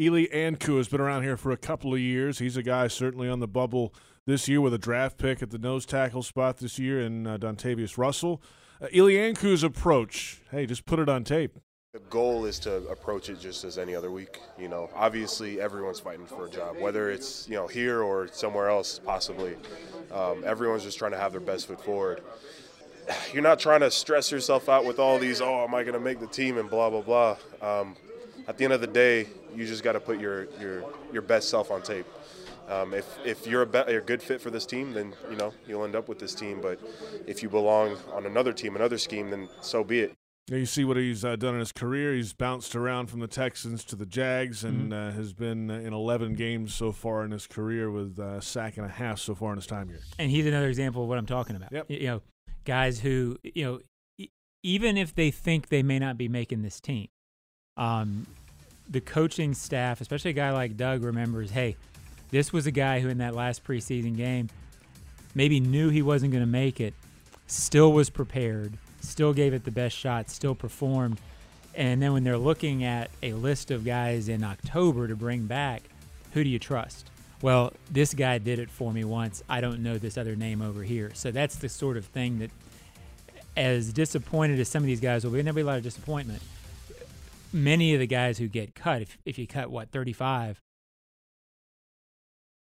Eli 0.00 0.24
Ankou 0.32 0.78
has 0.78 0.88
been 0.88 1.00
around 1.00 1.24
here 1.24 1.36
for 1.36 1.50
a 1.52 1.58
couple 1.58 1.92
of 1.92 2.00
years. 2.00 2.38
He's 2.38 2.56
a 2.56 2.62
guy 2.62 2.88
certainly 2.88 3.28
on 3.28 3.40
the 3.40 3.46
bubble 3.46 3.92
this 4.26 4.48
year 4.48 4.62
with 4.62 4.72
a 4.72 4.78
draft 4.78 5.18
pick 5.18 5.42
at 5.42 5.50
the 5.50 5.58
nose 5.58 5.84
tackle 5.84 6.22
spot 6.22 6.56
this 6.56 6.78
year 6.78 7.02
in 7.02 7.26
uh, 7.26 7.36
Dontavius 7.36 7.98
Russell. 7.98 8.40
Uh, 8.80 8.86
Eli 8.94 9.12
Ankou's 9.12 9.62
approach, 9.62 10.40
hey, 10.50 10.64
just 10.64 10.86
put 10.86 11.00
it 11.00 11.10
on 11.10 11.22
tape. 11.22 11.58
The 11.92 11.98
goal 11.98 12.46
is 12.46 12.58
to 12.60 12.76
approach 12.86 13.28
it 13.28 13.40
just 13.40 13.62
as 13.64 13.76
any 13.76 13.94
other 13.94 14.10
week. 14.10 14.38
You 14.58 14.68
know, 14.68 14.88
obviously 14.94 15.60
everyone's 15.60 16.00
fighting 16.00 16.24
for 16.24 16.46
a 16.46 16.50
job, 16.50 16.76
whether 16.78 17.10
it's 17.10 17.46
you 17.46 17.56
know 17.56 17.66
here 17.66 18.02
or 18.02 18.28
somewhere 18.28 18.70
else, 18.70 18.98
possibly. 19.04 19.56
Um, 20.12 20.44
everyone's 20.46 20.84
just 20.84 20.98
trying 20.98 21.12
to 21.12 21.18
have 21.18 21.32
their 21.32 21.42
best 21.42 21.66
foot 21.66 21.84
forward. 21.84 22.22
You're 23.32 23.42
not 23.42 23.58
trying 23.58 23.80
to 23.80 23.90
stress 23.90 24.30
yourself 24.30 24.68
out 24.68 24.84
with 24.84 24.98
all 24.98 25.18
these. 25.18 25.40
Oh, 25.40 25.64
am 25.64 25.74
I 25.74 25.82
going 25.82 25.94
to 25.94 26.00
make 26.00 26.20
the 26.20 26.26
team 26.26 26.58
and 26.58 26.68
blah 26.70 26.90
blah 26.90 27.02
blah. 27.02 27.36
Um, 27.62 27.96
at 28.48 28.56
the 28.58 28.64
end 28.64 28.72
of 28.72 28.80
the 28.80 28.86
day, 28.86 29.28
you 29.54 29.66
just 29.66 29.82
got 29.82 29.92
to 29.92 30.00
put 30.00 30.18
your 30.20 30.46
your 30.60 30.84
your 31.12 31.22
best 31.22 31.48
self 31.48 31.70
on 31.70 31.82
tape. 31.82 32.06
Um, 32.68 32.94
if 32.94 33.06
if 33.24 33.46
you're 33.46 33.62
a, 33.62 33.66
be- 33.66 33.82
you're 33.88 34.00
a 34.00 34.04
good 34.04 34.22
fit 34.22 34.40
for 34.40 34.50
this 34.50 34.64
team, 34.66 34.92
then 34.92 35.14
you 35.30 35.36
know 35.36 35.52
you'll 35.66 35.84
end 35.84 35.96
up 35.96 36.08
with 36.08 36.18
this 36.18 36.34
team. 36.34 36.60
But 36.60 36.78
if 37.26 37.42
you 37.42 37.48
belong 37.48 37.96
on 38.12 38.26
another 38.26 38.52
team, 38.52 38.76
another 38.76 38.98
scheme, 38.98 39.30
then 39.30 39.48
so 39.60 39.82
be 39.84 40.00
it. 40.00 40.14
Now 40.48 40.56
you 40.56 40.66
see 40.66 40.84
what 40.84 40.96
he's 40.96 41.24
uh, 41.24 41.36
done 41.36 41.54
in 41.54 41.60
his 41.60 41.70
career. 41.70 42.12
He's 42.12 42.32
bounced 42.32 42.74
around 42.74 43.06
from 43.06 43.20
the 43.20 43.28
Texans 43.28 43.84
to 43.84 43.94
the 43.94 44.06
Jags 44.06 44.64
and 44.64 44.92
uh, 44.92 45.12
has 45.12 45.32
been 45.32 45.70
uh, 45.70 45.74
in 45.74 45.92
11 45.92 46.34
games 46.34 46.74
so 46.74 46.90
far 46.90 47.24
in 47.24 47.30
his 47.30 47.46
career 47.46 47.88
with 47.88 48.18
uh, 48.18 48.24
a 48.38 48.42
sack 48.42 48.76
and 48.76 48.84
a 48.84 48.88
half 48.88 49.20
so 49.20 49.36
far 49.36 49.50
in 49.52 49.56
his 49.58 49.66
time 49.66 49.88
here. 49.88 50.00
and 50.18 50.28
he's 50.28 50.46
another 50.46 50.66
example 50.66 51.04
of 51.04 51.08
what 51.08 51.18
i'm 51.18 51.26
talking 51.26 51.54
about 51.54 51.70
Yep. 51.70 51.86
You 51.90 52.06
know 52.06 52.22
guys 52.64 53.00
who 53.00 53.38
you 53.42 53.64
know 53.64 53.80
e- 54.18 54.28
even 54.62 54.96
if 54.96 55.14
they 55.14 55.30
think 55.30 55.68
they 55.68 55.82
may 55.82 55.98
not 55.98 56.16
be 56.16 56.28
making 56.28 56.62
this 56.62 56.80
team 56.80 57.08
um, 57.76 58.26
the 58.88 59.00
coaching 59.00 59.54
staff 59.54 60.00
especially 60.00 60.30
a 60.30 60.34
guy 60.34 60.50
like 60.50 60.76
doug 60.76 61.02
remembers 61.02 61.50
hey 61.50 61.76
this 62.30 62.52
was 62.52 62.66
a 62.66 62.70
guy 62.70 63.00
who 63.00 63.08
in 63.08 63.18
that 63.18 63.34
last 63.34 63.64
preseason 63.64 64.16
game 64.16 64.48
maybe 65.34 65.60
knew 65.60 65.88
he 65.88 66.02
wasn't 66.02 66.30
going 66.30 66.42
to 66.42 66.50
make 66.50 66.80
it 66.80 66.94
still 67.46 67.92
was 67.92 68.10
prepared 68.10 68.72
still 69.00 69.32
gave 69.32 69.52
it 69.52 69.64
the 69.64 69.70
best 69.70 69.96
shot 69.96 70.28
still 70.30 70.54
performed 70.54 71.18
and 71.74 72.02
then 72.02 72.12
when 72.12 72.24
they're 72.24 72.36
looking 72.36 72.84
at 72.84 73.10
a 73.22 73.32
list 73.32 73.70
of 73.70 73.84
guys 73.84 74.28
in 74.28 74.44
october 74.44 75.08
to 75.08 75.16
bring 75.16 75.46
back 75.46 75.82
who 76.32 76.44
do 76.44 76.50
you 76.50 76.58
trust? 76.58 77.09
Well, 77.42 77.72
this 77.90 78.12
guy 78.12 78.38
did 78.38 78.58
it 78.58 78.70
for 78.70 78.92
me 78.92 79.04
once. 79.04 79.42
I 79.48 79.60
don't 79.60 79.82
know 79.82 79.96
this 79.96 80.18
other 80.18 80.36
name 80.36 80.60
over 80.60 80.82
here. 80.82 81.10
So 81.14 81.30
that's 81.30 81.56
the 81.56 81.68
sort 81.68 81.96
of 81.96 82.04
thing 82.04 82.38
that, 82.40 82.50
as 83.56 83.92
disappointed 83.92 84.60
as 84.60 84.68
some 84.68 84.82
of 84.82 84.86
these 84.86 85.00
guys 85.00 85.24
will 85.24 85.32
be, 85.32 85.38
and 85.38 85.46
there'll 85.46 85.56
be 85.56 85.62
a 85.62 85.66
lot 85.66 85.78
of 85.78 85.82
disappointment. 85.82 86.42
Many 87.52 87.94
of 87.94 88.00
the 88.00 88.06
guys 88.06 88.38
who 88.38 88.46
get 88.46 88.74
cut, 88.74 89.02
if, 89.02 89.18
if 89.24 89.38
you 89.38 89.46
cut 89.46 89.70
what, 89.70 89.90
35, 89.90 90.60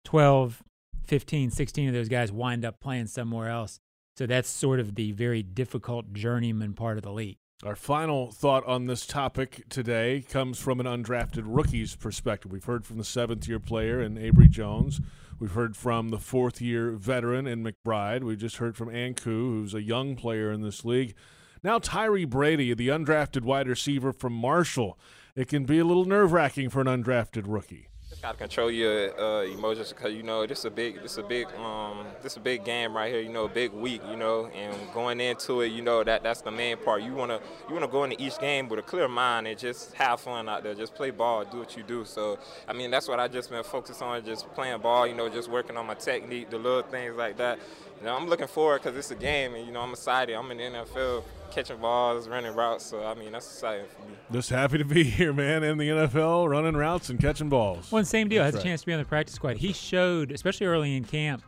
12, 0.06 0.64
15, 1.06 1.52
16 1.52 1.88
of 1.88 1.94
those 1.94 2.10
guys 2.10 2.32
wind 2.32 2.64
up 2.64 2.80
playing 2.80 3.08
somewhere 3.08 3.50
else. 3.50 3.80
So 4.18 4.28
that's 4.28 4.48
sort 4.48 4.80
of 4.80 4.96
the 4.96 5.12
very 5.12 5.42
difficult 5.42 6.14
journeyman 6.14 6.74
part 6.74 6.98
of 6.98 7.04
the 7.04 7.12
league. 7.12 7.38
Our 7.64 7.76
final 7.76 8.32
thought 8.32 8.66
on 8.66 8.88
this 8.88 9.06
topic 9.06 9.70
today 9.70 10.26
comes 10.28 10.58
from 10.58 10.80
an 10.80 10.88
undrafted 10.88 11.44
rookie's 11.46 11.96
perspective. 11.96 12.52
We've 12.52 12.64
heard 12.64 12.88
from 12.88 12.98
the 12.98 13.04
seventh 13.04 13.48
year 13.48 13.60
player 13.60 14.02
in 14.02 14.16
Abry 14.16 14.50
Jones. 14.50 15.00
We've 15.40 15.52
heard 15.52 15.78
from 15.78 16.10
the 16.10 16.18
fourth 16.18 16.60
year 16.60 16.90
veteran 16.94 17.46
in 17.46 17.64
McBride. 17.64 18.24
We 18.24 18.36
just 18.36 18.58
heard 18.58 18.76
from 18.76 18.90
Ankou, 18.90 19.26
who's 19.26 19.76
a 19.76 19.82
young 19.84 20.16
player 20.16 20.52
in 20.52 20.64
this 20.64 20.84
league. 20.84 21.14
Now, 21.62 21.78
Tyre 21.78 22.26
Brady, 22.26 22.74
the 22.74 22.88
undrafted 22.88 23.44
wide 23.44 23.68
receiver 23.68 24.12
from 24.12 24.34
Marshall. 24.34 24.98
It 25.36 25.48
can 25.48 25.66
be 25.66 25.78
a 25.78 25.86
little 25.86 26.06
nerve 26.06 26.32
wracking 26.32 26.72
for 26.72 26.82
an 26.82 26.88
undrafted 26.88 27.44
rookie. 27.46 27.90
Gotta 28.22 28.38
control 28.38 28.70
your 28.70 29.20
uh, 29.20 29.46
emotions 29.46 29.90
because 29.90 30.14
you 30.14 30.22
know 30.22 30.46
this 30.46 30.60
is 30.60 30.66
a 30.66 30.70
big, 30.70 31.02
this 31.02 31.14
is 31.14 31.18
a 31.18 31.24
big, 31.24 31.48
um, 31.56 32.06
this 32.22 32.34
is 32.34 32.38
a 32.38 32.42
big 32.42 32.64
game 32.64 32.96
right 32.96 33.12
here. 33.12 33.20
You 33.20 33.30
know, 33.30 33.46
a 33.46 33.50
big 33.50 33.74
week. 33.74 34.04
You 34.08 34.16
know, 34.16 34.46
and 34.46 34.76
going 34.94 35.20
into 35.20 35.62
it, 35.62 35.72
you 35.72 35.82
know 35.82 36.04
that 36.04 36.22
that's 36.22 36.42
the 36.42 36.52
main 36.52 36.78
part. 36.78 37.02
You 37.02 37.16
wanna, 37.16 37.40
you 37.68 37.74
wanna 37.74 37.88
go 37.88 38.04
into 38.04 38.22
each 38.22 38.38
game 38.38 38.70
with 38.70 38.78
a 38.78 38.84
clear 38.84 39.08
mind 39.08 39.48
and 39.48 39.58
just 39.58 39.94
have 39.94 40.20
fun 40.20 40.48
out 40.48 40.62
there. 40.62 40.76
Just 40.76 40.94
play 40.94 41.10
ball, 41.10 41.46
do 41.46 41.58
what 41.58 41.76
you 41.76 41.82
do. 41.82 42.06
So, 42.06 42.38
I 42.68 42.74
mean, 42.74 42.92
that's 42.92 43.08
what 43.08 43.20
I 43.20 43.28
just 43.28 43.50
been 43.50 43.64
focused 43.64 44.04
on, 44.04 44.24
just 44.24 44.48
playing 44.54 44.82
ball. 44.82 45.08
You 45.08 45.16
know, 45.16 45.28
just 45.28 45.50
working 45.50 45.76
on 45.76 45.88
my 45.88 45.96
technique, 45.96 46.52
the 46.52 46.60
little 46.60 46.84
things 46.84 47.16
like 47.16 47.38
that. 47.38 47.58
You 48.02 48.08
know, 48.08 48.16
I'm 48.16 48.28
looking 48.28 48.48
forward 48.48 48.82
because 48.82 48.98
it's 48.98 49.12
a 49.12 49.16
game, 49.16 49.54
and 49.54 49.64
you 49.64 49.72
know, 49.72 49.82
I'm 49.82 49.92
excited. 49.92 50.36
I'm 50.36 50.50
in 50.50 50.58
the 50.58 50.64
NFL 50.64 51.24
catching 51.52 51.78
balls, 51.78 52.28
running 52.28 52.56
routes. 52.56 52.84
So 52.84 53.06
I 53.06 53.14
mean, 53.14 53.32
that's 53.32 53.46
exciting 53.46 53.86
for 53.96 54.10
me. 54.10 54.16
Just 54.32 54.50
happy 54.50 54.80
to 54.80 54.86
be 54.86 55.04
here, 55.18 55.32
man, 55.32 55.64
in 55.64 55.78
the 55.78 55.88
NFL, 55.88 56.50
running 56.50 56.76
routes 56.76 57.10
and 57.10 57.20
catching 57.20 57.48
balls. 57.48 57.92
Well, 57.92 58.04
same 58.04 58.28
deal. 58.28 58.42
That's 58.42 58.56
Has 58.56 58.64
right. 58.64 58.66
a 58.66 58.70
chance 58.70 58.82
to 58.82 58.88
be 58.88 58.94
on 58.94 59.00
the 59.00 59.06
practice 59.06 59.36
squad. 59.36 59.58
He 59.58 59.72
showed, 59.72 60.32
especially 60.32 60.66
early 60.66 60.98
in 60.98 61.04
camp, 61.04 61.44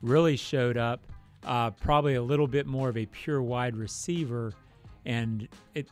really 0.00 0.36
showed 0.38 0.78
up. 0.78 1.02
Uh, 1.44 1.70
probably 1.70 2.14
a 2.14 2.22
little 2.22 2.48
bit 2.48 2.66
more 2.66 2.88
of 2.88 2.96
a 2.96 3.04
pure 3.04 3.42
wide 3.42 3.76
receiver, 3.76 4.54
and 5.04 5.48
it 5.74 5.90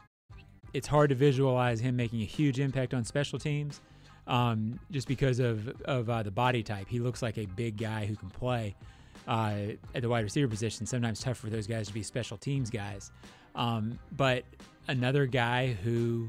it's 0.73 0.87
hard 0.87 1.11
to 1.11 1.15
visualize 1.15 1.81
him 1.81 1.97
making 1.97 2.23
a 2.23 2.27
huge 2.27 2.61
impact 2.61 2.95
on 2.95 3.05
special 3.05 3.39
teams, 3.39 3.83
um, 4.27 4.81
just 4.91 5.07
because 5.07 5.39
of 5.39 5.69
of 5.85 6.09
uh, 6.09 6.23
the 6.23 6.31
body 6.31 6.63
type. 6.63 6.89
He 6.89 6.99
looks 6.99 7.21
like 7.21 7.37
a 7.37 7.45
big 7.45 7.77
guy 7.77 8.07
who 8.07 8.17
can 8.17 8.31
play 8.31 8.75
uh, 9.27 9.55
at 9.95 10.03
the 10.03 10.09
wide 10.09 10.25
receiver 10.25 10.49
position. 10.49 10.87
Sometimes 10.87 11.21
tough 11.21 11.37
for 11.39 11.51
those 11.51 11.67
guys 11.67 11.89
to 11.89 11.95
be 11.95 12.03
special 12.03 12.37
teams 12.37 12.71
guys, 12.71 13.11
um, 13.55 13.99
but 14.17 14.45
another 14.89 15.27
guy 15.27 15.73
who 15.83 16.29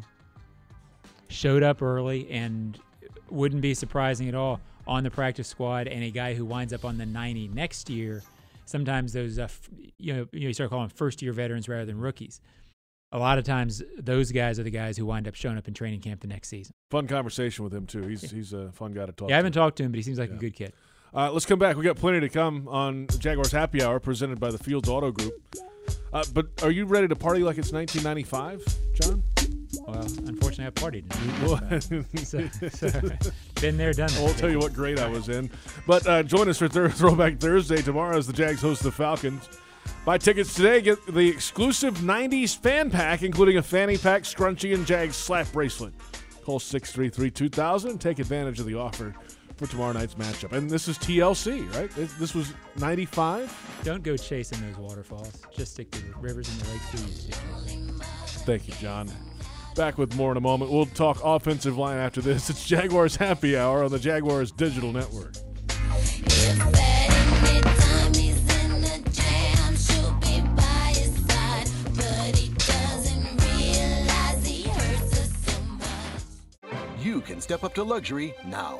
showed 1.29 1.63
up 1.63 1.81
early 1.81 2.29
and 2.31 2.79
wouldn't 3.29 3.61
be 3.61 3.73
surprising 3.73 4.27
at 4.29 4.35
all 4.35 4.61
on 4.87 5.03
the 5.03 5.11
practice 5.11 5.47
squad 5.47 5.87
and 5.87 6.03
a 6.03 6.09
guy 6.09 6.33
who 6.33 6.45
winds 6.45 6.71
up 6.73 6.85
on 6.85 6.97
the 6.97 7.05
90 7.05 7.49
next 7.49 7.89
year 7.89 8.23
sometimes 8.65 9.11
those 9.11 9.37
uh, 9.37 9.43
f- 9.43 9.69
you 9.97 10.13
know 10.13 10.25
you 10.31 10.53
start 10.53 10.69
calling 10.69 10.87
them 10.87 10.95
first 10.95 11.21
year 11.21 11.33
veterans 11.33 11.67
rather 11.67 11.83
than 11.85 11.99
rookies 11.99 12.39
a 13.11 13.19
lot 13.19 13.37
of 13.37 13.43
times 13.43 13.83
those 13.97 14.31
guys 14.31 14.57
are 14.59 14.63
the 14.63 14.71
guys 14.71 14.95
who 14.97 15.05
wind 15.05 15.27
up 15.27 15.35
showing 15.35 15.57
up 15.57 15.67
in 15.67 15.73
training 15.73 15.99
camp 15.99 16.21
the 16.21 16.27
next 16.27 16.47
season 16.47 16.73
Fun 16.89 17.05
conversation 17.07 17.65
with 17.65 17.73
him, 17.73 17.85
too. 17.85 18.01
He's, 18.03 18.31
he's 18.31 18.53
a 18.53 18.71
fun 18.71 18.93
guy 18.93 19.05
to 19.05 19.11
talk 19.11 19.29
yeah 19.29 19.35
i 19.35 19.37
haven't 19.37 19.51
talked 19.53 19.75
to 19.77 19.83
him 19.83 19.91
but 19.91 19.97
he 19.97 20.03
seems 20.03 20.17
like 20.17 20.29
Yeah. 20.29 20.35
a 20.37 20.39
good 20.39 20.55
kid 20.55 20.71
Uh, 21.17 21.31
let's 21.31 21.47
come 21.47 21.57
back. 21.57 21.75
We 21.75 21.83
got 21.83 21.95
plenty 21.95 22.19
to 22.19 22.29
come 22.29 22.67
on 22.67 23.07
Jaguars 23.17 23.51
Happy 23.51 23.81
Hour 23.81 23.99
presented 23.99 24.39
by 24.39 24.51
the 24.51 24.59
Fields 24.59 24.87
Auto 24.87 25.11
Group. 25.11 25.33
Uh, 26.13 26.23
but 26.31 26.45
are 26.61 26.69
you 26.69 26.85
ready 26.85 27.07
to 27.07 27.15
party 27.15 27.41
like 27.41 27.57
it's 27.57 27.71
1995, 27.71 28.63
John? 28.93 29.23
well 29.85 30.01
unfortunately 30.25 30.65
i 30.65 30.69
partied 30.69 31.05
Well, 31.41 31.81
so, 32.23 32.47
so, 32.69 33.61
been 33.61 33.77
there 33.77 33.93
done 33.93 34.07
that 34.07 34.19
I'll 34.19 34.33
tell 34.35 34.49
you 34.49 34.59
what 34.59 34.73
grade 34.73 34.99
I 34.99 35.07
was 35.07 35.27
in. 35.27 35.49
But 35.87 36.05
uh, 36.05 36.21
join 36.21 36.49
us 36.49 36.59
for 36.59 36.67
Thur- 36.67 36.89
Throwback 36.89 37.39
Thursday 37.39 37.81
tomorrow 37.81 38.15
as 38.15 38.27
the 38.27 38.33
Jags 38.33 38.61
host 38.61 38.83
the 38.83 38.91
Falcons. 38.91 39.49
Buy 40.05 40.19
tickets 40.19 40.53
today. 40.53 40.81
Get 40.81 41.03
the 41.07 41.27
exclusive 41.27 41.95
90s 41.95 42.55
fan 42.55 42.91
pack, 42.91 43.23
including 43.23 43.57
a 43.57 43.63
fanny 43.63 43.97
pack, 43.97 44.21
scrunchie, 44.21 44.75
and 44.75 44.85
Jags 44.85 45.15
slap 45.15 45.51
bracelet. 45.51 45.93
Call 46.43 46.59
633 46.59 47.31
2000 47.31 47.89
and 47.89 47.99
take 47.99 48.19
advantage 48.19 48.59
of 48.59 48.67
the 48.67 48.75
offer 48.75 49.15
for 49.57 49.67
tomorrow 49.67 49.91
night's 49.93 50.15
matchup. 50.15 50.51
And 50.53 50.69
this 50.69 50.87
is 50.87 50.97
TLC, 50.97 51.67
right? 51.75 51.89
This- 51.91 52.13
This 52.13 52.33
was 52.35 52.53
95? 52.77 53.53
don't 53.83 54.03
go 54.03 54.15
chasing 54.17 54.59
those 54.61 54.77
waterfalls 54.77 55.31
just 55.55 55.73
stick 55.73 55.89
to 55.91 56.01
the 56.03 56.13
rivers 56.19 56.49
and 56.49 56.59
the 56.61 56.71
lakes 56.71 56.93
we 56.93 56.99
used 57.01 57.31
to 57.31 57.37
Thank 58.45 58.67
you, 58.67 58.73
John. 58.75 59.09
Back 59.75 59.97
with 59.97 60.15
more 60.15 60.31
in 60.31 60.37
a 60.37 60.41
moment. 60.41 60.71
We'll 60.71 60.85
talk 60.87 61.19
offensive 61.23 61.77
line 61.77 61.97
after 61.97 62.21
this. 62.21 62.49
It's 62.49 62.65
Jaguars 62.65 63.15
Happy 63.15 63.55
Hour 63.57 63.83
on 63.83 63.91
the 63.91 63.99
Jaguars 63.99 64.51
Digital 64.51 64.91
Network. 64.91 65.33
You 76.99 77.21
can 77.21 77.39
step 77.39 77.63
up 77.63 77.73
to 77.75 77.83
luxury 77.83 78.33
now. 78.45 78.79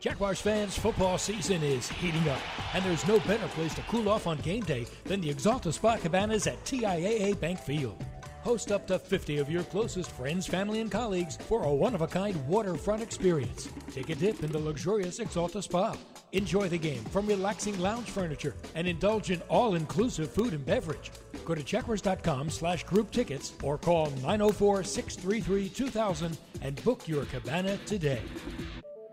Jaguars 0.00 0.40
fans, 0.40 0.76
football 0.76 1.16
season 1.18 1.62
is 1.62 1.88
heating 1.88 2.28
up, 2.28 2.40
and 2.74 2.84
there's 2.84 3.06
no 3.08 3.18
better 3.20 3.48
place 3.48 3.74
to 3.74 3.82
cool 3.82 4.08
off 4.08 4.26
on 4.26 4.36
game 4.38 4.62
day 4.62 4.86
than 5.04 5.20
the 5.20 5.32
Exalta 5.32 5.72
Spa 5.72 5.96
Cabanas 5.96 6.46
at 6.46 6.62
TIAA 6.64 7.38
Bank 7.40 7.58
Field. 7.58 8.04
Host 8.42 8.70
up 8.70 8.86
to 8.86 8.98
50 8.98 9.38
of 9.38 9.50
your 9.50 9.64
closest 9.64 10.12
friends, 10.12 10.46
family, 10.46 10.80
and 10.80 10.88
colleagues 10.88 11.36
for 11.36 11.64
a 11.64 11.74
one 11.74 11.96
of 11.96 12.02
a 12.02 12.06
kind 12.06 12.46
waterfront 12.46 13.02
experience. 13.02 13.68
Take 13.90 14.10
a 14.10 14.14
dip 14.14 14.44
in 14.44 14.52
the 14.52 14.58
luxurious 14.58 15.18
Exalta 15.18 15.60
Spa. 15.62 15.96
Enjoy 16.30 16.68
the 16.68 16.78
game 16.78 17.02
from 17.06 17.26
relaxing 17.26 17.76
lounge 17.80 18.08
furniture 18.08 18.54
and 18.76 18.86
indulge 18.86 19.32
in 19.32 19.40
all 19.48 19.74
inclusive 19.74 20.30
food 20.30 20.52
and 20.52 20.64
beverage. 20.64 21.10
Go 21.44 21.56
to 21.56 21.62
checkers.com 21.62 22.50
slash 22.50 22.84
group 22.84 23.10
tickets 23.10 23.54
or 23.64 23.78
call 23.78 24.10
904 24.22 24.84
633 24.84 25.68
2000 25.68 26.38
and 26.62 26.84
book 26.84 27.08
your 27.08 27.24
cabana 27.24 27.78
today. 27.78 28.22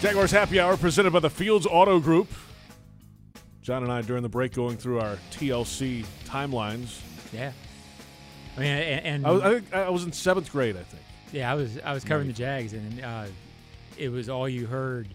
Jaguars 0.00 0.30
Happy 0.30 0.60
Hour 0.60 0.76
presented 0.76 1.12
by 1.12 1.20
the 1.20 1.30
Fields 1.30 1.66
Auto 1.66 1.98
Group. 2.00 2.28
John 3.62 3.82
and 3.82 3.90
I 3.90 4.02
during 4.02 4.22
the 4.22 4.28
break 4.28 4.52
going 4.52 4.76
through 4.76 5.00
our 5.00 5.16
TLC 5.32 6.04
timelines. 6.24 7.00
yeah 7.32 7.52
i 8.56 8.60
mean 8.60 8.68
and, 8.68 9.06
and 9.06 9.26
I 9.26 9.30
was, 9.32 9.42
I 9.42 9.50
think 9.54 9.74
I 9.74 9.88
was 9.90 10.04
in 10.04 10.12
seventh 10.12 10.50
grade. 10.52 10.76
I 10.76 10.82
think. 10.82 11.02
Yeah, 11.32 11.50
I 11.50 11.54
was 11.54 11.78
I 11.84 11.92
was 11.92 12.04
covering 12.04 12.28
the 12.28 12.32
Jags, 12.32 12.72
and 12.72 13.02
uh, 13.04 13.24
it 13.98 14.08
was 14.10 14.28
all 14.28 14.48
you 14.48 14.66
heard 14.66 15.08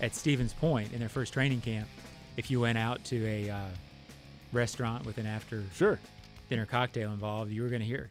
at 0.00 0.14
Stevens 0.14 0.52
Point 0.52 0.92
in 0.92 1.00
their 1.00 1.08
first 1.08 1.32
training 1.32 1.62
camp. 1.62 1.88
If 2.36 2.50
you 2.50 2.60
went 2.60 2.76
out 2.78 3.02
to 3.06 3.26
a 3.26 3.48
uh, 3.50 3.60
restaurant 4.52 5.06
with 5.06 5.16
an 5.18 5.26
after 5.26 5.62
Sure. 5.74 5.98
dinner 6.50 6.66
cocktail 6.66 7.12
involved, 7.12 7.50
you 7.50 7.62
were 7.62 7.68
going 7.70 7.80
to 7.80 7.86
hear 7.86 8.10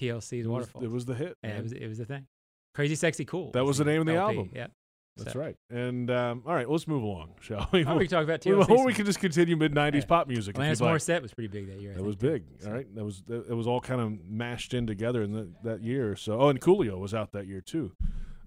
TLC's 0.00 0.32
It 0.32 0.38
was, 0.38 0.46
Waterfall. 0.48 0.84
it 0.84 0.90
was 0.90 1.04
the 1.04 1.14
hit. 1.14 1.36
yeah, 1.44 1.50
it 1.50 1.62
was 1.62 1.72
it 1.72 1.86
was 1.86 1.98
the 1.98 2.06
thing. 2.06 2.26
Crazy, 2.74 2.94
sexy, 2.94 3.24
cool. 3.26 3.50
That 3.52 3.64
was 3.64 3.78
the 3.78 3.84
name 3.84 4.00
of 4.00 4.06
the 4.06 4.14
LP, 4.16 4.36
album. 4.38 4.50
Yep. 4.54 4.70
That's 5.16 5.32
So- 5.32 5.40
right. 5.40 5.56
And 5.70 6.10
um, 6.10 6.42
all 6.46 6.54
right, 6.54 6.68
let's 6.68 6.86
move 6.86 7.02
along, 7.02 7.34
shall 7.40 7.68
we? 7.72 7.84
Oh, 7.84 7.96
we 7.96 8.06
can 8.06 8.18
talk 8.18 8.24
about 8.24 8.46
Or 8.70 8.84
we 8.84 8.92
can 8.92 9.06
just 9.06 9.18
continue 9.20 9.56
mid 9.56 9.72
'90s 9.74 9.94
Yeah. 9.94 10.04
pop 10.06 10.28
music. 10.28 10.56
Alanis 10.56 10.80
like. 10.80 10.90
Morissette 10.94 11.22
was 11.22 11.32
pretty 11.32 11.48
big 11.48 11.68
that 11.68 11.80
year. 11.80 11.90
I 11.90 11.94
That 11.94 11.98
think, 12.00 12.06
was 12.06 12.16
big. 12.16 12.44
All 12.66 12.72
right, 12.72 12.94
that 12.94 13.04
was 13.04 13.22
that, 13.28 13.48
it 13.50 13.54
was 13.54 13.66
all 13.66 13.80
kind 13.80 14.00
of 14.00 14.24
mashed 14.28 14.74
in 14.74 14.86
together 14.86 15.22
in 15.22 15.32
the, 15.32 15.48
that 15.64 15.82
year. 15.82 16.16
So, 16.16 16.40
oh, 16.40 16.48
and 16.48 16.60
Coolio 16.60 16.98
was 16.98 17.14
out 17.14 17.32
that 17.32 17.46
year 17.46 17.60
too. 17.60 17.92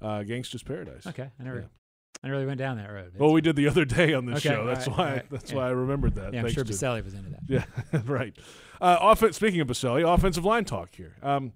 Uh, 0.01 0.19
Gangsta's 0.19 0.63
Paradise. 0.63 1.05
Okay, 1.07 1.29
I 1.39 1.43
never, 1.43 1.59
Yeah. 1.59 1.65
I 2.23 2.27
never 2.27 2.35
really 2.37 2.47
went 2.47 2.59
down 2.59 2.77
that 2.77 2.91
road. 2.91 3.13
Well, 3.17 3.31
we 3.33 3.41
did 3.41 3.55
the 3.55 3.67
other 3.67 3.85
day 3.85 4.13
on 4.13 4.25
this 4.25 4.45
Okay, 4.45 4.49
show. 4.55 4.65
That's 4.65 4.87
right, 4.87 4.97
why. 4.97 5.11
right, 5.13 5.29
That's 5.29 5.51
yeah. 5.51 5.57
why 5.57 5.67
I 5.67 5.69
remembered 5.71 6.15
that. 6.15 6.33
Yeah, 6.33 6.41
I'm 6.41 6.49
sure 6.49 6.63
Boselli 6.65 7.03
was 7.03 7.13
into 7.13 7.31
that. 7.31 7.39
Yeah, 7.93 8.01
right. 8.05 8.37
Uh, 8.79 8.97
offense. 9.01 9.37
Speaking 9.37 9.59
of 9.61 9.67
Boselli, 9.67 10.03
offensive 10.07 10.45
line 10.45 10.65
talk 10.65 10.93
here. 10.95 11.13
Um, 11.23 11.53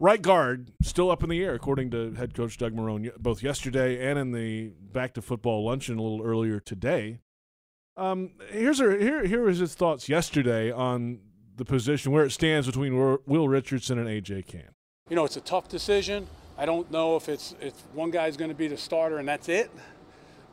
right 0.00 0.20
guard 0.20 0.72
still 0.82 1.10
up 1.10 1.22
in 1.22 1.28
the 1.28 1.42
air, 1.42 1.54
according 1.54 1.90
to 1.90 2.14
head 2.14 2.34
coach 2.34 2.58
Doug 2.58 2.74
Marrone, 2.74 3.10
both 3.18 3.42
yesterday 3.42 4.08
and 4.08 4.18
in 4.18 4.32
the 4.32 4.72
back 4.92 5.14
to 5.14 5.22
football 5.22 5.64
luncheon 5.64 5.98
a 5.98 6.02
little 6.02 6.22
earlier 6.22 6.60
today. 6.60 7.20
Um, 7.96 8.32
here's 8.50 8.78
her, 8.78 8.98
here 8.98 9.24
here 9.24 9.42
was 9.42 9.58
his 9.58 9.74
thoughts 9.74 10.08
yesterday 10.08 10.70
on 10.70 11.20
the 11.56 11.64
position 11.64 12.12
where 12.12 12.24
it 12.24 12.30
stands 12.30 12.66
between 12.66 12.92
Wi- 12.92 13.18
Will 13.26 13.48
Richardson 13.48 13.98
and 13.98 14.08
AJ 14.08 14.46
Cann. 14.46 14.70
You 15.08 15.16
know, 15.16 15.24
it's 15.24 15.36
a 15.36 15.40
tough 15.40 15.68
decision. 15.68 16.26
I 16.58 16.66
don't 16.66 16.90
know 16.90 17.16
if 17.16 17.28
it's 17.28 17.54
if 17.60 17.74
one 17.94 18.10
guy's 18.10 18.36
going 18.36 18.50
to 18.50 18.56
be 18.56 18.68
the 18.68 18.76
starter 18.76 19.18
and 19.18 19.28
that's 19.28 19.48
it. 19.48 19.70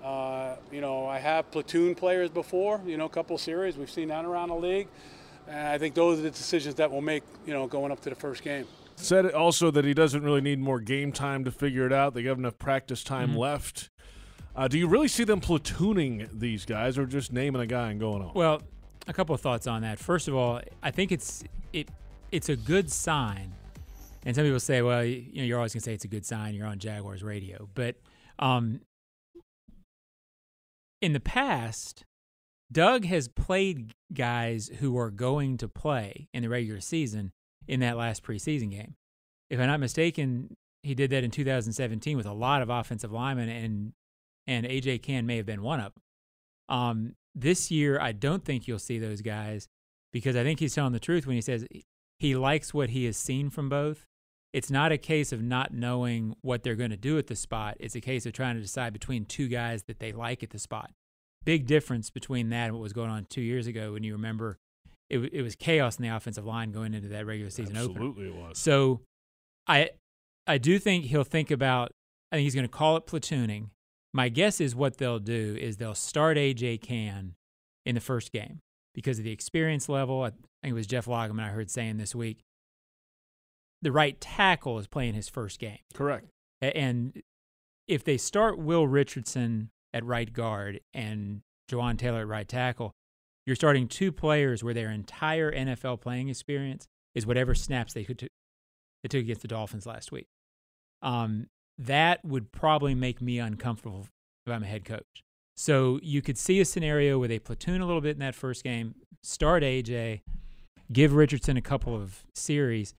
Uh, 0.04 0.56
you 0.72 0.82
know, 0.82 1.06
I 1.06 1.20
have 1.20 1.50
platoon 1.52 1.96
players 1.96 2.30
before. 2.30 2.82
You 2.86 2.98
know, 2.98 3.06
a 3.06 3.10
couple 3.10 3.38
series 3.38 3.78
we've 3.78 3.92
seen 3.92 4.10
that 4.10 4.26
around 4.26 4.50
the 4.50 4.56
league, 4.56 4.88
and 5.48 5.68
I 5.68 5.78
think 5.78 5.96
those 5.96 6.20
are 6.20 6.24
the 6.24 6.32
decisions 6.32 6.76
that 6.76 6.92
we'll 6.92 7.02
make. 7.02 7.24
You 7.46 7.54
know, 7.54 7.68
going 7.68 7.92
up 7.92 8.02
to 8.02 8.10
the 8.10 8.16
first 8.16 8.44
game. 8.44 8.68
Said 8.96 9.32
also 9.32 9.70
that 9.72 9.84
he 9.86 9.94
doesn't 9.94 10.24
really 10.24 10.42
need 10.42 10.60
more 10.60 10.80
game 10.80 11.12
time 11.12 11.44
to 11.46 11.52
figure 11.52 11.86
it 11.86 11.92
out. 11.94 12.14
They 12.14 12.24
have 12.24 12.38
enough 12.38 12.58
practice 12.58 13.04
time 13.04 13.32
Mhm. 13.34 13.38
left. 13.38 13.90
Uh, 14.56 14.68
do 14.68 14.78
you 14.78 14.88
really 14.88 15.08
see 15.08 15.24
them 15.24 15.42
platooning 15.42 16.30
these 16.40 16.64
guys, 16.66 16.98
or 16.98 17.06
just 17.06 17.34
naming 17.34 17.62
a 17.62 17.66
guy 17.66 17.90
and 17.92 18.00
going 18.00 18.22
on? 18.22 18.34
Well, 18.34 18.62
a 19.08 19.14
couple 19.14 19.34
of 19.36 19.42
thoughts 19.42 19.68
on 19.68 19.82
that. 19.82 20.00
First 20.00 20.28
of 20.28 20.36
all, 20.36 20.62
I 20.82 20.92
think 20.92 21.12
it's 21.12 21.44
it 21.74 21.90
it's 22.32 22.50
a 22.50 22.56
good 22.56 22.92
sign. 22.92 23.54
And 24.26 24.36
some 24.36 24.46
people 24.46 24.60
say, 24.60 24.82
well, 24.82 25.04
you 25.04 25.34
know, 25.36 25.44
you're 25.44 25.58
always 25.58 25.74
gonna 25.74 25.82
say 25.82 25.94
it's 25.94 26.06
a 26.06 26.08
good 26.08 26.26
sign. 26.26 26.54
You're 26.56 26.68
on 26.68 26.80
Jaguars 26.80 27.24
radio, 27.24 27.68
but 27.74 27.96
um, 28.40 28.80
in 31.02 31.14
the 31.14 31.20
past, 31.20 32.06
Doug 32.72 33.06
has 33.06 33.28
played 33.28 33.94
guys 34.14 34.70
who 34.80 34.98
are 34.98 35.12
going 35.12 35.58
to 35.58 35.68
play 35.68 36.30
in 36.34 36.44
the 36.44 36.50
regular 36.50 36.80
season 36.80 37.32
in 37.68 37.80
that 37.82 37.98
last 37.98 38.24
preseason 38.24 38.72
game. 38.72 38.96
If 39.50 39.60
I'm 39.60 39.68
not 39.68 39.80
mistaken, 39.80 40.56
he 40.84 40.96
did 40.96 41.10
that 41.12 41.24
in 41.24 41.32
2017 41.32 42.18
with 42.18 42.26
a 42.26 42.34
lot 42.34 42.62
of 42.62 42.70
offensive 42.70 43.12
linemen, 43.12 43.50
and 43.50 43.94
and 44.46 44.66
AJ 44.66 45.02
Cann 45.04 45.26
may 45.26 45.38
have 45.38 45.46
been 45.46 45.62
one 45.62 45.80
of 45.80 45.94
them. 45.94 46.78
Um, 46.78 47.16
this 47.34 47.72
year, 47.72 48.00
I 48.00 48.12
don't 48.12 48.44
think 48.44 48.68
you'll 48.68 48.80
see 48.80 49.00
those 49.00 49.22
guys 49.22 49.68
because 50.12 50.36
I 50.36 50.44
think 50.44 50.60
he's 50.60 50.76
telling 50.76 50.94
the 50.94 51.00
truth 51.00 51.26
when 51.26 51.36
he 51.36 51.42
says 51.42 51.66
he 52.20 52.36
likes 52.36 52.74
what 52.74 52.90
he 52.90 53.06
has 53.06 53.18
seen 53.18 53.50
from 53.50 53.70
both. 53.70 54.06
It's 54.52 54.70
not 54.70 54.92
a 54.92 54.98
case 54.98 55.32
of 55.32 55.42
not 55.42 55.74
knowing 55.74 56.36
what 56.42 56.62
they're 56.62 56.76
going 56.76 56.92
to 56.92 56.98
do 56.98 57.18
at 57.18 57.28
the 57.28 57.36
spot. 57.36 57.76
It's 57.80 57.96
a 57.96 58.02
case 58.02 58.26
of 58.26 58.34
trying 58.34 58.56
to 58.56 58.62
decide 58.62 58.94
between 58.94 59.26
two 59.26 59.48
guys 59.48 59.84
that 59.84 60.00
they 60.00 60.12
like 60.12 60.44
at 60.44 60.52
the 60.52 60.60
spot. 60.60 60.92
Big 61.44 61.66
difference 61.66 62.12
between 62.12 62.50
that 62.50 62.66
and 62.66 62.74
what 62.74 62.82
was 62.84 62.94
going 62.94 63.10
on 63.10 63.26
two 63.26 63.42
years 63.42 63.66
ago 63.66 63.94
when 63.94 64.04
you 64.04 64.14
remember 64.14 64.60
it, 65.14 65.34
it 65.34 65.42
was 65.42 65.56
chaos 65.56 65.98
in 65.98 66.04
the 66.04 66.16
offensive 66.16 66.46
line 66.46 66.72
going 66.72 66.94
into 66.94 67.10
that 67.10 67.26
regular 67.26 67.50
season 67.50 67.78
opener. 67.78 67.92
Absolutely, 67.92 68.28
it 68.28 68.36
was. 68.36 68.58
So 68.58 69.02
I 69.68 69.92
I 70.48 70.58
do 70.58 70.80
think 70.80 71.06
he'll 71.06 71.24
think 71.24 71.52
about 71.52 71.92
I 72.32 72.38
think 72.38 72.44
he's 72.44 72.56
going 72.56 72.68
to 72.68 72.72
call 72.72 72.98
it 72.98 73.06
platooning. 73.06 73.68
My 74.14 74.30
guess 74.30 74.60
is 74.60 74.76
what 74.76 74.98
they'll 74.98 75.20
do 75.20 75.58
is 75.60 75.78
they'll 75.78 75.96
start 75.96 76.38
AJ 76.38 76.82
Cann 76.82 77.34
in 77.86 77.96
the 77.96 78.02
first 78.02 78.32
game 78.32 78.60
because 78.94 79.18
of 79.20 79.26
the 79.26 79.32
experience 79.32 79.90
level. 79.90 80.24
I 80.24 80.30
think 80.30 80.72
it 80.72 80.74
was 80.74 80.88
Jeff 80.88 81.06
Lageman 81.06 81.44
I 81.44 81.50
heard 81.50 81.70
saying 81.70 81.98
this 81.98 82.14
week. 82.14 82.40
The 83.82 83.92
right 83.92 84.20
tackle 84.22 84.80
is 84.80 84.88
playing 84.88 85.14
his 85.14 85.30
first 85.30 85.60
game. 85.60 85.80
Correct. 85.94 86.28
And 86.62 87.22
if 87.88 88.04
they 88.04 88.18
start 88.18 88.58
Will 88.58 88.88
Richardson 88.88 89.70
at 89.94 90.06
right 90.06 90.32
guard 90.32 90.80
and 90.94 91.42
Jawaan 91.70 91.98
Taylor 91.98 92.22
at 92.22 92.28
right 92.28 92.48
tackle, 92.48 92.94
you're 93.46 93.56
starting 93.56 93.88
two 93.88 94.12
players 94.12 94.64
where 94.64 94.74
their 94.74 94.90
entire 94.90 95.52
NFL 95.52 96.02
playing 96.02 96.30
experience 96.30 96.88
is 97.16 97.26
whatever 97.26 97.54
snaps 97.54 97.94
they 97.94 98.04
could 98.04 98.20
t- 98.20 98.30
they 99.02 99.10
took 99.10 99.22
against 99.22 99.42
the 99.42 99.48
Dolphins 99.48 99.86
last 99.86 100.12
week. 100.12 100.28
Um, 101.02 101.48
that 101.78 102.24
would 102.24 102.52
probably 102.52 102.96
make 102.96 103.22
me 103.22 103.40
uncomfortable 103.40 104.08
if 104.46 104.54
I'm 104.54 104.64
a 104.64 104.68
head 104.68 104.86
coach. 104.86 105.24
So 105.56 106.00
you 106.02 106.22
could 106.22 106.38
see 106.38 106.60
a 106.62 106.66
scenario 106.66 107.20
where 107.20 107.28
they 107.28 107.40
platoon 107.40 107.82
a 107.82 107.86
little 107.86 108.02
bit 108.02 108.16
in 108.16 108.20
that 108.20 108.36
first 108.36 108.64
game, 108.64 108.96
start 109.22 109.62
AJ, 109.64 110.22
give 110.92 111.14
Richardson 111.14 111.58
a 111.58 111.62
couple 111.62 111.96
of 111.96 112.24
series. 112.34 112.94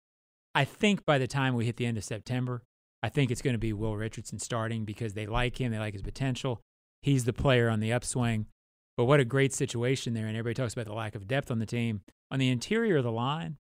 I 0.55 0.65
think 0.65 1.05
by 1.05 1.19
the 1.19 1.27
time 1.27 1.55
we 1.55 1.65
hit 1.65 1.77
the 1.77 1.87
end 1.87 1.99
of 1.99 2.05
September, 2.05 2.63
I 3.03 3.09
think 3.09 3.31
it's 3.31 3.43
going 3.43 3.55
to 3.55 3.59
be 3.59 3.73
Will 3.73 3.97
Richardson 3.97 4.39
starting 4.39 4.85
because 4.85 5.15
they 5.15 5.27
like 5.27 5.61
him, 5.61 5.73
they 5.73 5.79
like 5.79 5.95
his 5.95 6.03
potential. 6.03 6.61
He's 7.03 7.25
the 7.25 7.33
player 7.33 7.69
on 7.69 7.81
the 7.81 7.93
upswing. 7.93 8.47
But 8.97 9.05
what 9.05 9.21
a 9.21 9.25
great 9.25 9.53
situation 9.53 10.15
there. 10.15 10.27
And 10.27 10.37
everybody 10.37 10.55
talks 10.55 10.73
about 10.73 10.87
the 10.87 10.95
lack 10.95 11.15
of 11.15 11.27
depth 11.27 11.51
on 11.51 11.59
the 11.59 11.67
team. 11.67 12.03
On 12.31 12.39
the 12.39 12.49
interior 12.49 12.99
of 12.99 13.05
the 13.05 13.13
line, 13.13 13.57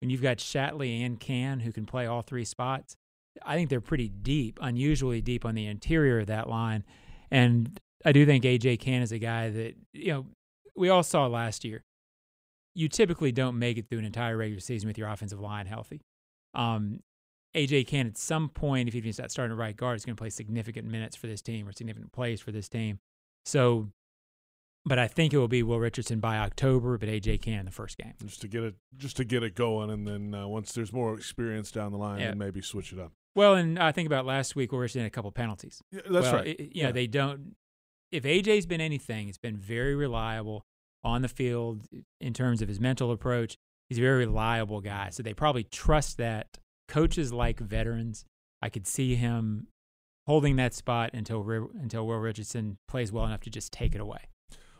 when 0.00 0.10
you've 0.10 0.22
got 0.22 0.38
Shatley 0.38 1.04
and 1.04 1.20
Cann 1.20 1.60
who 1.60 1.72
can 1.72 1.86
play 1.86 2.06
all 2.06 2.22
three 2.22 2.44
spots, 2.44 2.96
I 3.44 3.56
think 3.56 3.70
they're 3.70 3.80
pretty 3.80 4.08
deep, 4.08 4.58
unusually 4.60 5.20
deep 5.20 5.44
on 5.44 5.54
the 5.54 5.66
interior 5.66 6.20
of 6.20 6.26
that 6.26 6.48
line. 6.48 6.84
And 7.30 7.78
I 8.04 8.12
do 8.12 8.24
think 8.26 8.44
AJ 8.44 8.80
Cann 8.80 9.02
is 9.02 9.12
a 9.12 9.18
guy 9.18 9.50
that, 9.50 9.74
you 9.92 10.12
know, 10.12 10.26
we 10.74 10.88
all 10.88 11.02
saw 11.02 11.26
last 11.26 11.64
year. 11.64 11.84
You 12.74 12.88
typically 12.88 13.32
don't 13.32 13.58
make 13.58 13.78
it 13.78 13.88
through 13.88 13.98
an 13.98 14.04
entire 14.04 14.36
regular 14.36 14.60
season 14.60 14.88
with 14.88 14.96
your 14.96 15.08
offensive 15.08 15.40
line 15.40 15.66
healthy. 15.66 16.00
Um, 16.54 17.00
AJ 17.54 17.88
Cann 17.88 18.06
at 18.06 18.16
some 18.16 18.48
point, 18.48 18.88
if 18.88 18.94
he's 18.94 19.20
starting 19.28 19.52
at 19.52 19.58
right 19.58 19.76
guard, 19.76 19.96
is 19.96 20.04
going 20.04 20.16
to 20.16 20.20
play 20.20 20.30
significant 20.30 20.86
minutes 20.86 21.16
for 21.16 21.26
this 21.26 21.42
team 21.42 21.68
or 21.68 21.72
significant 21.72 22.12
plays 22.12 22.40
for 22.40 22.52
this 22.52 22.68
team. 22.68 23.00
So, 23.44 23.88
but 24.84 24.98
I 24.98 25.06
think 25.08 25.32
it 25.32 25.38
will 25.38 25.48
be 25.48 25.62
Will 25.62 25.78
Richardson 25.80 26.20
by 26.20 26.38
October, 26.38 26.96
but 26.98 27.08
AJ 27.08 27.42
Cann 27.42 27.60
in 27.60 27.64
the 27.66 27.70
first 27.72 27.98
game. 27.98 28.14
just 28.24 28.40
to 28.42 28.48
get 28.48 28.62
it 28.62 28.74
just 28.96 29.16
to 29.18 29.24
get 29.24 29.42
it 29.42 29.54
going, 29.54 29.90
and 29.90 30.06
then 30.06 30.34
uh, 30.34 30.46
once 30.48 30.72
there's 30.72 30.92
more 30.92 31.14
experience 31.14 31.70
down 31.70 31.92
the 31.92 31.98
line, 31.98 32.20
Yeah. 32.20 32.28
then 32.28 32.38
maybe 32.38 32.60
switch 32.62 32.92
it 32.92 32.98
up. 32.98 33.12
Well, 33.36 33.54
and 33.54 33.78
I 33.78 33.92
think 33.92 34.06
about 34.06 34.26
last 34.26 34.56
week, 34.56 34.72
Will 34.72 34.80
Richardson 34.80 35.02
had 35.02 35.06
a 35.08 35.10
couple 35.10 35.30
penalties. 35.32 35.80
Yeah, 35.92 36.00
that's 36.10 36.24
Well, 36.26 36.34
right. 36.36 36.46
it- 36.48 36.74
you 36.74 36.82
know, 36.82 36.88
Yeah. 36.88 36.92
they 36.92 37.06
don't. 37.06 37.54
If 38.10 38.24
AJ's 38.24 38.66
been 38.66 38.80
anything, 38.80 39.28
it's 39.28 39.38
been 39.38 39.56
very 39.56 39.94
reliable 39.94 40.64
on 41.04 41.22
the 41.22 41.28
field 41.28 41.86
in 42.20 42.32
terms 42.34 42.60
of 42.60 42.68
his 42.68 42.80
mental 42.80 43.12
approach. 43.12 43.56
He's 43.88 43.98
a 43.98 44.00
very 44.02 44.26
reliable 44.26 44.80
guy, 44.80 45.10
so 45.10 45.22
they 45.22 45.32
probably 45.34 45.64
trust 45.64 46.16
that. 46.18 46.58
Coaches 46.88 47.32
like 47.32 47.60
veterans. 47.60 48.24
I 48.60 48.68
could 48.68 48.86
see 48.86 49.14
him 49.14 49.68
holding 50.26 50.56
that 50.56 50.74
spot 50.74 51.10
until 51.14 51.48
until 51.74 52.06
Will 52.06 52.18
Richardson 52.18 52.78
plays 52.88 53.12
well 53.12 53.24
enough 53.26 53.40
to 53.42 53.50
just 53.50 53.72
take 53.72 53.94
it 53.94 54.00
away. 54.00 54.24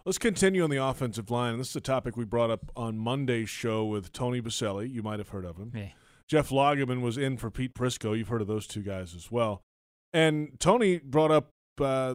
Let's 0.05 0.19
continue 0.19 0.65
on 0.65 0.71
the 0.71 0.83
offensive 0.83 1.31
line. 1.31 1.59
This 1.59 1.71
is 1.71 1.77
a 1.77 1.81
topic 1.81 2.17
we 2.17 2.25
brought 2.25 2.51
up 2.51 2.71
on 2.75 2.97
Monday's 2.99 3.51
show 3.51 3.85
with 3.85 4.13
Tony 4.13 4.41
Boselli. 4.41 4.91
You 4.91 5.03
might 5.03 5.19
have 5.19 5.29
heard 5.29 5.45
of 5.45 5.57
him. 5.59 5.73
Yeah. 5.75 5.89
Jeff 6.27 6.49
Lageman 6.51 7.03
was 7.03 7.19
in 7.19 7.37
for 7.37 7.51
Pete 7.51 7.75
Prisco. 7.75 8.17
You've 8.17 8.29
heard 8.29 8.41
of 8.41 8.47
those 8.47 8.67
two 8.67 8.83
guys 8.83 9.15
as 9.15 9.31
well. 9.31 9.63
And 10.13 10.59
Tony 10.59 10.99
brought 10.99 11.31
up 11.31 11.51
uh, 11.81 12.15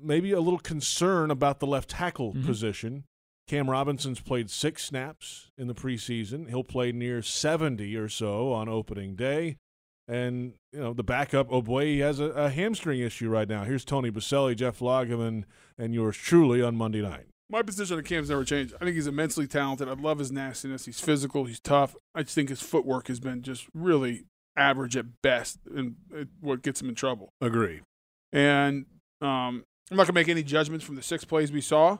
maybe 0.00 0.32
a 0.32 0.40
little 0.40 0.58
concern 0.58 1.30
about 1.30 1.58
the 1.60 1.66
left 1.66 1.90
tackle 1.90 2.32
Mhm. 2.34 2.44
position. 2.46 3.04
Cam 3.48 3.68
Robinson's 3.68 4.20
played 4.20 4.50
six 4.50 4.84
snaps 4.84 5.50
in 5.58 5.66
the 5.68 5.74
preseason. 5.74 6.48
He'll 6.48 6.64
play 6.64 6.92
near 6.92 7.20
70 7.22 7.94
or 7.96 8.08
so 8.08 8.52
on 8.52 8.68
opening 8.68 9.14
day. 9.16 9.56
And, 10.08 10.54
you 10.72 10.80
know, 10.80 10.92
the 10.92 11.02
backup, 11.04 11.48
oh 11.50 11.62
boy, 11.62 11.84
he 11.86 11.98
has 12.00 12.20
a, 12.20 12.26
a 12.30 12.50
hamstring 12.50 13.00
issue 13.00 13.28
right 13.28 13.48
now. 13.48 13.64
Here's 13.64 13.84
Tony 13.84 14.10
Boselli, 14.10 14.54
Jeff 14.56 14.80
Lageman, 14.80 15.44
and 15.78 15.94
yours 15.94 16.16
truly 16.16 16.62
on 16.62 16.76
Monday 16.76 17.02
night. 17.02 17.26
My 17.50 17.62
position 17.62 17.98
on 17.98 18.04
Cam's 18.04 18.30
never 18.30 18.44
changed. 18.44 18.74
I 18.80 18.84
think 18.84 18.94
he's 18.94 19.06
immensely 19.06 19.46
talented. 19.46 19.88
I 19.88 19.92
love 19.92 20.18
his 20.18 20.32
nastiness. 20.32 20.86
He's 20.86 21.00
physical. 21.00 21.44
He's 21.44 21.60
tough. 21.60 21.94
I 22.14 22.22
just 22.22 22.34
think 22.34 22.48
his 22.48 22.62
footwork 22.62 23.08
has 23.08 23.20
been 23.20 23.42
just 23.42 23.66
really 23.74 24.24
average 24.56 24.96
at 24.96 25.20
best, 25.22 25.58
and 25.74 25.96
what 26.40 26.62
gets 26.62 26.80
him 26.80 26.88
in 26.88 26.94
trouble. 26.94 27.28
Agree. 27.40 27.80
And 28.32 28.86
um, 29.20 29.64
I'm 29.90 29.96
not 29.96 30.04
gonna 30.06 30.14
make 30.14 30.28
any 30.28 30.42
judgments 30.42 30.84
from 30.84 30.96
the 30.96 31.02
six 31.02 31.24
plays 31.24 31.52
we 31.52 31.60
saw, 31.60 31.98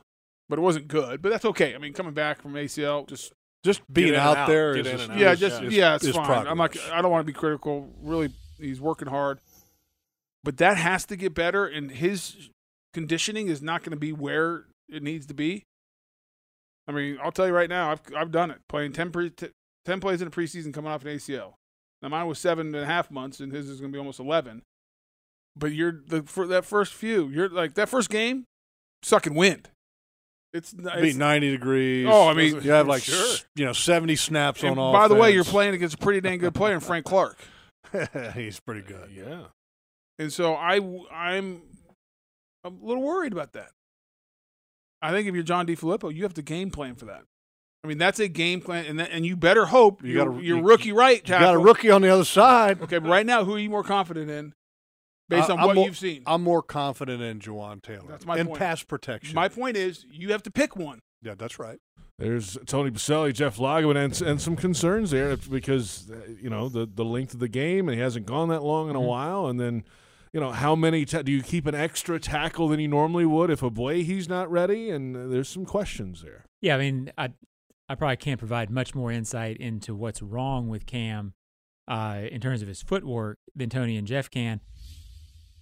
but 0.49 0.57
it 0.57 0.61
wasn't 0.61 0.87
good. 0.87 1.21
But 1.21 1.29
that's 1.29 1.45
okay. 1.45 1.75
I 1.75 1.77
mean, 1.77 1.93
coming 1.93 2.13
back 2.13 2.41
from 2.41 2.53
ACL, 2.53 3.07
just 3.07 3.31
just 3.63 3.81
being 3.91 4.15
out 4.15 4.37
out. 4.37 4.47
there 4.47 4.73
Get 4.75 4.85
is 4.87 4.91
just- 4.93 5.09
and 5.09 5.19
yeah, 5.19 5.35
just 5.35 5.61
is- 5.63 5.73
yeah, 5.73 5.95
it's 5.95 6.03
is 6.05 6.15
fine. 6.15 6.47
I'm 6.47 6.57
not. 6.57 6.75
I 6.91 7.01
don't 7.01 7.11
want 7.11 7.21
to 7.25 7.31
be 7.31 7.37
critical. 7.37 7.89
Really, 8.01 8.29
he's 8.59 8.81
working 8.81 9.07
hard, 9.09 9.39
but 10.43 10.57
that 10.57 10.77
has 10.77 11.05
to 11.05 11.15
get 11.15 11.33
better. 11.33 11.65
And 11.65 11.91
his 11.91 12.49
conditioning 12.95 13.47
is 13.49 13.61
not 13.61 13.83
going 13.83 13.91
to 13.91 13.97
be 13.97 14.11
where 14.11 14.65
it 14.89 15.03
needs 15.03 15.27
to 15.27 15.33
be. 15.35 15.63
I 16.87 16.91
mean, 16.91 17.19
I'll 17.21 17.31
tell 17.31 17.45
you 17.47 17.53
right 17.53 17.69
now, 17.69 17.91
I've 17.91 18.01
I've 18.15 18.31
done 18.31 18.49
it. 18.51 18.59
Playing 18.69 18.93
10, 18.93 19.11
pre, 19.11 19.31
10 19.85 19.99
plays 19.99 20.21
in 20.21 20.27
a 20.27 20.31
preseason, 20.31 20.73
coming 20.73 20.91
off 20.91 21.03
an 21.05 21.09
ACL. 21.15 21.53
Now 22.01 22.09
mine 22.09 22.25
was 22.27 22.39
seven 22.39 22.67
and 22.67 22.75
a 22.75 22.85
half 22.85 23.11
months, 23.11 23.39
and 23.39 23.51
his 23.51 23.69
is 23.69 23.79
going 23.79 23.91
to 23.91 23.95
be 23.95 23.99
almost 23.99 24.19
eleven. 24.19 24.61
but 25.55 25.71
you're 25.71 26.01
the 26.07 26.23
for 26.23 26.47
that 26.47 26.65
first 26.65 26.93
few, 26.93 27.27
you're 27.29 27.49
like 27.49 27.73
that 27.75 27.89
first 27.89 28.09
game, 28.09 28.45
sucking 29.03 29.33
wind. 29.35 29.69
It's, 30.53 30.73
Be 30.73 31.11
90 31.11 31.51
degrees. 31.51 32.07
Oh, 32.09 32.29
I 32.29 32.33
mean, 32.33 32.61
you 32.61 32.71
have 32.71 32.87
like 32.87 33.03
sure. 33.03 33.37
you 33.57 33.65
know 33.65 33.73
70 33.73 34.15
snaps 34.15 34.61
And 34.63 34.71
on 34.71 34.77
all. 34.79 34.93
by 34.93 35.09
the 35.09 35.15
way, 35.15 35.31
you're 35.31 35.43
playing 35.43 35.73
against 35.73 35.95
a 35.95 35.97
pretty 35.97 36.21
dang 36.21 36.37
good 36.39 36.55
player 36.55 36.79
Frank 36.79 37.05
Clark. 37.05 37.37
He's 38.35 38.59
pretty 38.61 38.81
good. 38.81 39.09
Yeah. 39.13 39.45
And 40.17 40.31
so 40.31 40.53
I 40.55 40.79
I'm 41.11 41.61
a 42.65 42.69
little 42.69 43.03
worried 43.03 43.31
about 43.33 43.53
that. 43.53 43.69
I 45.01 45.11
think 45.11 45.27
if 45.27 45.33
you're 45.35 45.43
John 45.43 45.67
DeFilippo, 45.67 46.13
you 46.13 46.23
have 46.23 46.33
to 46.35 46.41
game 46.41 46.71
plan 46.71 46.95
for 46.95 47.05
that. 47.05 47.23
I 47.83 47.87
mean, 47.87 47.99
that's 47.99 48.19
a 48.19 48.27
game 48.27 48.61
plan, 48.61 48.85
and 48.85 48.99
that, 48.99 49.11
and 49.11 49.25
you 49.25 49.35
better 49.35 49.65
hope 49.67 50.01
You 50.03 50.09
you 50.13 50.17
got 50.17 50.25
got 50.29 50.39
a- 50.39 50.43
your 50.43 50.57
you- 50.57 50.63
rookie 50.63 50.91
right. 50.91 51.21
You 51.21 51.29
got 51.39 51.53
a 51.53 51.59
rookie 51.59 51.91
on 51.91 52.01
the 52.01 52.09
other 52.09 52.25
side. 52.25 52.81
Okay, 52.81 52.97
but 52.97 53.09
right 53.09 53.25
now, 53.25 53.43
who 53.45 53.55
are 53.55 53.59
you 53.59 53.69
more 53.69 53.83
confident 53.83 54.31
in, 54.31 54.53
based 55.29 55.49
I- 55.49 55.53
on 55.53 55.59
I'm 55.59 55.65
what 55.67 55.75
more- 55.75 55.85
you've 55.85 55.97
seen? 55.97 56.23
I'm 56.25 56.41
more 56.41 56.63
confident 56.63 57.21
in 57.21 57.39
Jawaan 57.39 57.83
Taylor. 57.83 58.07
That's 58.09 58.25
my 58.25 58.37
in 58.39 58.47
point. 58.47 58.57
pass 58.59 58.81
protection. 58.81 59.35
My 59.35 59.47
point 59.49 59.77
is, 59.77 60.03
you 60.09 60.31
have 60.31 60.41
to 60.43 60.51
pick 60.51 60.75
one. 60.75 60.99
yeah, 61.21 61.35
that's 61.37 61.59
right. 61.59 61.77
There's 62.17 62.57
Tony 62.65 62.89
Boselli, 62.91 63.33
Jeff 63.33 63.57
Lageman, 63.57 63.97
and, 64.03 64.21
and 64.21 64.41
some 64.41 64.55
concerns 64.55 65.11
there 65.11 65.35
because 65.37 66.09
uh, 66.09 66.15
you 66.41 66.49
know 66.49 66.69
the 66.69 66.85
the 66.91 67.03
length 67.05 67.33
of 67.35 67.39
the 67.39 67.49
game, 67.49 67.87
and 67.89 67.95
he 67.95 68.01
hasn't 68.01 68.25
gone 68.25 68.47
that 68.49 68.63
long 68.63 68.89
in 68.89 68.95
a 68.95 68.99
Mm-hmm. 68.99 69.07
while. 69.07 69.47
And 69.47 69.59
then, 69.59 69.83
you 70.35 70.41
know, 70.41 70.51
how 70.51 70.75
many 70.75 71.05
ta- 71.05 71.21
do 71.21 71.31
you 71.31 71.41
keep 71.41 71.65
an 71.65 71.75
extra 71.75 72.19
tackle 72.19 72.67
than 72.67 72.77
you 72.81 72.89
normally 72.89 73.25
would 73.25 73.49
if 73.49 73.63
a 73.63 73.69
boy 73.69 74.03
he's 74.03 74.27
not 74.27 74.51
ready? 74.51 74.89
And 74.89 75.31
there's 75.31 75.47
some 75.47 75.65
questions 75.65 76.21
there. 76.21 76.43
Yeah, 76.59 76.75
I 76.75 76.77
mean, 76.77 77.09
I 77.17 77.29
I 77.87 77.95
probably 77.95 78.17
can't 78.17 78.37
provide 78.37 78.69
much 78.69 78.93
more 78.93 79.13
insight 79.13 79.55
into 79.57 79.95
what's 79.95 80.21
wrong 80.21 80.67
with 80.67 80.85
Cam 80.85 81.35
uh, 81.87 82.23
in 82.29 82.41
terms 82.41 82.61
of 82.61 82.67
his 82.67 82.81
footwork 82.81 83.37
than 83.55 83.69
Tony 83.69 83.95
and 83.95 84.05
Jeff 84.05 84.29
can. 84.29 84.59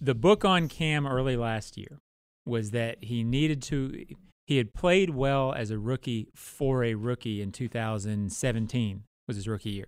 The 0.00 0.14
book 0.16 0.44
on 0.44 0.66
Cam 0.66 1.06
early 1.06 1.36
last 1.36 1.76
year 1.76 2.00
was 2.44 2.72
that 2.72 2.96
he 3.00 3.22
needed 3.22 3.62
to. 3.64 4.04
He 4.48 4.56
had 4.56 4.74
played 4.74 5.10
well 5.10 5.52
as 5.52 5.70
a 5.70 5.78
rookie 5.78 6.30
for 6.34 6.82
a 6.82 6.94
rookie 6.94 7.40
in 7.40 7.52
2017 7.52 9.04
was 9.28 9.36
his 9.36 9.46
rookie 9.46 9.70
year, 9.70 9.86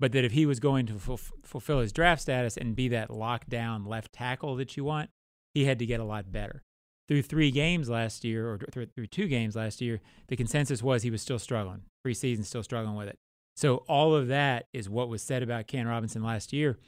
but 0.00 0.12
that 0.12 0.24
if 0.24 0.32
he 0.32 0.46
was 0.46 0.60
going 0.60 0.86
to 0.86 0.94
fulf- 0.94 1.32
fulfill 1.44 1.80
his 1.80 1.92
draft 1.92 2.22
status 2.22 2.56
and 2.56 2.76
be 2.76 2.88
that 2.88 3.08
lockdown 3.08 3.86
left 3.86 4.12
tackle 4.12 4.56
that 4.56 4.76
you 4.76 4.84
want, 4.84 5.10
he 5.54 5.64
had 5.64 5.78
to 5.78 5.86
get 5.86 6.00
a 6.00 6.04
lot 6.04 6.30
better 6.30 6.62
through 7.08 7.22
three 7.22 7.50
games 7.50 7.88
last 7.88 8.22
year, 8.22 8.52
or 8.52 8.58
th- 8.58 8.90
through 8.94 9.06
two 9.06 9.26
games 9.26 9.56
last 9.56 9.80
year, 9.80 10.00
the 10.28 10.36
consensus 10.36 10.82
was 10.82 11.02
he 11.02 11.10
was 11.10 11.22
still 11.22 11.38
struggling. 11.38 11.82
Preseason, 12.06 12.44
still 12.44 12.62
struggling 12.62 12.94
with 12.94 13.08
it. 13.08 13.18
So 13.56 13.78
all 13.88 14.14
of 14.14 14.28
that 14.28 14.66
is 14.72 14.88
what 14.88 15.08
was 15.08 15.22
said 15.22 15.42
about 15.42 15.66
Ken 15.66 15.88
Robinson 15.88 16.22
last 16.22 16.52
year. 16.52 16.78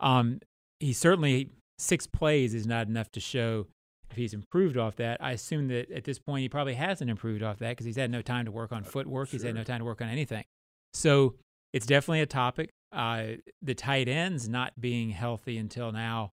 Um, 0.00 0.40
he 0.80 0.92
certainly 0.92 1.52
six 1.78 2.06
plays 2.06 2.54
is 2.54 2.66
not 2.66 2.88
enough 2.88 3.10
to 3.12 3.20
show 3.20 3.66
if 4.10 4.16
he's 4.16 4.34
improved 4.34 4.76
off 4.76 4.96
that. 4.96 5.22
I 5.22 5.32
assume 5.32 5.68
that 5.68 5.90
at 5.90 6.04
this 6.04 6.18
point 6.18 6.42
he 6.42 6.48
probably 6.48 6.74
hasn't 6.74 7.08
improved 7.08 7.42
off 7.42 7.58
that 7.60 7.70
because 7.70 7.86
he's 7.86 7.96
had 7.96 8.10
no 8.10 8.20
time 8.20 8.44
to 8.46 8.50
work 8.50 8.72
on 8.72 8.82
footwork. 8.82 9.28
He's 9.30 9.42
had 9.42 9.54
no 9.54 9.64
time 9.64 9.78
to 9.78 9.84
work 9.84 10.02
on 10.02 10.08
anything. 10.08 10.44
So 10.92 11.36
it's 11.72 11.86
definitely 11.86 12.20
a 12.22 12.26
topic. 12.26 12.70
Uh, 12.92 13.24
the 13.62 13.74
tight 13.74 14.08
ends 14.08 14.48
not 14.48 14.80
being 14.80 15.10
healthy 15.10 15.58
until 15.58 15.92
now 15.92 16.30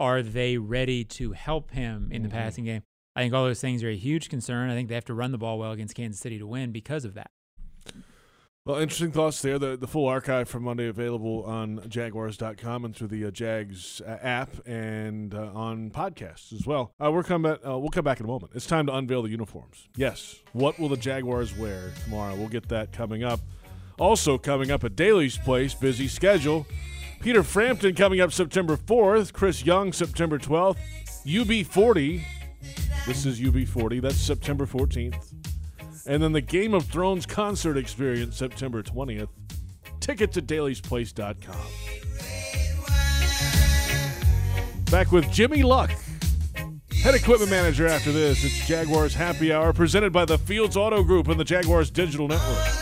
are 0.00 0.22
they 0.22 0.58
ready 0.58 1.04
to 1.04 1.32
help 1.32 1.70
him 1.70 2.08
in 2.10 2.22
the 2.22 2.28
Mhm. 2.28 2.32
passing 2.32 2.64
game? 2.64 2.82
I 3.14 3.22
think 3.22 3.34
all 3.34 3.44
those 3.44 3.60
things 3.60 3.82
are 3.84 3.88
a 3.90 3.96
huge 3.96 4.28
concern. 4.28 4.68
I 4.70 4.74
think 4.74 4.88
they 4.88 4.94
have 4.94 5.04
to 5.06 5.14
run 5.14 5.32
the 5.32 5.38
ball 5.38 5.58
well 5.58 5.72
against 5.72 5.94
Kansas 5.94 6.20
City 6.20 6.38
to 6.38 6.46
win 6.46 6.72
because 6.72 7.04
of 7.04 7.14
that. 7.14 7.30
Well, 8.64 8.76
interesting 8.78 9.10
thoughts 9.10 9.42
there. 9.42 9.58
The, 9.58 9.76
the 9.76 9.88
full 9.88 10.06
archive 10.06 10.48
from 10.48 10.62
Monday 10.62 10.86
available 10.86 11.42
on 11.44 11.84
Jaguars.com 11.88 12.84
and 12.84 12.94
through 12.94 13.08
the 13.08 13.24
uh, 13.24 13.30
Jags 13.32 14.00
uh, 14.02 14.18
app 14.22 14.50
and 14.66 15.34
uh, 15.34 15.50
on 15.52 15.90
podcasts 15.90 16.52
as 16.52 16.64
well. 16.64 16.92
Uh, 17.04 17.10
we're 17.10 17.24
come 17.24 17.42
back, 17.42 17.58
uh, 17.66 17.76
we'll 17.78 17.90
come 17.90 18.04
back 18.04 18.20
in 18.20 18.24
a 18.26 18.28
moment. 18.28 18.52
It's 18.54 18.66
time 18.66 18.86
to 18.86 18.94
unveil 18.94 19.22
the 19.22 19.30
uniforms. 19.30 19.88
Yes. 19.96 20.36
What 20.52 20.78
will 20.78 20.88
the 20.88 20.96
Jaguars 20.96 21.56
wear 21.56 21.90
tomorrow? 22.04 22.36
We'll 22.36 22.48
get 22.48 22.68
that 22.68 22.92
coming 22.92 23.24
up. 23.24 23.40
Also 23.98 24.38
coming 24.38 24.70
up 24.70 24.84
at 24.84 24.96
Daily's 24.96 25.38
Place, 25.38 25.74
busy 25.74 26.08
schedule. 26.08 26.66
Peter 27.20 27.42
Frampton 27.42 27.94
coming 27.94 28.20
up 28.20 28.32
September 28.32 28.76
4th. 28.76 29.32
Chris 29.32 29.64
Young 29.64 29.92
September 29.92 30.38
12th. 30.38 30.78
UB40. 31.24 32.22
This 33.06 33.26
is 33.26 33.40
UB40. 33.40 34.02
That's 34.02 34.16
September 34.16 34.66
14th. 34.66 35.32
And 36.06 36.22
then 36.22 36.32
the 36.32 36.40
Game 36.40 36.74
of 36.74 36.86
Thrones 36.86 37.26
concert 37.26 37.76
experience 37.76 38.36
September 38.36 38.82
20th. 38.82 39.28
Ticket 40.00 40.32
to 40.32 40.42
dailysplace.com. 40.42 41.56
Back 44.90 45.12
with 45.12 45.30
Jimmy 45.32 45.62
Luck, 45.62 45.90
head 47.02 47.14
equipment 47.14 47.50
manager 47.50 47.86
after 47.86 48.12
this. 48.12 48.44
It's 48.44 48.66
Jaguars 48.66 49.14
Happy 49.14 49.52
Hour 49.52 49.72
presented 49.72 50.12
by 50.12 50.24
the 50.24 50.36
Fields 50.36 50.76
Auto 50.76 51.02
Group 51.02 51.28
and 51.28 51.40
the 51.40 51.44
Jaguars 51.44 51.90
Digital 51.90 52.28
Network. 52.28 52.81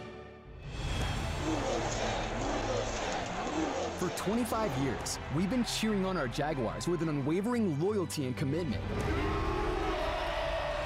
For 3.99 4.09
25 4.09 4.71
years, 4.79 5.19
we've 5.35 5.49
been 5.49 5.63
cheering 5.63 6.05
on 6.05 6.17
our 6.17 6.27
Jaguars 6.27 6.87
with 6.87 7.01
an 7.01 7.09
unwavering 7.09 7.79
loyalty 7.79 8.25
and 8.25 8.35
commitment. 8.35 8.81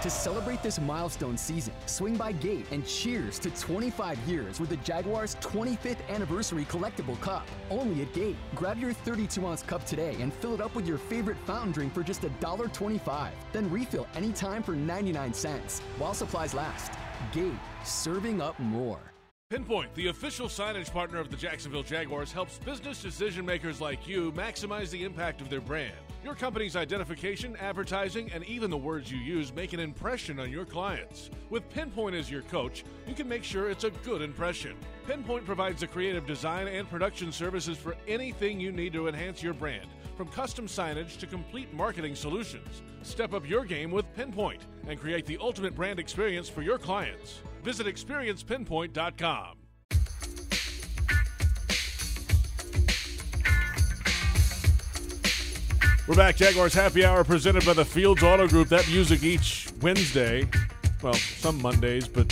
To 0.06 0.10
celebrate 0.12 0.62
this 0.62 0.80
milestone 0.80 1.36
season, 1.36 1.74
swing 1.88 2.16
by 2.16 2.32
Gate 2.32 2.68
and 2.70 2.86
cheers 2.86 3.40
to 3.40 3.50
25 3.50 4.20
years 4.28 4.60
with 4.60 4.70
the 4.70 4.78
Jaguars' 4.78 5.36
25th 5.38 6.08
anniversary 6.10 6.66
collectible 6.66 7.20
cup. 7.22 7.48
Only 7.72 8.04
at 8.04 8.14
Gate. 8.14 8.36
Grab 8.54 8.78
your 8.78 8.94
32 8.94 9.48
ounce 9.48 9.64
cup 9.64 9.84
today 9.86 10.16
and 10.20 10.32
fill 10.32 10.54
it 10.54 10.62
up 10.62 10.76
with 10.76 10.86
your 10.86 11.00
favorite 11.00 11.38
fountain 11.46 11.72
drink 11.72 11.94
for 11.94 12.04
just 12.04 12.22
$1.25. 12.22 13.32
Then 13.52 13.72
refill 13.72 14.06
anytime 14.14 14.62
for 14.62 14.76
99 14.76 15.34
cents 15.34 15.80
while 15.98 16.14
supplies 16.14 16.54
last. 16.54 16.92
Gate, 17.32 17.54
serving 17.84 18.42
up 18.42 18.60
more. 18.60 19.15
Pinpoint, 19.52 19.94
the 19.94 20.08
official 20.08 20.48
signage 20.48 20.92
partner 20.92 21.20
of 21.20 21.30
the 21.30 21.38
Jacksonville 21.38 21.84
Jaguars, 21.84 22.32
helps 22.32 22.58
business 22.58 23.00
decision 23.00 23.46
makers 23.46 23.80
like 23.80 24.08
you 24.08 24.32
maximize 24.32 24.90
the 24.90 25.04
impact 25.04 25.40
of 25.40 25.52
their 25.52 25.62
brand. 25.62 25.94
Your 26.24 26.34
company's 26.34 26.76
identification, 26.76 27.56
advertising, 27.58 28.32
and 28.34 28.44
even 28.46 28.72
the 28.72 28.78
words 28.78 29.12
you 29.12 29.20
use 29.20 29.54
make 29.54 29.74
an 29.74 29.80
impression 29.80 30.40
on 30.40 30.50
your 30.50 30.66
clients. 30.66 31.30
With 31.52 31.70
Pinpoint 31.70 32.16
as 32.16 32.32
your 32.32 32.42
coach, 32.42 32.84
you 33.08 33.14
can 33.14 33.30
make 33.30 33.44
sure 33.44 33.70
it's 33.70 33.84
a 33.84 33.92
good 33.92 34.24
impression. 34.24 34.76
Pinpoint 35.06 35.46
provides 35.46 35.82
the 35.82 35.88
creative 35.88 36.26
design 36.26 36.68
and 36.68 36.90
production 36.90 37.32
services 37.32 37.78
for 37.78 37.96
anything 38.08 38.60
you 38.60 38.72
need 38.72 38.94
to 38.94 39.08
enhance 39.08 39.44
your 39.44 39.54
brand, 39.54 39.86
from 40.18 40.28
custom 40.30 40.66
signage 40.66 41.20
to 41.20 41.28
complete 41.28 41.72
marketing 41.72 42.16
solutions. 42.16 42.82
Step 43.04 43.36
up 43.36 43.48
your 43.48 43.64
game 43.64 43.92
with 43.92 44.12
Pinpoint 44.16 44.64
and 44.88 45.00
create 45.00 45.28
the 45.28 45.38
ultimate 45.40 45.76
brand 45.76 46.00
experience 46.00 46.50
for 46.50 46.64
your 46.64 46.80
clients. 46.80 47.42
Visit 47.66 47.88
experiencepinpoint.com. 47.88 49.58
We're 56.08 56.16
back. 56.16 56.36
Jaguars 56.36 56.76
Happy 56.76 57.04
Hour 57.04 57.24
presented 57.24 57.66
by 57.66 57.74
the 57.74 57.84
Fields 57.84 58.22
Auto 58.22 58.48
Group. 58.48 58.70
That 58.70 58.88
music 58.88 59.24
each 59.24 59.68
Wednesday, 59.82 60.48
well, 61.02 61.16
some 61.16 61.60
Mondays, 61.60 62.08
but 62.08 62.28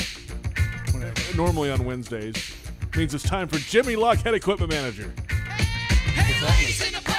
normally 1.35 1.71
on 1.71 1.83
Wednesdays, 1.83 2.53
means 2.95 3.15
it's 3.15 3.23
time 3.23 3.47
for 3.47 3.57
Jimmy 3.57 3.95
Luck, 3.95 4.19
head 4.19 4.35
equipment 4.35 4.71
manager. 4.71 5.11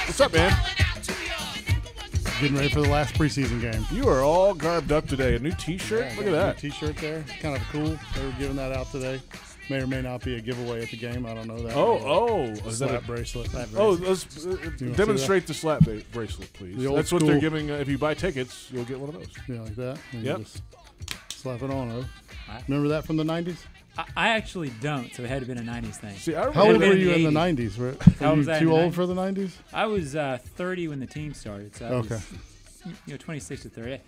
What's 0.05 0.21
up, 0.21 0.31
man? 0.31 0.84
Getting 2.41 2.57
ready 2.57 2.69
for 2.69 2.81
the 2.81 2.89
last 2.89 3.15
preseason 3.15 3.61
game. 3.61 3.85
You 3.91 4.09
are 4.09 4.21
all 4.21 4.53
garbed 4.53 4.91
up 4.91 5.07
today. 5.07 5.35
A 5.35 5.39
new 5.39 5.51
T-shirt. 5.53 6.01
Yeah, 6.05 6.09
Look 6.17 6.25
at 6.27 6.27
a 6.27 6.31
that. 6.35 6.63
new 6.63 6.69
T-shirt 6.69 6.97
there. 6.97 7.23
Kind 7.41 7.55
of 7.55 7.61
cool. 7.71 7.97
They 8.13 8.25
were 8.25 8.31
giving 8.37 8.57
that 8.57 8.73
out 8.73 8.91
today. 8.91 9.21
May 9.69 9.81
or 9.81 9.87
may 9.87 10.01
not 10.01 10.21
be 10.23 10.35
a 10.35 10.41
giveaway 10.41 10.83
at 10.83 10.89
the 10.91 10.97
game. 10.97 11.25
I 11.25 11.33
don't 11.33 11.47
know 11.47 11.57
that. 11.59 11.75
Oh, 11.75 11.95
Uh, 11.95 12.01
oh, 12.03 12.37
a 12.43 12.67
is 12.67 12.79
that 12.79 12.93
a 12.93 12.99
bracelet? 13.01 13.49
Oh, 13.77 13.91
let's 13.91 14.45
uh, 14.45 14.49
You 14.49 14.57
wanna 14.57 14.77
see 14.77 14.91
demonstrate 14.91 15.47
the 15.47 15.53
slap 15.53 15.85
ba- 15.85 16.01
bracelet, 16.11 16.51
please. 16.53 16.75
The 16.77 16.87
old 16.87 16.97
That's 16.99 17.11
what 17.13 17.21
they're 17.25 17.39
school- 17.39 17.41
giving. 17.41 17.71
Uh, 17.71 17.75
if 17.75 17.87
you 17.87 17.97
buy 17.97 18.13
tickets, 18.13 18.67
you'll 18.71 18.83
get 18.85 18.99
one 18.99 19.09
of 19.09 19.15
those. 19.15 19.27
Yeah, 19.47 19.61
like 19.61 19.75
that. 19.77 19.97
And 20.11 20.21
you 20.23 20.29
Yep. 20.31 20.37
just 20.39 20.61
Slap 21.29 21.61
it 21.61 21.69
on, 21.71 21.89
though. 21.89 22.05
Remember 22.67 22.89
that 22.89 23.05
from 23.05 23.17
the 23.17 23.23
'90s? 23.23 23.57
I, 23.97 24.05
I 24.15 24.27
actually 24.29 24.71
don't, 24.81 25.13
so 25.13 25.23
it 25.23 25.29
had 25.29 25.41
to 25.41 25.47
have 25.47 25.57
been 25.57 25.67
a 25.69 25.71
'90s 25.71 25.95
thing. 25.95 26.15
See, 26.15 26.35
I 26.35 26.51
How 26.51 26.65
old 26.69 26.77
were 26.81 26.93
you 26.93 27.11
in 27.13 27.23
the 27.23 27.29
'90s? 27.29 27.77
Were, 27.77 27.95
How 28.19 28.29
were 28.29 28.33
you 28.33 28.37
was 28.39 28.47
I 28.49 28.53
in 28.57 28.59
too 28.63 28.69
the 28.69 28.73
old 28.75 28.91
90s? 28.91 28.95
for 28.95 29.05
the 29.05 29.13
'90s? 29.15 29.51
I 29.73 29.85
was 29.85 30.15
uh, 30.15 30.37
30 30.41 30.87
when 30.89 30.99
the 30.99 31.05
team 31.05 31.33
started, 31.33 31.75
so 31.75 31.85
I 31.85 31.89
Okay. 31.91 32.15
was, 32.15 32.23
you 33.05 33.13
know, 33.13 33.17
26 33.17 33.63
to 33.63 33.69
30. 33.69 33.99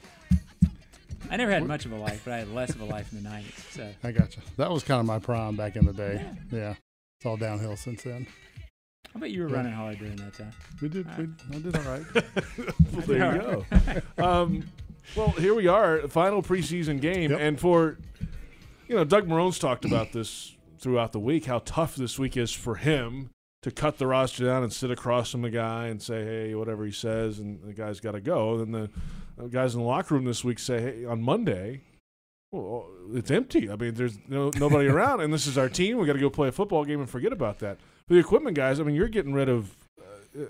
I 1.30 1.36
never 1.38 1.52
had 1.52 1.65
much 1.65 1.86
of 1.86 1.91
a 1.91 1.95
life, 1.95 2.21
but 2.26 2.34
I 2.34 2.38
had 2.39 2.50
less 2.54 2.69
of 2.76 2.82
a 2.82 2.86
life 2.86 3.12
in 3.12 3.21
the 3.23 3.30
90s. 3.30 3.71
So 3.71 3.89
I 4.04 4.12
gotcha. 4.12 4.39
That 4.58 4.69
was 4.71 4.84
kind 4.84 5.00
of 5.00 5.06
my 5.06 5.19
prime 5.19 5.56
back 5.56 5.76
in 5.76 5.86
the 5.86 5.93
day. 5.93 6.21
Yeah, 6.52 6.76
it's 7.19 7.26
all 7.26 7.38
downhill 7.38 7.76
since 7.76 8.04
then. 8.04 8.28
I 9.15 9.19
bet 9.19 9.32
you 9.32 9.41
were 9.43 9.50
Yeah. 9.50 9.56
running 9.56 9.73
hard 9.73 9.97
during 10.00 10.15
that 10.17 10.34
time. 10.36 10.52
We 10.82 10.89
did. 10.89 11.08
We, 11.17 11.28
I 11.56 11.60
did 11.60 11.76
all 11.76 11.82
right. 11.84 12.04
Well, 12.93 13.06
there 13.06 13.34
you 13.36 13.41
go. 14.17 14.23
um, 14.23 14.63
well, 15.15 15.32
here 15.32 15.54
we 15.54 15.67
are, 15.67 16.08
final 16.08 16.41
preseason 16.41 17.00
game, 17.02 17.32
and 17.32 17.60
for 17.60 17.97
you 18.88 18.95
know, 18.95 19.04
Doug 19.04 19.28
Marrone's 19.28 19.60
talked 19.60 19.86
about 19.86 20.12
this 20.12 20.56
throughout 20.80 21.12
the 21.12 21.19
week, 21.19 21.45
how 21.45 21.60
tough 21.60 21.95
this 21.95 22.17
week 22.19 22.38
is 22.38 22.52
for 22.52 22.76
him 22.76 23.30
to 23.63 23.71
cut 23.71 23.97
the 23.97 24.08
roster 24.08 24.45
down 24.45 24.63
and 24.63 24.71
sit 24.71 24.91
across 24.91 25.32
from 25.32 25.41
the 25.41 25.50
guy 25.50 25.88
and 25.88 26.02
say, 26.02 26.23
hey, 26.23 26.56
whatever 26.56 26.86
he 26.86 26.91
says, 26.91 27.39
and 27.39 27.62
the 27.63 27.73
guy's 27.73 28.00
got 28.00 28.12
to 28.12 28.21
go. 28.21 28.60
And 28.60 28.73
the 28.73 28.89
uh, 29.41 29.47
guys 29.47 29.73
in 29.73 29.82
the 29.82 29.88
locker 29.88 30.13
room 30.15 30.26
this 30.26 30.43
week 30.43 30.60
say, 30.60 30.80
hey, 30.82 31.06
on 31.06 31.21
Monday, 31.21 31.82
well, 32.52 32.88
it's 33.13 33.32
empty. 33.32 33.69
I 33.69 33.76
mean, 33.76 33.95
there's 33.95 34.17
no, 34.28 34.52
nobody 34.58 34.88
around, 34.89 35.21
and 35.21 35.34
this 35.34 35.47
is 35.47 35.58
our 35.58 35.69
team. 35.69 35.97
We 35.97 36.06
got 36.06 36.13
to 36.13 36.19
go 36.19 36.30
play 36.30 36.47
a 36.47 36.52
football 36.52 36.86
game 36.86 37.00
and 37.00 37.10
forget 37.10 37.34
about 37.34 37.60
that. 37.60 37.78
For 38.08 38.13
the 38.13 38.19
equipment 38.19 38.56
guys, 38.56 38.80
I 38.80 38.84
mean, 38.84 38.95
you're 38.95 39.10
getting 39.10 39.34
rid 39.34 39.50
of, 39.50 39.76
uh, 40.00 40.43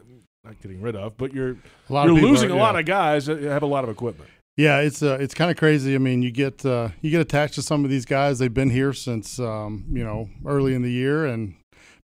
not 0.43 0.61
getting 0.61 0.81
rid 0.81 0.95
of, 0.95 1.17
but 1.17 1.33
you're 1.33 1.57
A 1.89 1.93
lot 1.93 2.05
you're 2.07 2.19
losing 2.21 2.51
are- 2.51 2.55
a 2.55 2.57
lot 2.57 2.77
of 2.77 2.85
guys 2.85 3.25
that 3.27 3.41
have 3.41 3.63
a 3.63 3.67
lot 3.67 3.83
of 3.83 3.89
equipment. 3.89 4.29
Yeah, 4.57 4.79
it's 4.79 5.03
uh, 5.03 5.17
it's 5.19 5.35
kind 5.35 5.51
of 5.51 5.57
crazy. 5.57 5.93
I 5.93 5.99
mean, 5.99 6.23
you 6.23 6.31
get 6.31 6.65
uh, 6.65 6.89
you 7.01 7.11
get 7.11 7.21
attached 7.21 7.53
to 7.55 7.61
some 7.61 7.83
of 7.83 7.91
these 7.91 8.05
guys. 8.05 8.39
They've 8.39 8.53
been 8.53 8.71
here 8.71 8.91
since 8.91 9.39
um, 9.39 9.85
you 9.91 10.03
know 10.03 10.29
early 10.45 10.73
in 10.73 10.81
the 10.81 10.91
year 10.91 11.27
and 11.27 11.55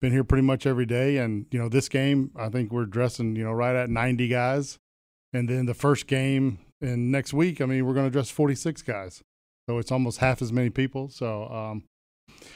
been 0.01 0.11
here 0.11 0.25
pretty 0.25 0.41
much 0.41 0.65
every 0.65 0.85
day. 0.85 1.17
And 1.17 1.45
you 1.51 1.57
know, 1.57 1.69
this 1.69 1.87
game, 1.87 2.31
I 2.35 2.49
think 2.49 2.73
we're 2.73 2.85
dressing 2.85 3.37
you 3.37 3.45
know 3.45 3.53
right 3.53 3.73
at 3.73 3.89
ninety 3.89 4.27
guys, 4.27 4.77
and 5.31 5.47
then 5.47 5.65
the 5.65 5.73
first 5.73 6.07
game 6.07 6.59
in 6.81 7.09
next 7.09 7.33
week, 7.33 7.61
I 7.61 7.65
mean, 7.65 7.85
we're 7.85 7.93
going 7.93 8.07
to 8.07 8.11
dress 8.11 8.29
forty 8.29 8.55
six 8.55 8.81
guys. 8.81 9.21
So 9.69 9.77
it's 9.77 9.91
almost 9.91 10.17
half 10.17 10.41
as 10.41 10.51
many 10.51 10.69
people. 10.69 11.07
So 11.07 11.45
um, 11.47 11.83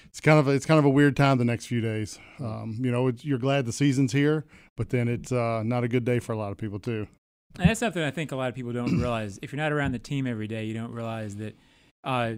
it's 0.08 0.20
kind 0.20 0.40
of 0.40 0.50
a, 0.50 0.52
it's 0.52 0.66
kind 0.66 0.80
of 0.80 0.84
a 0.84 0.90
weird 0.90 1.16
time 1.16 1.38
the 1.38 1.46
next 1.46 1.68
few 1.68 1.80
days. 1.80 2.20
Um, 2.42 2.80
you 2.82 2.92
know, 2.92 3.14
you're 3.22 3.38
glad 3.38 3.66
the 3.66 3.72
season's 3.72 4.12
here, 4.12 4.44
but 4.76 4.90
then 4.90 5.08
it's 5.08 5.32
uh, 5.32 5.64
not 5.64 5.86
a 5.86 5.88
good 5.88 6.04
day 6.04 6.20
for 6.20 6.34
a 6.34 6.38
lot 6.38 6.52
of 6.52 6.58
people 6.58 6.80
too. 6.80 7.08
And 7.60 7.70
that's 7.70 7.80
something 7.80 8.04
I 8.04 8.12
think 8.12 8.32
a 8.32 8.36
lot 8.36 8.50
of 8.50 8.56
people 8.56 8.74
don't 8.74 9.00
realize. 9.00 9.40
If 9.42 9.52
you're 9.54 9.62
not 9.62 9.72
around 9.72 9.92
the 9.94 10.00
team 10.00 10.28
every 10.28 10.48
day, 10.48 10.66
you 10.66 10.74
don't 10.74 10.92
realize 10.92 11.36
that 11.38 11.56
uh, 12.04 12.34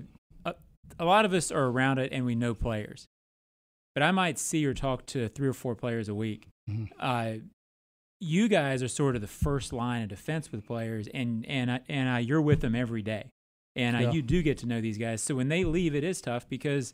a, 0.46 0.56
a 1.00 1.06
lot 1.06 1.26
of 1.26 1.34
us 1.34 1.52
are 1.52 1.66
around 1.66 1.98
it 2.00 2.12
and 2.12 2.26
we 2.26 2.36
know 2.36 2.54
players. 2.54 3.06
But 3.96 4.04
I 4.04 4.12
might 4.12 4.38
see 4.38 4.66
or 4.66 4.74
talk 4.76 5.06
to 5.08 5.28
three 5.28 5.48
or 5.48 5.54
four 5.54 5.74
players 5.76 6.08
a 6.08 6.14
week. 6.16 6.48
Mhm. 6.70 6.90
Uh, 7.00 7.34
you 8.20 8.48
guys 8.48 8.82
are 8.84 8.88
sort 8.88 9.16
of 9.16 9.22
the 9.22 9.28
first 9.28 9.72
line 9.74 10.04
of 10.04 10.10
defense 10.10 10.52
with 10.52 10.66
players, 10.66 11.08
and 11.14 11.46
and 11.48 11.72
I- 11.72 11.82
and 11.88 12.10
uh, 12.16 12.18
you're 12.18 12.42
with 12.42 12.62
them 12.62 12.74
every 12.76 13.02
day, 13.04 13.30
and 13.76 14.00
Yeah. 14.00 14.12
you 14.12 14.22
do 14.24 14.42
get 14.42 14.58
to 14.60 14.66
know 14.68 14.82
these 14.82 14.98
guys. 14.98 15.22
So 15.22 15.36
when 15.36 15.50
they 15.50 15.64
leave, 15.64 15.94
it 15.96 16.04
is 16.04 16.20
tough 16.22 16.48
because 16.50 16.94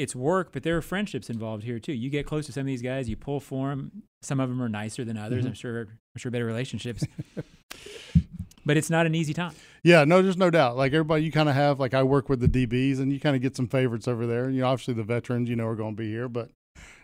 it's 0.00 0.16
work, 0.16 0.50
but 0.52 0.62
there 0.62 0.76
are 0.76 0.82
friendships 0.82 1.28
involved 1.28 1.62
here 1.64 1.78
too. 1.78 1.92
You 1.92 2.10
get 2.10 2.26
close 2.26 2.46
to 2.46 2.52
some 2.52 2.62
of 2.62 2.66
these 2.66 2.82
guys, 2.82 3.08
you 3.08 3.16
pull 3.16 3.38
for 3.40 3.68
them. 3.68 4.02
Some 4.22 4.40
of 4.40 4.48
them 4.48 4.62
are 4.62 4.68
nicer 4.68 5.04
than 5.04 5.16
others. 5.16 5.44
Mhm. 5.44 5.48
I'm 5.48 5.54
sure. 5.54 5.80
I'm 5.80 6.18
sure 6.18 6.30
better 6.30 6.46
relationships. 6.46 7.04
but 8.66 8.76
it's 8.76 8.90
not 8.90 9.06
an 9.06 9.14
easy 9.14 9.34
time. 9.34 9.54
Yeah, 9.82 10.04
no, 10.04 10.22
there's 10.22 10.36
no 10.36 10.50
doubt. 10.50 10.76
Like 10.76 10.92
everybody, 10.92 11.24
you 11.24 11.32
kind 11.32 11.48
of 11.48 11.54
have 11.54 11.78
like 11.80 11.94
I 11.94 12.02
work 12.02 12.28
with 12.28 12.40
the 12.40 12.48
DBs, 12.48 12.98
and 12.98 13.12
you 13.12 13.20
kind 13.20 13.36
of 13.36 13.42
get 13.42 13.56
some 13.56 13.68
favorites 13.68 14.08
over 14.08 14.26
there. 14.26 14.50
You 14.50 14.62
know, 14.62 14.68
obviously 14.68 14.94
the 14.94 15.02
veterans, 15.04 15.48
you 15.48 15.56
know, 15.56 15.66
are 15.66 15.76
going 15.76 15.96
to 15.96 16.02
be 16.02 16.08
here, 16.10 16.28
but 16.28 16.50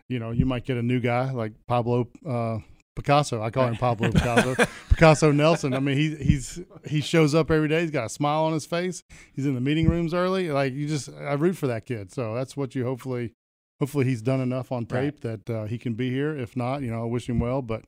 you 0.08 0.18
know, 0.18 0.30
you 0.30 0.46
might 0.46 0.64
get 0.64 0.76
a 0.76 0.82
new 0.82 1.00
guy 1.00 1.30
like 1.32 1.52
Pablo 1.66 2.08
uh, 2.28 2.58
Picasso. 2.96 3.42
I 3.42 3.50
call 3.50 3.68
him 3.68 3.76
Pablo 3.76 4.10
Picasso. 4.12 4.56
Picasso 4.88 5.30
Nelson. 5.30 5.74
I 5.74 5.80
mean, 5.80 5.96
he 5.96 6.16
he's 6.16 6.60
he 6.84 7.00
shows 7.00 7.34
up 7.34 7.50
every 7.50 7.68
day. 7.68 7.82
He's 7.82 7.90
got 7.90 8.06
a 8.06 8.08
smile 8.08 8.44
on 8.44 8.52
his 8.52 8.66
face. 8.66 9.04
He's 9.34 9.46
in 9.46 9.54
the 9.54 9.60
meeting 9.60 9.88
rooms 9.88 10.14
early. 10.14 10.50
Like 10.50 10.72
you 10.72 10.88
just, 10.88 11.10
I 11.12 11.34
root 11.34 11.56
for 11.56 11.66
that 11.68 11.86
kid. 11.86 12.12
So 12.12 12.34
that's 12.34 12.56
what 12.56 12.74
you 12.74 12.84
hopefully, 12.84 13.34
hopefully 13.78 14.06
he's 14.06 14.22
done 14.22 14.40
enough 14.40 14.72
on 14.72 14.86
tape 14.86 15.20
that 15.20 15.48
uh, 15.48 15.64
he 15.66 15.78
can 15.78 15.94
be 15.94 16.10
here. 16.10 16.36
If 16.36 16.56
not, 16.56 16.82
you 16.82 16.90
know, 16.90 17.02
I 17.02 17.06
wish 17.06 17.28
him 17.28 17.38
well. 17.38 17.62
But 17.62 17.84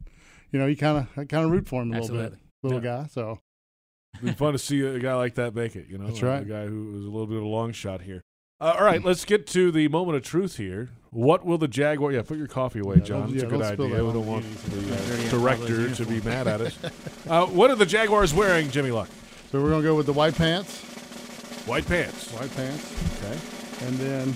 you 0.52 0.58
know, 0.58 0.66
you 0.66 0.76
kind 0.76 0.98
of, 1.16 1.28
kind 1.28 1.44
of 1.44 1.50
root 1.50 1.66
for 1.66 1.82
him 1.82 1.92
a 1.92 2.00
little 2.00 2.16
bit, 2.16 2.24
Absolutely. 2.24 2.38
little 2.62 2.80
guy. 2.80 3.06
So. 3.10 3.40
It'd 4.14 4.24
be 4.24 4.32
fun 4.32 4.52
to 4.52 4.58
see 4.58 4.80
a 4.80 4.98
guy 4.98 5.14
like 5.14 5.34
that 5.34 5.54
make 5.54 5.76
it. 5.76 5.86
You 5.88 5.98
know, 5.98 6.06
That's 6.06 6.22
right. 6.22 6.42
A 6.42 6.44
guy 6.44 6.66
who 6.66 6.92
was 6.92 7.04
a 7.04 7.08
little 7.10 7.26
bit 7.26 7.36
of 7.36 7.42
a 7.42 7.46
long 7.46 7.72
shot 7.72 8.00
here. 8.00 8.22
Uh, 8.58 8.74
all 8.76 8.84
right, 8.84 9.04
let's 9.04 9.24
get 9.24 9.46
to 9.48 9.70
the 9.70 9.86
moment 9.88 10.16
of 10.16 10.24
truth 10.24 10.56
here. 10.56 10.88
What 11.10 11.44
will 11.46 11.58
the 11.58 11.68
Jaguar? 11.68 12.12
Yeah, 12.12 12.22
put 12.22 12.36
your 12.38 12.46
coffee 12.48 12.80
away, 12.80 12.96
Yeah, 12.96 13.04
John. 13.04 13.20
don't- 13.22 13.34
It's 13.34 13.42
yeah, 13.42 13.48
a 13.48 13.50
good 13.50 13.62
idea. 13.62 13.76
that 13.76 13.90
We 13.90 13.96
don't 13.96 14.12
the 14.12 14.20
want 14.20 14.44
the 14.64 15.26
uh, 15.26 15.30
director 15.30 15.94
to 15.94 16.04
be 16.06 16.20
mad 16.28 16.46
at 16.46 16.60
us. 16.60 16.78
Uh, 17.28 17.46
what 17.46 17.70
are 17.70 17.76
the 17.76 17.86
Jaguars 17.86 18.34
wearing, 18.34 18.70
Jimmy 18.70 18.90
Luck? 18.90 19.08
So 19.50 19.62
we're 19.62 19.70
gonna 19.70 19.82
go 19.82 19.94
with 19.94 20.06
the 20.06 20.12
white 20.12 20.34
pants. 20.34 20.82
White 21.66 21.86
pants. 21.86 22.30
White 22.32 22.54
pants. 22.54 22.94
Okay. 23.24 23.86
And 23.86 23.96
then 23.98 24.34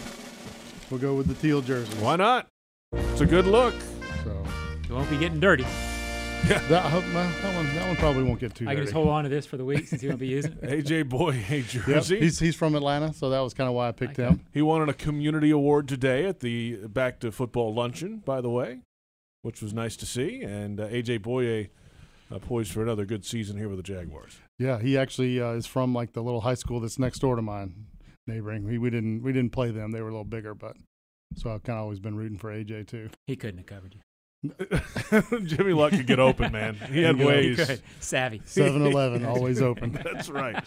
we'll 0.90 1.00
go 1.00 1.14
with 1.14 1.26
the 1.26 1.34
teal 1.34 1.60
jersey. 1.60 1.92
Why 1.98 2.16
not? 2.16 2.46
It's 2.92 3.20
a 3.20 3.26
good 3.26 3.46
look. 3.46 3.74
So 4.24 4.44
You 4.88 4.94
won't 4.94 5.10
be 5.10 5.18
getting 5.18 5.40
dirty. 5.40 5.66
That, 6.48 6.84
I 6.84 6.90
that 7.00 7.54
one 7.54 7.74
that 7.74 7.86
one 7.86 7.96
probably 7.96 8.24
won't 8.24 8.40
get 8.40 8.54
too 8.54 8.64
I 8.64 8.74
dirty. 8.74 8.76
can 8.76 8.84
just 8.86 8.92
hold 8.94 9.08
on 9.08 9.22
to 9.24 9.30
this 9.30 9.46
for 9.46 9.56
the 9.56 9.64
week 9.64 9.86
since 9.86 10.02
you 10.02 10.08
won't 10.08 10.20
be 10.20 10.26
using 10.26 10.52
it. 10.60 10.62
AJ 10.86 11.04
Bouye, 11.08 11.34
a 11.50 11.56
Yep, 11.58 11.66
jersey. 11.86 12.18
he's 12.20 12.38
he's 12.40 12.56
from 12.56 12.74
Atlanta, 12.74 13.12
so 13.12 13.30
that 13.30 13.40
was 13.40 13.54
kind 13.54 13.68
of 13.68 13.74
why 13.74 13.88
I 13.88 13.92
picked 13.92 14.16
him. 14.16 14.40
He 14.52 14.60
won 14.60 14.86
a 14.88 14.92
community 14.92 15.50
award 15.50 15.86
today 15.88 16.26
at 16.26 16.40
the 16.40 16.76
Back 16.88 17.20
to 17.20 17.30
Football 17.30 17.72
luncheon, 17.74 18.22
by 18.24 18.40
the 18.40 18.50
way, 18.50 18.80
which 19.42 19.62
was 19.62 19.72
nice 19.72 19.96
to 19.98 20.06
see. 20.06 20.42
And 20.42 20.80
uh, 20.80 20.88
AJ 20.88 21.20
Bouye 21.20 21.68
uh, 22.34 22.38
poised 22.40 22.72
for 22.72 22.82
another 22.82 23.04
good 23.04 23.24
season 23.24 23.56
here 23.56 23.68
with 23.68 23.76
the 23.78 23.82
Jaguars. 23.84 24.38
Yeah, 24.58 24.78
he 24.80 24.98
actually 24.98 25.40
uh, 25.40 25.52
is 25.52 25.66
from 25.66 25.94
like 25.94 26.12
the 26.12 26.22
little 26.22 26.40
high 26.40 26.54
school 26.54 26.80
that's 26.80 26.98
next 26.98 27.20
door 27.20 27.36
to 27.36 27.42
mine, 27.42 27.86
neighboring. 28.26 28.64
We, 28.64 28.78
we 28.78 28.90
didn't 28.90 29.22
we 29.22 29.32
didn't 29.32 29.52
play 29.52 29.70
them; 29.70 29.92
they 29.92 30.00
were 30.02 30.08
a 30.08 30.12
little 30.12 30.24
bigger, 30.24 30.54
but 30.54 30.76
so 31.36 31.52
I've 31.54 31.62
kind 31.62 31.78
of 31.78 31.84
always 31.84 32.00
been 32.00 32.16
rooting 32.16 32.38
for 32.38 32.50
AJ 32.52 32.88
too. 32.88 33.10
He 33.28 33.36
couldn't 33.36 33.58
have 33.58 33.66
covered 33.66 33.94
you. 33.94 34.00
Jimmy 35.44 35.72
Luck 35.72 35.92
could 35.92 36.06
get 36.06 36.18
open, 36.18 36.50
man. 36.52 36.74
He 36.92 37.02
had 37.02 37.14
He 37.16 37.20
could. 37.22 37.26
ways. 37.26 37.58
He 37.60 37.64
could. 37.66 37.82
Savvy. 38.00 38.38
7-Eleven, 38.46 39.24
always 39.24 39.62
open. 39.62 39.92
That's 40.04 40.28
right. 40.28 40.62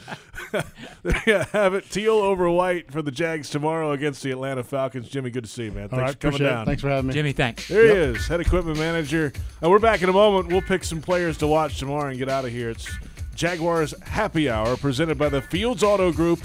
there 1.03 1.21
you 1.27 1.39
have 1.51 1.73
it. 1.73 1.89
Teal 1.89 2.13
over 2.13 2.49
white 2.49 2.91
for 2.91 3.01
the 3.01 3.11
Jags 3.11 3.49
tomorrow 3.49 3.91
against 3.91 4.23
the 4.23 4.31
Atlanta 4.31 4.63
Falcons. 4.63 5.09
Jimmy, 5.09 5.29
good 5.29 5.43
to 5.43 5.49
see 5.49 5.65
you, 5.65 5.71
man. 5.71 5.89
Thanks 5.89 6.01
right, 6.01 6.11
for 6.13 6.17
coming 6.17 6.35
appreciate 6.35 6.47
it. 6.47 6.51
down. 6.51 6.65
Thanks 6.65 6.81
for 6.81 6.89
having 6.89 7.07
me. 7.07 7.13
Jimmy, 7.13 7.31
thanks. 7.33 7.67
There 7.67 7.85
Yep. 7.85 7.95
he 7.95 8.01
is, 8.19 8.27
head 8.27 8.39
equipment 8.39 8.79
manager. 8.79 9.33
And 9.61 9.69
we're 9.69 9.79
back 9.79 10.01
in 10.01 10.09
a 10.09 10.13
moment. 10.13 10.47
We'll 10.47 10.61
pick 10.61 10.83
some 10.85 11.01
players 11.01 11.38
to 11.39 11.47
watch 11.47 11.77
tomorrow 11.77 12.09
and 12.09 12.17
get 12.17 12.29
out 12.29 12.45
of 12.45 12.51
here. 12.51 12.69
It's 12.69 12.89
Jaguars 13.35 13.93
Happy 14.03 14.49
Hour 14.49 14.77
presented 14.77 15.17
by 15.17 15.27
the 15.27 15.41
Fields 15.41 15.83
Auto 15.83 16.13
Group 16.13 16.39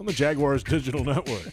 on 0.00 0.06
the 0.06 0.12
Jaguars 0.12 0.64
Digital 0.64 1.04
Network. 1.04 1.52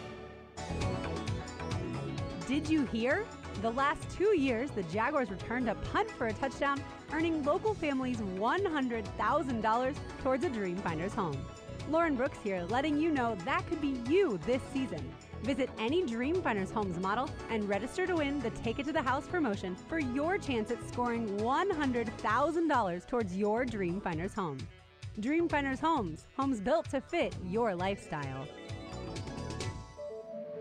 Did 2.51 2.69
you 2.69 2.83
hear? 2.87 3.25
The 3.61 3.71
last 3.71 4.01
two 4.09 4.37
years, 4.37 4.71
the 4.71 4.83
Jaguars 4.83 5.31
returned 5.31 5.69
a 5.69 5.75
punt 5.75 6.11
for 6.11 6.27
a 6.27 6.33
touchdown, 6.33 6.83
earning 7.13 7.45
local 7.45 7.73
families 7.73 8.17
$100,000 8.17 9.95
towards 10.21 10.43
a 10.43 10.49
Dreamfinders 10.49 11.13
home. 11.13 11.45
Lauren 11.89 12.15
Brooks 12.15 12.39
here, 12.43 12.65
letting 12.67 12.99
you 12.99 13.09
know 13.09 13.35
that 13.45 13.65
could 13.67 13.79
be 13.79 14.01
you 14.09 14.37
this 14.45 14.61
season. 14.73 14.99
Visit 15.43 15.69
any 15.79 16.03
Dreamfinders 16.03 16.73
Homes 16.73 16.99
model 16.99 17.29
and 17.49 17.69
register 17.69 18.05
to 18.05 18.17
win 18.17 18.41
the 18.41 18.49
Take 18.49 18.79
It 18.79 18.85
to 18.87 18.91
the 18.91 19.01
House 19.01 19.27
promotion 19.27 19.77
for 19.87 19.99
your 19.99 20.37
chance 20.37 20.71
at 20.71 20.89
scoring 20.89 21.29
$100,000 21.37 23.07
towards 23.07 23.33
your 23.33 23.63
Dreamfinders 23.65 24.33
home. 24.33 24.57
Dreamfinders 25.21 25.79
Homes, 25.79 26.27
homes 26.35 26.59
built 26.59 26.89
to 26.89 26.99
fit 26.99 27.33
your 27.45 27.73
lifestyle. 27.73 28.45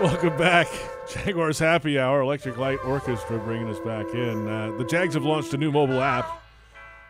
Welcome 0.00 0.36
back. 0.36 0.66
Jaguars 1.08 1.58
Happy 1.58 1.98
Hour, 1.98 2.20
Electric 2.22 2.56
Light 2.56 2.78
Orchestra 2.84 3.38
bringing 3.38 3.68
us 3.68 3.78
back 3.80 4.06
in. 4.12 4.48
Uh, 4.48 4.72
the 4.76 4.84
Jags 4.84 5.14
have 5.14 5.24
launched 5.24 5.54
a 5.54 5.56
new 5.56 5.70
mobile 5.70 6.02
app 6.02 6.42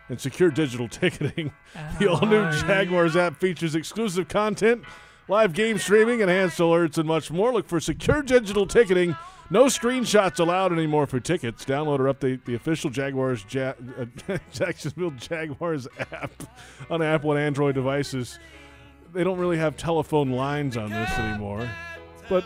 and 0.08 0.20
secure 0.20 0.50
digital 0.50 0.86
ticketing. 0.90 1.52
the 1.98 2.08
all 2.10 2.26
new 2.26 2.50
Jaguars 2.60 3.16
app 3.16 3.40
features 3.40 3.74
exclusive 3.74 4.28
content, 4.28 4.82
live 5.28 5.54
game 5.54 5.78
streaming, 5.78 6.20
enhanced 6.20 6.58
alerts, 6.58 6.98
and 6.98 7.08
much 7.08 7.30
more. 7.30 7.52
Look 7.52 7.66
for 7.66 7.80
secure 7.80 8.22
digital 8.22 8.66
ticketing. 8.66 9.16
No 9.50 9.64
screenshots 9.64 10.38
allowed 10.38 10.72
anymore 10.72 11.06
for 11.06 11.20
tickets. 11.20 11.64
Download 11.64 11.98
or 12.00 12.12
update 12.12 12.44
the 12.44 12.54
official 12.54 12.90
Jaguars 12.90 13.44
ja- 13.50 13.74
uh, 14.28 14.38
Jacksonville 14.52 15.10
Jaguars 15.12 15.88
app 16.12 16.32
on 16.90 17.00
Apple 17.02 17.32
and 17.32 17.40
Android 17.40 17.74
devices. 17.74 18.38
They 19.12 19.24
don't 19.24 19.38
really 19.38 19.58
have 19.58 19.76
telephone 19.76 20.30
lines 20.30 20.76
on 20.76 20.90
this 20.90 21.10
anymore, 21.18 21.68
but 22.28 22.44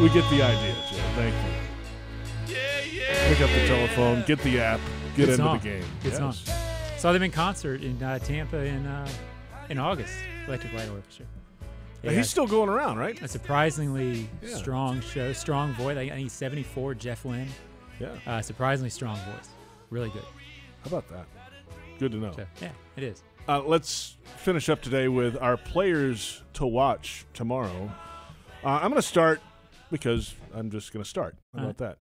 we 0.00 0.08
get 0.10 0.28
the 0.30 0.42
idea, 0.42 0.74
Joe. 0.90 0.96
Thank 1.16 1.34
you. 1.34 2.54
Pick 3.28 3.40
up 3.40 3.50
the 3.50 3.66
telephone, 3.66 4.24
get 4.26 4.38
the 4.40 4.60
app, 4.60 4.80
get 5.16 5.16
Good 5.16 5.28
into 5.30 5.36
song. 5.36 5.58
the 5.58 5.64
game. 5.64 5.84
It's 6.04 6.18
Yes. 6.18 6.38
song. 6.38 6.54
Saw 6.96 7.12
them 7.12 7.22
in 7.22 7.30
concert 7.30 7.82
in 7.82 8.02
uh, 8.02 8.18
Tampa 8.18 8.58
in 8.58 8.86
uh, 8.86 9.08
in 9.68 9.78
August. 9.78 10.12
Electric 10.46 10.72
Light 10.72 10.88
Orchestra. 10.88 11.26
Yeah, 12.02 12.12
he's 12.12 12.30
still 12.30 12.46
going 12.46 12.68
around, 12.70 12.96
right? 12.98 13.20
A 13.22 13.28
surprisingly 13.28 14.28
Yeah. 14.42 14.56
strong 14.56 15.00
show, 15.00 15.32
strong 15.32 15.72
voice. 15.74 15.96
I 15.98 16.08
think 16.08 16.14
he's 16.20 16.32
74. 16.32 16.94
Jeff 16.94 17.24
Lynne. 17.24 17.48
Yeah. 18.00 18.08
Uh, 18.26 18.40
surprisingly 18.40 18.88
strong 18.90 19.16
voice. 19.16 19.48
Really 19.90 20.08
good. 20.10 20.22
How 20.84 20.86
about 20.96 21.08
that? 21.08 21.26
Good 21.98 22.12
to 22.12 22.18
know. 22.18 22.32
So, 22.32 22.46
yeah, 22.62 22.70
it 22.96 23.02
is. 23.02 23.22
Uh, 23.48 23.60
let's 23.62 24.16
finish 24.36 24.68
up 24.68 24.80
today 24.80 25.08
with 25.08 25.36
our 25.40 25.56
players 25.56 26.42
to 26.54 26.66
watch 26.66 27.26
tomorrow. 27.34 27.90
Uh, 28.64 28.68
I'm 28.82 28.90
going 28.90 28.94
to 28.94 29.02
start 29.02 29.40
because 29.90 30.34
I'm 30.54 30.70
just 30.70 30.92
going 30.92 31.02
to 31.02 31.08
start. 31.08 31.36
How 31.54 31.62
about 31.64 31.78
that? 31.78 31.98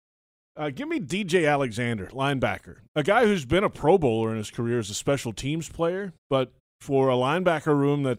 Uh, 0.54 0.70
give 0.70 0.86
me 0.86 1.00
DJ 1.00 1.50
Alexander, 1.50 2.08
linebacker, 2.12 2.76
a 2.94 3.02
guy 3.02 3.24
who's 3.24 3.46
been 3.46 3.64
a 3.64 3.70
Pro 3.70 3.96
Bowler 3.96 4.30
in 4.32 4.36
his 4.36 4.50
career 4.50 4.78
as 4.78 4.90
a 4.90 4.94
special 4.94 5.32
teams 5.32 5.68
player, 5.70 6.12
but 6.28 6.52
for 6.80 7.08
a 7.08 7.14
linebacker 7.14 7.74
room 7.74 8.02
that 8.02 8.18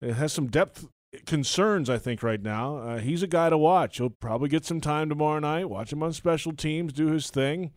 has 0.00 0.32
some 0.32 0.46
depth 0.46 0.86
concerns, 1.24 1.90
I 1.90 1.98
think, 1.98 2.22
right 2.22 2.40
now. 2.40 2.76
Uh, 2.78 2.98
he's 2.98 3.22
a 3.22 3.26
guy 3.26 3.50
to 3.50 3.58
watch. 3.58 3.96
He'll 3.98 4.10
probably 4.20 4.48
get 4.48 4.64
some 4.64 4.80
time 4.80 5.08
tomorrow 5.08 5.40
night. 5.40 5.68
Watch 5.68 5.92
him 5.92 6.02
on 6.04 6.12
special 6.12 6.52
teams, 6.52 6.92
do 6.92 7.08
his 7.08 7.30
thing. 7.30 7.72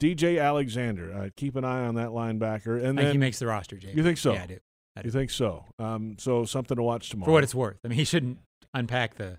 DJ 0.00 0.42
Alexander, 0.42 1.12
uh, 1.14 1.28
keep 1.36 1.54
an 1.56 1.64
eye 1.64 1.86
on 1.86 1.94
that 1.96 2.08
linebacker. 2.08 2.82
And 2.82 2.98
I 2.98 3.02
think 3.02 3.08
then 3.08 3.12
he 3.12 3.18
makes 3.18 3.38
the 3.38 3.46
roster, 3.46 3.76
Jake. 3.76 3.94
You 3.94 4.02
think 4.02 4.18
so? 4.18 4.32
Yeah, 4.32 4.42
I 4.42 4.46
do. 4.46 4.58
I 4.96 5.02
You 5.04 5.10
think 5.10 5.30
so? 5.30 5.66
Um, 5.78 6.16
so 6.18 6.44
something 6.44 6.76
to 6.76 6.82
watch 6.82 7.10
tomorrow. 7.10 7.26
For 7.28 7.32
what 7.32 7.44
it's 7.44 7.54
worth. 7.54 7.78
I 7.84 7.88
mean, 7.88 7.98
he 7.98 8.04
shouldn't 8.04 8.38
unpack 8.74 9.16
the 9.16 9.38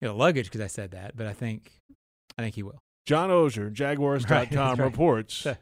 you 0.00 0.08
know, 0.08 0.16
luggage 0.16 0.46
because 0.46 0.60
I 0.60 0.66
said 0.66 0.92
that, 0.92 1.16
but 1.16 1.26
I 1.26 1.32
think 1.32 1.72
I 2.38 2.42
think 2.42 2.54
he 2.54 2.62
will. 2.62 2.80
John 3.06 3.30
Oehser, 3.30 3.72
Jaguars.com 3.72 4.30
Right, 4.36 4.50
that's 4.50 4.78
right. 4.78 4.84
reports. 4.84 5.46
Uh, 5.46 5.54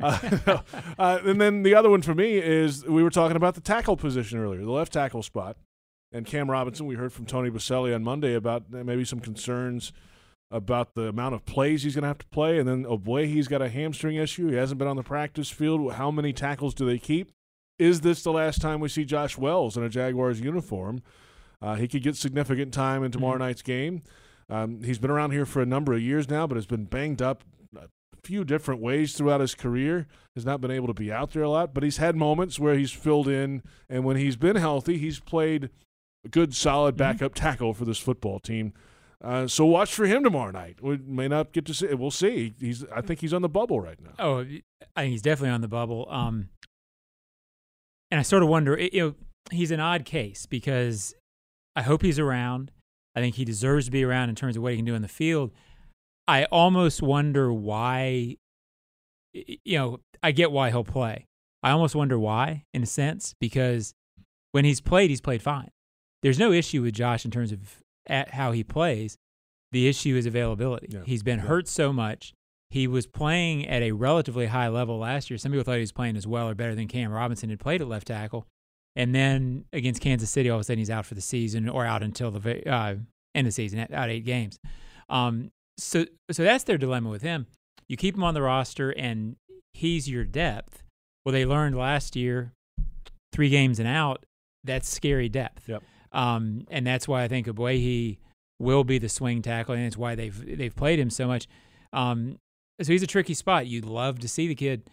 uh, 0.98 1.18
and 1.24 1.40
then 1.40 1.62
the 1.62 1.74
other 1.74 1.90
one 1.90 2.02
for 2.02 2.14
me 2.14 2.38
is 2.38 2.84
we 2.84 3.02
were 3.02 3.10
talking 3.10 3.36
about 3.36 3.54
the 3.54 3.60
tackle 3.60 3.96
position 3.96 4.38
earlier, 4.38 4.60
the 4.60 4.70
left 4.70 4.92
tackle 4.92 5.22
spot. 5.22 5.56
And 6.12 6.26
Cam 6.26 6.50
Robinson, 6.50 6.86
we 6.86 6.96
heard 6.96 7.12
from 7.12 7.24
Tony 7.24 7.50
Boselli 7.50 7.94
on 7.94 8.02
Monday 8.02 8.34
about 8.34 8.64
uh, 8.74 8.84
maybe 8.84 9.04
some 9.04 9.20
concerns 9.20 9.92
about 10.50 10.94
the 10.94 11.08
amount 11.08 11.34
of 11.34 11.46
plays 11.46 11.82
he's 11.82 11.94
going 11.94 12.02
to 12.02 12.08
have 12.08 12.18
to 12.18 12.26
play. 12.26 12.58
And 12.58 12.68
then 12.68 12.84
Ogbuehi, 12.84 13.28
he's 13.28 13.48
got 13.48 13.62
a 13.62 13.70
hamstring 13.70 14.16
issue. 14.16 14.48
He 14.48 14.56
hasn't 14.56 14.78
been 14.78 14.88
on 14.88 14.96
the 14.96 15.02
practice 15.02 15.48
field. 15.48 15.94
How 15.94 16.10
many 16.10 16.34
tackles 16.34 16.74
do 16.74 16.84
they 16.84 16.98
keep? 16.98 17.30
Is 17.78 18.02
this 18.02 18.22
the 18.22 18.32
last 18.32 18.60
time 18.60 18.78
we 18.80 18.88
see 18.88 19.04
Josh 19.04 19.38
Wells 19.38 19.78
in 19.78 19.82
a 19.82 19.88
Jaguars 19.88 20.40
uniform? 20.40 21.02
Uh, 21.62 21.76
he 21.76 21.86
could 21.86 22.02
get 22.02 22.16
significant 22.16 22.74
time 22.74 23.04
in 23.04 23.12
tomorrow 23.12 23.38
night's 23.38 23.62
game. 23.62 24.02
Um, 24.50 24.82
he's 24.82 24.98
been 24.98 25.10
around 25.10 25.30
here 25.30 25.46
for 25.46 25.62
a 25.62 25.66
number 25.66 25.92
of 25.94 26.00
years 26.02 26.28
now, 26.28 26.46
but 26.46 26.56
has 26.56 26.66
been 26.66 26.84
banged 26.84 27.22
up 27.22 27.44
a 27.76 27.86
few 28.24 28.44
different 28.44 28.80
ways 28.80 29.14
throughout 29.14 29.40
his 29.40 29.54
career. 29.54 30.06
Has 30.34 30.44
not 30.44 30.60
been 30.60 30.70
able 30.72 30.88
to 30.88 30.94
be 30.94 31.12
out 31.12 31.30
there 31.32 31.42
a 31.44 31.48
lot, 31.48 31.72
but 31.72 31.82
he's 31.84 31.98
had 31.98 32.16
moments 32.16 32.58
where 32.58 32.74
he's 32.74 32.90
filled 32.90 33.28
in, 33.28 33.62
and 33.88 34.04
when 34.04 34.16
he's 34.16 34.36
been 34.36 34.56
healthy, 34.56 34.98
he's 34.98 35.20
played 35.20 35.70
a 36.24 36.28
good, 36.28 36.54
solid 36.54 36.96
backup 36.96 37.34
tackle 37.34 37.72
for 37.74 37.84
this 37.84 37.98
football 37.98 38.38
team. 38.40 38.72
Uh, 39.22 39.46
so 39.46 39.64
watch 39.64 39.94
for 39.94 40.04
him 40.06 40.24
tomorrow 40.24 40.50
night. 40.50 40.78
We 40.82 40.96
may 40.98 41.28
not 41.28 41.52
get 41.52 41.64
to 41.66 41.74
see. 41.74 41.94
We'll 41.94 42.10
see. 42.10 42.54
He's. 42.58 42.84
I 42.94 43.02
think 43.02 43.20
he's 43.20 43.32
on 43.32 43.42
the 43.42 43.48
bubble 43.48 43.80
right 43.80 43.98
now. 44.02 44.14
Oh, 44.18 44.38
I 44.40 45.02
think 45.02 45.12
he's 45.12 45.22
definitely 45.22 45.50
on 45.54 45.60
the 45.60 45.68
bubble. 45.68 46.08
Um, 46.10 46.48
and 48.10 48.18
I 48.18 48.22
sort 48.24 48.42
of 48.42 48.48
wonder, 48.48 48.76
it- 48.76 48.92
you 48.92 49.00
know, 49.00 49.14
he's 49.50 49.70
an 49.70 49.80
odd 49.80 50.04
case 50.04 50.46
because 50.46 51.14
I 51.74 51.82
hope 51.82 52.02
he's 52.02 52.18
around. 52.18 52.70
I 53.14 53.20
think 53.20 53.36
he 53.36 53.44
deserves 53.44 53.86
to 53.86 53.90
be 53.90 54.04
around 54.04 54.28
in 54.28 54.34
terms 54.34 54.56
of 54.56 54.62
what 54.62 54.72
he 54.72 54.76
can 54.76 54.84
do 54.84 54.94
in 54.94 55.02
the 55.02 55.08
field. 55.08 55.52
I 56.26 56.44
almost 56.44 57.02
wonder 57.02 57.52
why, 57.52 58.36
you 59.32 59.78
know, 59.78 60.00
I 60.22 60.32
get 60.32 60.52
why 60.52 60.70
he'll 60.70 60.84
play. 60.84 61.26
I 61.62 61.70
almost 61.70 61.94
wonder 61.94 62.18
why, 62.18 62.64
in 62.72 62.82
a 62.82 62.86
sense, 62.86 63.34
because 63.40 63.94
when 64.52 64.64
he's 64.64 64.80
played, 64.80 65.10
he's 65.10 65.20
played 65.20 65.42
fine. 65.42 65.70
There's 66.22 66.38
no 66.38 66.52
issue 66.52 66.82
with 66.82 66.94
Josh 66.94 67.24
in 67.24 67.30
terms 67.30 67.52
of 67.52 67.82
at 68.06 68.30
how 68.30 68.52
he 68.52 68.64
plays. 68.64 69.16
The 69.72 69.88
issue 69.88 70.16
is 70.16 70.26
availability. 70.26 70.88
He's 71.04 71.22
been 71.22 71.40
hurt 71.40 71.68
so 71.68 71.92
much. 71.92 72.34
He 72.70 72.86
was 72.86 73.06
playing 73.06 73.66
at 73.66 73.82
a 73.82 73.92
relatively 73.92 74.46
high 74.46 74.68
level 74.68 74.98
last 74.98 75.30
year. 75.30 75.38
Some 75.38 75.52
people 75.52 75.64
thought 75.64 75.74
he 75.74 75.80
was 75.80 75.92
playing 75.92 76.16
as 76.16 76.26
well 76.26 76.48
or 76.48 76.54
better 76.54 76.74
than 76.74 76.88
Cam 76.88 77.12
Robinson 77.12 77.50
had 77.50 77.60
played 77.60 77.80
at 77.80 77.88
left 77.88 78.06
tackle. 78.06 78.46
And 78.94 79.14
then 79.14 79.64
against 79.72 80.00
Kansas 80.00 80.30
City, 80.30 80.50
all 80.50 80.56
of 80.56 80.60
a 80.60 80.64
sudden 80.64 80.78
he's 80.78 80.90
out 80.90 81.06
for 81.06 81.14
the 81.14 81.20
season 81.20 81.68
or 81.68 81.86
out 81.86 82.02
until 82.02 82.30
the 82.30 82.68
uh, 82.68 82.96
end 83.34 83.46
of 83.46 83.46
the 83.46 83.52
season, 83.52 83.86
out 83.92 84.10
eight 84.10 84.24
games. 84.24 84.58
Um, 85.08 85.50
so, 85.78 86.04
so 86.30 86.44
that's 86.44 86.64
their 86.64 86.78
dilemma 86.78 87.08
with 87.08 87.22
him. 87.22 87.46
You 87.88 87.96
keep 87.96 88.14
him 88.14 88.24
on 88.24 88.34
the 88.34 88.42
roster, 88.42 88.90
and 88.90 89.36
he's 89.74 90.08
your 90.08 90.24
depth. 90.24 90.82
Well, 91.24 91.32
they 91.32 91.44
learned 91.44 91.76
last 91.76 92.16
year, 92.16 92.52
three 93.32 93.48
games 93.48 93.78
and 93.78 93.88
out, 93.88 94.24
that's 94.64 94.88
scary 94.88 95.28
depth. 95.28 95.68
Yep. 95.68 95.82
Um, 96.12 96.66
and 96.70 96.86
that's 96.86 97.08
why 97.08 97.22
I 97.22 97.28
think 97.28 97.46
Ogbuehi 97.46 98.18
will 98.58 98.84
be 98.84 98.98
the 98.98 99.08
swing 99.08 99.42
tackle, 99.42 99.74
and 99.74 99.84
it's 99.84 99.96
why 99.96 100.14
they've 100.14 100.58
they've 100.58 100.74
played 100.74 100.98
him 100.98 101.10
so 101.10 101.26
much. 101.26 101.48
Um, 101.92 102.38
so 102.80 102.92
he's 102.92 103.02
a 103.02 103.06
tricky 103.06 103.34
spot. 103.34 103.66
You'd 103.66 103.84
love 103.84 104.18
to 104.20 104.28
see 104.28 104.46
the 104.46 104.54
kid 104.54 104.88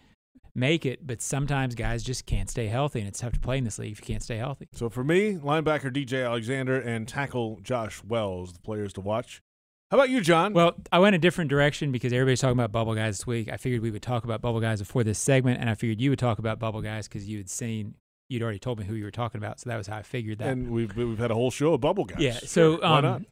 make 0.54 0.86
it, 0.86 1.06
but 1.06 1.20
sometimes 1.20 1.74
guys 1.74 2.02
just 2.02 2.26
can't 2.26 2.50
stay 2.50 2.66
healthy, 2.66 3.00
and 3.00 3.08
it's 3.08 3.20
tough 3.20 3.32
to 3.32 3.40
play 3.40 3.58
in 3.58 3.64
this 3.64 3.78
league 3.78 3.92
if 3.92 4.00
you 4.00 4.06
can't 4.06 4.22
stay 4.22 4.36
healthy. 4.36 4.68
So 4.72 4.88
for 4.88 5.04
me, 5.04 5.34
linebacker 5.34 5.92
DJ 5.92 6.24
Alexander 6.24 6.80
and 6.80 7.06
tackle 7.06 7.58
Josh 7.62 8.02
Wells, 8.04 8.52
the 8.52 8.60
players 8.60 8.92
to 8.94 9.00
watch. 9.00 9.42
How 9.90 9.96
about 9.96 10.10
you, 10.10 10.20
John? 10.20 10.52
Well, 10.52 10.74
I 10.92 11.00
went 11.00 11.16
a 11.16 11.18
different 11.18 11.50
direction 11.50 11.90
because 11.90 12.12
everybody's 12.12 12.40
talking 12.40 12.52
about 12.52 12.70
bubble 12.70 12.94
guys 12.94 13.18
this 13.18 13.26
week. 13.26 13.50
I 13.52 13.56
figured 13.56 13.82
we 13.82 13.90
would 13.90 14.02
talk 14.02 14.22
about 14.22 14.40
bubble 14.40 14.60
guys 14.60 14.78
before 14.78 15.02
this 15.02 15.18
segment, 15.18 15.60
and 15.60 15.68
I 15.68 15.74
figured 15.74 16.00
you 16.00 16.10
would 16.10 16.18
talk 16.18 16.38
about 16.38 16.60
bubble 16.60 16.80
guys 16.80 17.08
because 17.08 17.28
you 17.28 17.38
had 17.38 17.50
seen, 17.50 17.94
you'd 18.28 18.42
already 18.42 18.60
told 18.60 18.78
me 18.78 18.84
who 18.84 18.94
you 18.94 19.02
were 19.02 19.10
talking 19.10 19.38
about. 19.38 19.58
So 19.58 19.68
that 19.68 19.76
was 19.76 19.88
how 19.88 19.96
I 19.96 20.02
figured 20.02 20.38
that. 20.38 20.48
and 20.48 20.70
we've 20.70 20.96
we've 20.96 21.18
had 21.18 21.32
a 21.32 21.34
whole 21.34 21.50
show 21.50 21.74
of 21.74 21.80
bubble 21.80 22.04
guys. 22.04 22.20
Yeah. 22.20 22.38
So 22.44 22.80
Why 22.80 22.98
um, 22.98 23.04
not? 23.04 23.22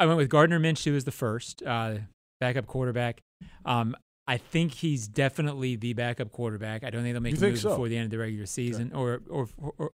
I 0.00 0.06
went 0.06 0.18
with 0.18 0.28
Gardner 0.28 0.58
Minshew 0.58 0.96
as 0.96 1.04
the 1.04 1.12
first 1.12 1.62
uh, 1.62 1.98
backup 2.40 2.66
quarterback. 2.66 3.22
Um, 3.64 3.94
I 4.26 4.36
think 4.38 4.72
he's 4.74 5.06
definitely 5.06 5.76
the 5.76 5.92
backup 5.92 6.32
quarterback. 6.32 6.82
I 6.84 6.90
don't 6.90 7.02
think 7.02 7.14
they'll 7.14 7.20
make 7.22 7.38
You 7.40 7.46
a 7.46 7.50
move 7.50 7.58
so? 7.60 7.70
before 7.70 7.88
the 7.88 7.96
end 7.96 8.06
of 8.06 8.10
the 8.10 8.18
regular 8.18 8.46
season 8.46 8.92
or, 8.94 9.20
or 9.28 9.48
or 9.58 9.90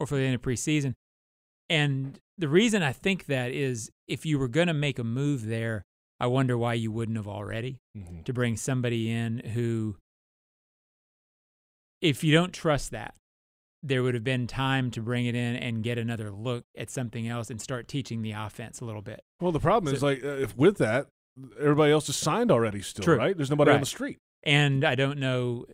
or 0.00 0.06
for 0.06 0.16
the 0.16 0.22
end 0.22 0.34
of 0.34 0.42
preseason. 0.42 0.94
And 1.68 2.18
the 2.38 2.48
reason 2.48 2.82
I 2.82 2.92
think 2.92 3.26
that 3.26 3.50
is 3.50 3.90
if 4.08 4.24
you 4.24 4.38
were 4.38 4.48
going 4.48 4.68
to 4.68 4.74
make 4.74 4.98
a 4.98 5.04
move 5.04 5.46
there, 5.46 5.84
I 6.20 6.26
wonder 6.28 6.56
why 6.56 6.74
you 6.74 6.90
wouldn't 6.92 7.16
have 7.18 7.28
already 7.28 7.78
Mm-hmm. 7.96 8.22
to 8.24 8.32
bring 8.32 8.56
somebody 8.56 9.10
in 9.10 9.38
who, 9.54 9.96
if 12.00 12.22
you 12.22 12.32
don't 12.32 12.52
trust 12.52 12.90
that, 12.90 13.14
there 13.82 14.02
would 14.02 14.14
have 14.14 14.24
been 14.24 14.46
time 14.46 14.90
to 14.92 15.00
bring 15.00 15.26
it 15.26 15.34
in 15.34 15.56
and 15.56 15.82
get 15.82 15.98
another 15.98 16.30
look 16.30 16.64
at 16.76 16.90
something 16.90 17.26
else 17.28 17.50
and 17.50 17.60
start 17.60 17.88
teaching 17.88 18.22
the 18.22 18.32
offense 18.32 18.80
a 18.80 18.84
little 18.84 19.02
bit. 19.02 19.20
Well, 19.40 19.52
the 19.52 19.60
problem 19.60 19.94
is 19.94 20.02
like 20.02 20.24
uh, 20.24 20.28
if 20.28 20.56
with 20.56 20.78
that, 20.78 21.06
everybody 21.60 21.92
else 21.92 22.08
is 22.08 22.16
signed 22.16 22.50
already. 22.50 22.82
Still, 22.82 23.04
True. 23.04 23.16
right? 23.16 23.36
There's 23.36 23.50
nobody 23.50 23.70
on 23.70 23.80
the 23.80 23.86
street. 23.86 24.18
And 24.42 24.84
I 24.84 24.94
don't 24.94 25.18
know. 25.18 25.66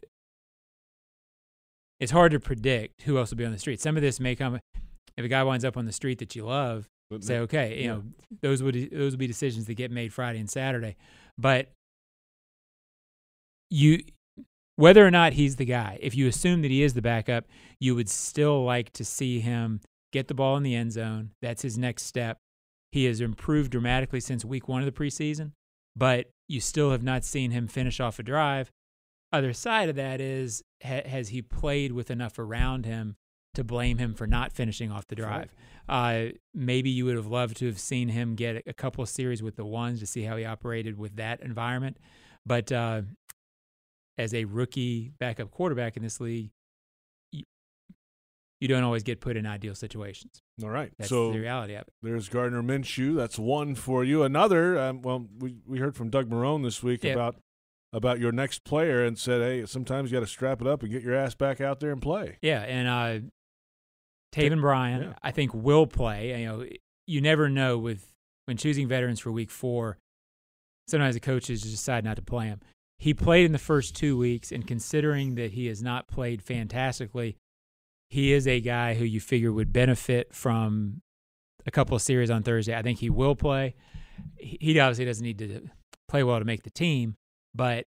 it's 2.00 2.12
hard 2.12 2.32
to 2.32 2.40
predict 2.40 3.02
who 3.02 3.18
else 3.18 3.30
will 3.30 3.36
be 3.36 3.44
on 3.44 3.52
the 3.52 3.58
street. 3.58 3.80
Some 3.80 3.96
of 3.96 4.02
this 4.02 4.18
may 4.18 4.34
come 4.34 4.58
if 5.16 5.24
a 5.24 5.28
guy 5.28 5.42
winds 5.42 5.64
up 5.64 5.76
on 5.76 5.84
the 5.84 5.92
street 5.92 6.18
that 6.18 6.34
you 6.34 6.46
love. 6.46 6.88
Say 7.20 7.40
okay, 7.40 7.76
you 7.76 7.82
yeah. 7.82 7.86
know 7.88 8.02
those 8.40 8.62
would 8.62 8.74
those 8.90 9.12
would 9.12 9.18
be 9.18 9.26
decisions 9.26 9.66
that 9.66 9.74
get 9.74 9.90
made 9.90 10.14
Friday 10.14 10.38
and 10.38 10.48
Saturday, 10.48 10.96
but 11.36 11.68
you 13.68 14.00
whether 14.76 15.06
or 15.06 15.10
not 15.10 15.34
he's 15.34 15.56
the 15.56 15.66
guy, 15.66 15.98
if 16.00 16.16
you 16.16 16.26
assume 16.26 16.62
that 16.62 16.70
he 16.70 16.82
is 16.82 16.94
the 16.94 17.02
backup, 17.02 17.44
you 17.78 17.94
would 17.94 18.08
still 18.08 18.64
like 18.64 18.92
to 18.94 19.04
see 19.04 19.40
him 19.40 19.80
get 20.12 20.28
the 20.28 20.34
ball 20.34 20.56
in 20.56 20.62
the 20.62 20.74
end 20.74 20.92
zone. 20.92 21.32
That's 21.42 21.62
his 21.62 21.76
next 21.76 22.04
step. 22.04 22.38
He 22.92 23.06
has 23.06 23.20
improved 23.20 23.72
dramatically 23.72 24.20
since 24.20 24.44
week 24.44 24.68
one 24.68 24.82
of 24.82 24.86
the 24.86 24.92
preseason, 24.92 25.52
but 25.96 26.30
you 26.46 26.60
still 26.60 26.90
have 26.90 27.02
not 27.02 27.24
seen 27.24 27.50
him 27.50 27.66
finish 27.66 27.98
off 27.98 28.18
a 28.18 28.22
drive. 28.22 28.70
Other 29.32 29.54
side 29.54 29.88
of 29.88 29.96
that 29.96 30.20
is, 30.20 30.62
ha- 30.84 31.06
has 31.06 31.30
he 31.30 31.40
played 31.40 31.92
with 31.92 32.10
enough 32.10 32.38
around 32.38 32.84
him 32.84 33.16
to 33.54 33.64
blame 33.64 33.96
him 33.96 34.12
for 34.12 34.26
not 34.26 34.52
finishing 34.52 34.92
off 34.92 35.06
the 35.08 35.14
drive? 35.14 35.54
Uh, 35.88 36.26
maybe 36.54 36.90
you 36.90 37.06
would 37.06 37.16
have 37.16 37.26
loved 37.26 37.56
to 37.56 37.66
have 37.66 37.78
seen 37.78 38.10
him 38.10 38.34
get 38.34 38.62
a 38.66 38.74
couple 38.74 39.02
of 39.02 39.08
series 39.08 39.42
with 39.42 39.56
the 39.56 39.64
ones 39.64 39.98
to 40.00 40.06
see 40.06 40.22
how 40.24 40.36
he 40.36 40.44
operated 40.44 40.98
with 40.98 41.16
that 41.16 41.40
environment. 41.40 41.96
But 42.44 42.70
uh, 42.70 43.02
as 44.18 44.34
a 44.34 44.44
rookie 44.44 45.12
backup 45.18 45.50
quarterback 45.50 45.96
in 45.96 46.02
this 46.02 46.20
league, 46.20 46.50
you 48.62 48.68
don't 48.68 48.84
always 48.84 49.02
get 49.02 49.20
put 49.20 49.36
in 49.36 49.44
ideal 49.44 49.74
situations. 49.74 50.40
All 50.62 50.70
right. 50.70 50.92
That's 50.96 51.08
so 51.10 51.32
the 51.32 51.40
reality 51.40 51.74
of 51.74 51.82
it. 51.82 51.92
There's 52.00 52.28
Gardner 52.28 52.62
Minshew. 52.62 53.16
That's 53.16 53.36
one 53.36 53.74
for 53.74 54.04
you. 54.04 54.22
Another. 54.22 54.78
Um, 54.78 55.02
well, 55.02 55.26
we 55.40 55.56
we 55.66 55.80
heard 55.80 55.96
from 55.96 56.10
Doug 56.10 56.30
Marrone 56.30 56.62
this 56.62 56.80
week 56.80 57.02
Yeah. 57.02 57.14
about 57.14 57.36
about 57.92 58.20
your 58.20 58.30
next 58.30 58.62
player 58.64 59.04
and 59.04 59.18
said, 59.18 59.40
hey, 59.42 59.66
sometimes 59.66 60.10
you 60.12 60.16
got 60.16 60.24
to 60.24 60.30
strap 60.30 60.60
it 60.60 60.68
up 60.68 60.82
and 60.84 60.92
get 60.92 61.02
your 61.02 61.14
ass 61.14 61.34
back 61.34 61.60
out 61.60 61.80
there 61.80 61.90
and 61.90 62.00
play. 62.00 62.38
Yeah, 62.40 62.60
and 62.60 62.88
uh, 62.88 63.28
Taven 64.32 64.60
Bryan, 64.60 65.02
yeah. 65.02 65.12
I 65.22 65.30
think 65.32 65.52
will 65.52 65.86
play. 65.86 66.40
You 66.40 66.46
know, 66.46 66.66
you 67.06 67.20
never 67.20 67.48
know 67.48 67.76
with 67.78 68.06
when 68.46 68.56
choosing 68.56 68.86
veterans 68.88 69.18
for 69.20 69.32
Week 69.32 69.50
Four. 69.50 69.98
Sometimes 70.88 71.14
the 71.14 71.20
coaches 71.20 71.62
just 71.62 71.74
decide 71.74 72.04
not 72.04 72.16
to 72.16 72.22
play 72.22 72.46
him. 72.46 72.60
He 72.98 73.12
played 73.14 73.44
in 73.46 73.52
the 73.52 73.58
first 73.58 73.96
two 73.96 74.16
weeks, 74.16 74.52
and 74.52 74.66
considering 74.66 75.34
that 75.34 75.50
he 75.50 75.66
has 75.66 75.82
not 75.82 76.06
played 76.06 76.42
fantastically, 76.42 77.36
he 78.12 78.34
is 78.34 78.46
a 78.46 78.60
guy 78.60 78.92
who 78.92 79.06
you 79.06 79.20
figure 79.20 79.50
would 79.50 79.72
benefit 79.72 80.34
from 80.34 81.00
a 81.64 81.70
couple 81.70 81.96
of 81.96 82.02
series 82.02 82.28
on 82.28 82.42
Thursday. 82.42 82.76
I 82.76 82.82
think 82.82 82.98
he 82.98 83.08
will 83.08 83.34
play. 83.34 83.74
He 84.36 84.78
obviously 84.78 85.06
doesn't 85.06 85.24
need 85.24 85.38
to 85.38 85.62
play 86.08 86.22
well 86.22 86.38
to 86.38 86.44
make 86.44 86.62
the 86.62 86.68
team, 86.68 87.16
but 87.54 87.86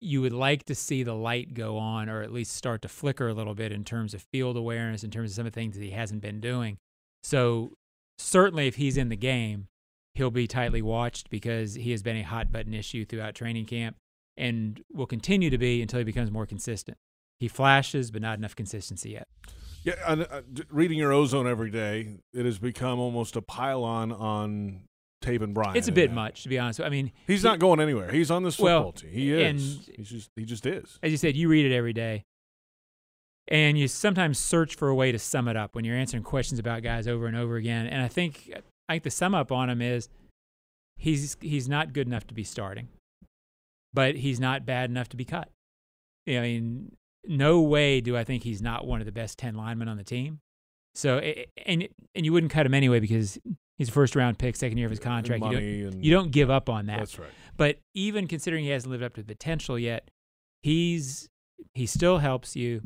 you 0.00 0.22
would 0.22 0.32
like 0.32 0.64
to 0.64 0.74
see 0.74 1.02
the 1.02 1.12
light 1.12 1.52
go 1.52 1.76
on 1.76 2.08
or 2.08 2.22
at 2.22 2.32
least 2.32 2.54
start 2.54 2.80
to 2.80 2.88
flicker 2.88 3.28
a 3.28 3.34
little 3.34 3.54
bit 3.54 3.70
in 3.70 3.84
terms 3.84 4.14
of 4.14 4.24
field 4.32 4.56
awareness, 4.56 5.04
in 5.04 5.10
terms 5.10 5.32
of 5.32 5.36
some 5.36 5.44
of 5.44 5.52
the 5.52 5.60
things 5.60 5.76
that 5.76 5.84
he 5.84 5.90
hasn't 5.90 6.22
been 6.22 6.40
doing. 6.40 6.78
So, 7.22 7.72
certainly, 8.16 8.68
if 8.68 8.76
he's 8.76 8.96
in 8.96 9.10
the 9.10 9.16
game, 9.16 9.68
he'll 10.14 10.30
be 10.30 10.46
tightly 10.46 10.80
watched 10.80 11.28
because 11.28 11.74
he 11.74 11.90
has 11.90 12.02
been 12.02 12.16
a 12.16 12.22
hot 12.22 12.50
button 12.50 12.72
issue 12.72 13.04
throughout 13.04 13.34
training 13.34 13.66
camp 13.66 13.96
and 14.34 14.80
will 14.90 15.04
continue 15.04 15.50
to 15.50 15.58
be 15.58 15.82
until 15.82 15.98
he 15.98 16.04
becomes 16.04 16.30
more 16.30 16.46
consistent. 16.46 16.96
He 17.40 17.48
flashes, 17.48 18.10
but 18.10 18.20
not 18.22 18.38
enough 18.38 18.56
consistency 18.56 19.10
yet. 19.10 19.28
Yeah, 19.84 19.94
and, 20.06 20.22
uh, 20.30 20.42
reading 20.70 20.98
your 20.98 21.12
O-Zone 21.12 21.46
every 21.46 21.70
day, 21.70 22.16
it 22.34 22.44
has 22.44 22.58
become 22.58 22.98
almost 22.98 23.36
a 23.36 23.42
pylon 23.42 24.10
on 24.12 24.80
Taven 25.22 25.54
Bryan. 25.54 25.76
It's 25.76 25.88
a 25.88 25.92
bit 25.92 26.12
much, 26.12 26.42
to 26.42 26.48
be 26.48 26.58
honest. 26.58 26.80
I 26.80 26.88
mean, 26.88 27.12
He's 27.26 27.42
he- 27.42 27.48
not 27.48 27.58
going 27.60 27.78
anywhere. 27.80 28.10
He's 28.10 28.30
on 28.30 28.42
this 28.42 28.56
football 28.56 28.82
Well, 28.82 28.92
team. 28.92 29.10
He 29.12 29.32
is. 29.32 29.88
He's 29.96 30.08
just 30.10 30.30
he 30.36 30.44
just 30.44 30.66
is. 30.66 30.98
as 31.02 31.10
you 31.12 31.16
said, 31.16 31.36
you 31.36 31.48
read 31.48 31.64
it 31.64 31.74
every 31.74 31.92
day. 31.92 32.24
And 33.50 33.78
you 33.78 33.88
sometimes 33.88 34.38
search 34.38 34.74
for 34.74 34.88
a 34.88 34.94
way 34.94 35.10
to 35.10 35.18
sum 35.18 35.48
it 35.48 35.56
up 35.56 35.74
when 35.74 35.84
you're 35.84 35.96
answering 35.96 36.22
questions 36.22 36.58
about 36.60 36.82
guys 36.82 37.08
over 37.08 37.26
and 37.26 37.34
over 37.36 37.56
again. 37.56 37.86
And 37.86 38.02
I 38.02 38.08
think 38.08 38.50
I 38.88 38.94
think 38.94 39.04
the 39.04 39.10
sum 39.10 39.34
up 39.34 39.50
on 39.50 39.70
him 39.70 39.80
is 39.80 40.08
he's 40.98 41.36
he's 41.40 41.66
not 41.68 41.92
good 41.94 42.06
enough 42.06 42.26
to 42.26 42.34
be 42.34 42.44
starting, 42.44 42.88
but 43.94 44.16
he's 44.16 44.38
not 44.38 44.66
bad 44.66 44.90
enough 44.90 45.08
to 45.10 45.16
be 45.16 45.24
cut. 45.24 45.48
I 46.28 46.40
mean, 46.40 46.94
no 47.28 47.60
way 47.60 48.00
do 48.00 48.16
I 48.16 48.24
think 48.24 48.42
he's 48.42 48.62
not 48.62 48.86
one 48.86 49.00
of 49.00 49.06
the 49.06 49.12
best 49.12 49.38
ten 49.38 49.54
linemen 49.54 49.88
on 49.88 49.96
the 49.96 50.04
team. 50.04 50.40
So 50.94 51.18
and 51.18 51.86
and 52.14 52.24
you 52.24 52.32
wouldn't 52.32 52.50
cut 52.50 52.66
him 52.66 52.74
anyway 52.74 52.98
because 52.98 53.38
he's 53.76 53.88
a 53.88 53.92
first 53.92 54.16
round 54.16 54.38
pick, 54.38 54.56
second 54.56 54.78
year 54.78 54.86
of 54.86 54.90
his 54.90 54.98
contract. 54.98 55.44
You 55.44 55.90
don't 55.90 56.02
you 56.02 56.12
don't 56.12 56.30
give 56.32 56.50
up 56.50 56.68
on 56.68 56.86
that. 56.86 56.98
That's 56.98 57.18
right. 57.18 57.30
But 57.56 57.78
even 57.94 58.26
considering 58.26 58.64
he 58.64 58.70
hasn't 58.70 58.90
lived 58.90 59.04
up 59.04 59.14
to 59.14 59.22
the 59.22 59.26
potential 59.26 59.78
yet, 59.78 60.10
he's 60.62 61.28
he 61.74 61.86
still 61.86 62.18
helps 62.18 62.56
you. 62.56 62.82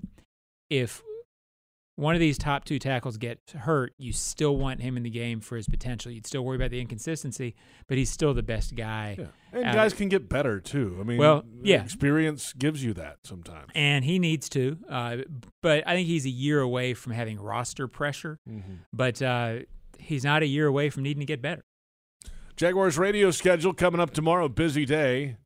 If 0.68 1.02
one 2.02 2.14
of 2.14 2.20
these 2.20 2.36
top 2.36 2.64
two 2.64 2.78
tackles 2.78 3.16
gets 3.16 3.52
hurt, 3.52 3.94
you 3.96 4.12
still 4.12 4.56
want 4.56 4.80
him 4.82 4.96
in 4.96 5.02
the 5.02 5.10
game 5.10 5.40
for 5.40 5.56
his 5.56 5.68
potential. 5.68 6.10
You'd 6.12 6.26
still 6.26 6.44
worry 6.44 6.56
about 6.56 6.70
the 6.70 6.80
inconsistency, 6.80 7.54
but 7.86 7.96
he's 7.96 8.10
still 8.10 8.34
the 8.34 8.42
best 8.42 8.74
guy. 8.74 9.16
Yeah. 9.18 9.26
And 9.52 9.64
out- 9.64 9.74
guys 9.74 9.94
can 9.94 10.08
get 10.08 10.28
better 10.28 10.60
too. 10.60 10.98
I 11.00 11.04
mean, 11.04 11.18
Well, 11.18 11.44
yeah. 11.62 11.82
experience 11.82 12.52
gives 12.52 12.82
you 12.84 12.92
that 12.94 13.18
sometimes. 13.24 13.70
and 13.74 14.04
he 14.04 14.18
needs 14.18 14.48
to. 14.50 14.78
Uh, 14.88 15.16
but 15.62 15.86
I 15.86 15.94
think 15.94 16.06
he's 16.08 16.26
a 16.26 16.30
year 16.30 16.60
away 16.60 16.94
from 16.94 17.12
having 17.12 17.38
roster 17.40 17.86
pressure. 17.88 18.38
Mhm. 18.48 18.80
But 18.92 19.22
uh, 19.22 19.60
he's 19.98 20.24
not 20.24 20.42
a 20.42 20.46
year 20.46 20.66
away 20.66 20.90
from 20.90 21.04
needing 21.04 21.20
to 21.20 21.26
get 21.26 21.40
better. 21.40 21.62
Jaguars 22.56 22.98
radio 22.98 23.30
schedule 23.30 23.72
coming 23.72 24.00
up 24.00 24.12
tomorrow. 24.12 24.48
Busy 24.48 24.84
day 24.84 25.36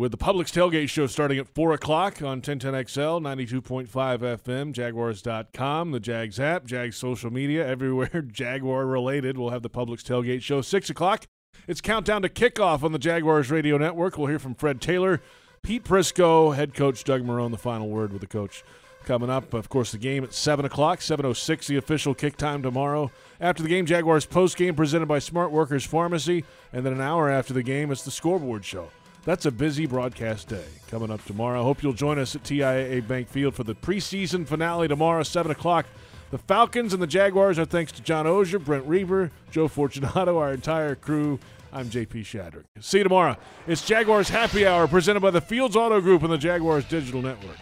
with 0.00 0.12
the 0.12 0.16
Publix 0.16 0.46
Tailgate 0.46 0.88
Show 0.88 1.06
starting 1.06 1.36
at 1.36 1.46
4 1.46 1.74
o'clock 1.74 2.22
on 2.22 2.40
1010XL, 2.40 3.20
92.5 3.20 3.86
FM, 3.86 4.72
Jaguars.com, 4.72 5.90
the 5.90 6.00
Jags 6.00 6.40
app, 6.40 6.64
Jags 6.64 6.96
social 6.96 7.30
media, 7.30 7.68
everywhere 7.68 8.22
Jaguar 8.32 8.86
related. 8.86 9.36
We'll 9.36 9.50
have 9.50 9.60
the 9.60 9.68
Publix 9.68 10.00
Tailgate 10.02 10.40
Show. 10.40 10.62
6 10.62 10.88
o'clock. 10.88 11.26
It's 11.68 11.82
countdown 11.82 12.22
to 12.22 12.30
kickoff 12.30 12.82
on 12.82 12.92
the 12.92 12.98
Jaguars 12.98 13.50
radio 13.50 13.76
network. 13.76 14.16
We'll 14.16 14.28
hear 14.28 14.38
from 14.38 14.54
Fred 14.54 14.80
Taylor, 14.80 15.20
Pete 15.62 15.84
Prisco, 15.84 16.56
head 16.56 16.72
coach 16.72 17.04
Doug 17.04 17.22
Marrone, 17.22 17.50
the 17.50 17.58
final 17.58 17.90
word 17.90 18.10
with 18.10 18.22
the 18.22 18.26
coach. 18.26 18.64
Coming 19.04 19.28
up, 19.28 19.52
of 19.52 19.68
course, 19.68 19.92
the 19.92 19.98
game 19.98 20.24
at 20.24 20.32
7 20.32 20.64
o'clock, 20.64 21.00
7.06, 21.00 21.66
the 21.66 21.76
official 21.76 22.14
kick 22.14 22.38
time 22.38 22.62
tomorrow. 22.62 23.10
After 23.38 23.62
the 23.62 23.68
game, 23.68 23.84
Jaguars 23.84 24.24
post 24.24 24.56
game 24.56 24.74
presented 24.74 25.08
by 25.08 25.18
Smart 25.18 25.50
Workers 25.50 25.84
Pharmacy. 25.84 26.46
And 26.72 26.86
then 26.86 26.94
an 26.94 27.02
hour 27.02 27.28
after 27.28 27.52
the 27.52 27.62
game, 27.62 27.90
it's 27.92 28.02
the 28.02 28.10
scoreboard 28.10 28.64
show. 28.64 28.88
That's 29.24 29.44
a 29.44 29.50
busy 29.50 29.86
broadcast 29.86 30.48
day 30.48 30.64
coming 30.90 31.10
up 31.10 31.22
tomorrow. 31.26 31.62
Hope 31.62 31.82
you'll 31.82 31.92
join 31.92 32.18
us 32.18 32.34
at 32.34 32.42
TIAA 32.42 33.06
Bank 33.06 33.28
Field 33.28 33.54
for 33.54 33.64
the 33.64 33.74
preseason 33.74 34.46
finale 34.46 34.88
tomorrow, 34.88 35.22
7 35.22 35.52
o'clock. 35.52 35.86
The 36.30 36.38
Falcons 36.38 36.94
and 36.94 37.02
the 37.02 37.06
Jaguars 37.06 37.58
are 37.58 37.64
thanks 37.64 37.92
to 37.92 38.02
John 38.02 38.24
Oehser, 38.24 38.64
Brent 38.64 38.86
Reaver, 38.86 39.30
Joe 39.50 39.68
Fortunato, 39.68 40.38
our 40.38 40.52
entire 40.52 40.94
crew. 40.94 41.38
I'm 41.72 41.86
JP 41.86 42.22
Shadrick. 42.22 42.64
See 42.80 42.98
you 42.98 43.04
tomorrow. 43.04 43.36
It's 43.66 43.84
Jaguars 43.86 44.28
Happy 44.28 44.66
Hour 44.66 44.88
presented 44.88 45.20
by 45.20 45.30
the 45.30 45.40
Fields 45.40 45.76
Auto 45.76 46.00
Group 46.00 46.22
and 46.22 46.32
the 46.32 46.38
Jaguars 46.38 46.84
Digital 46.86 47.20
Network. 47.20 47.56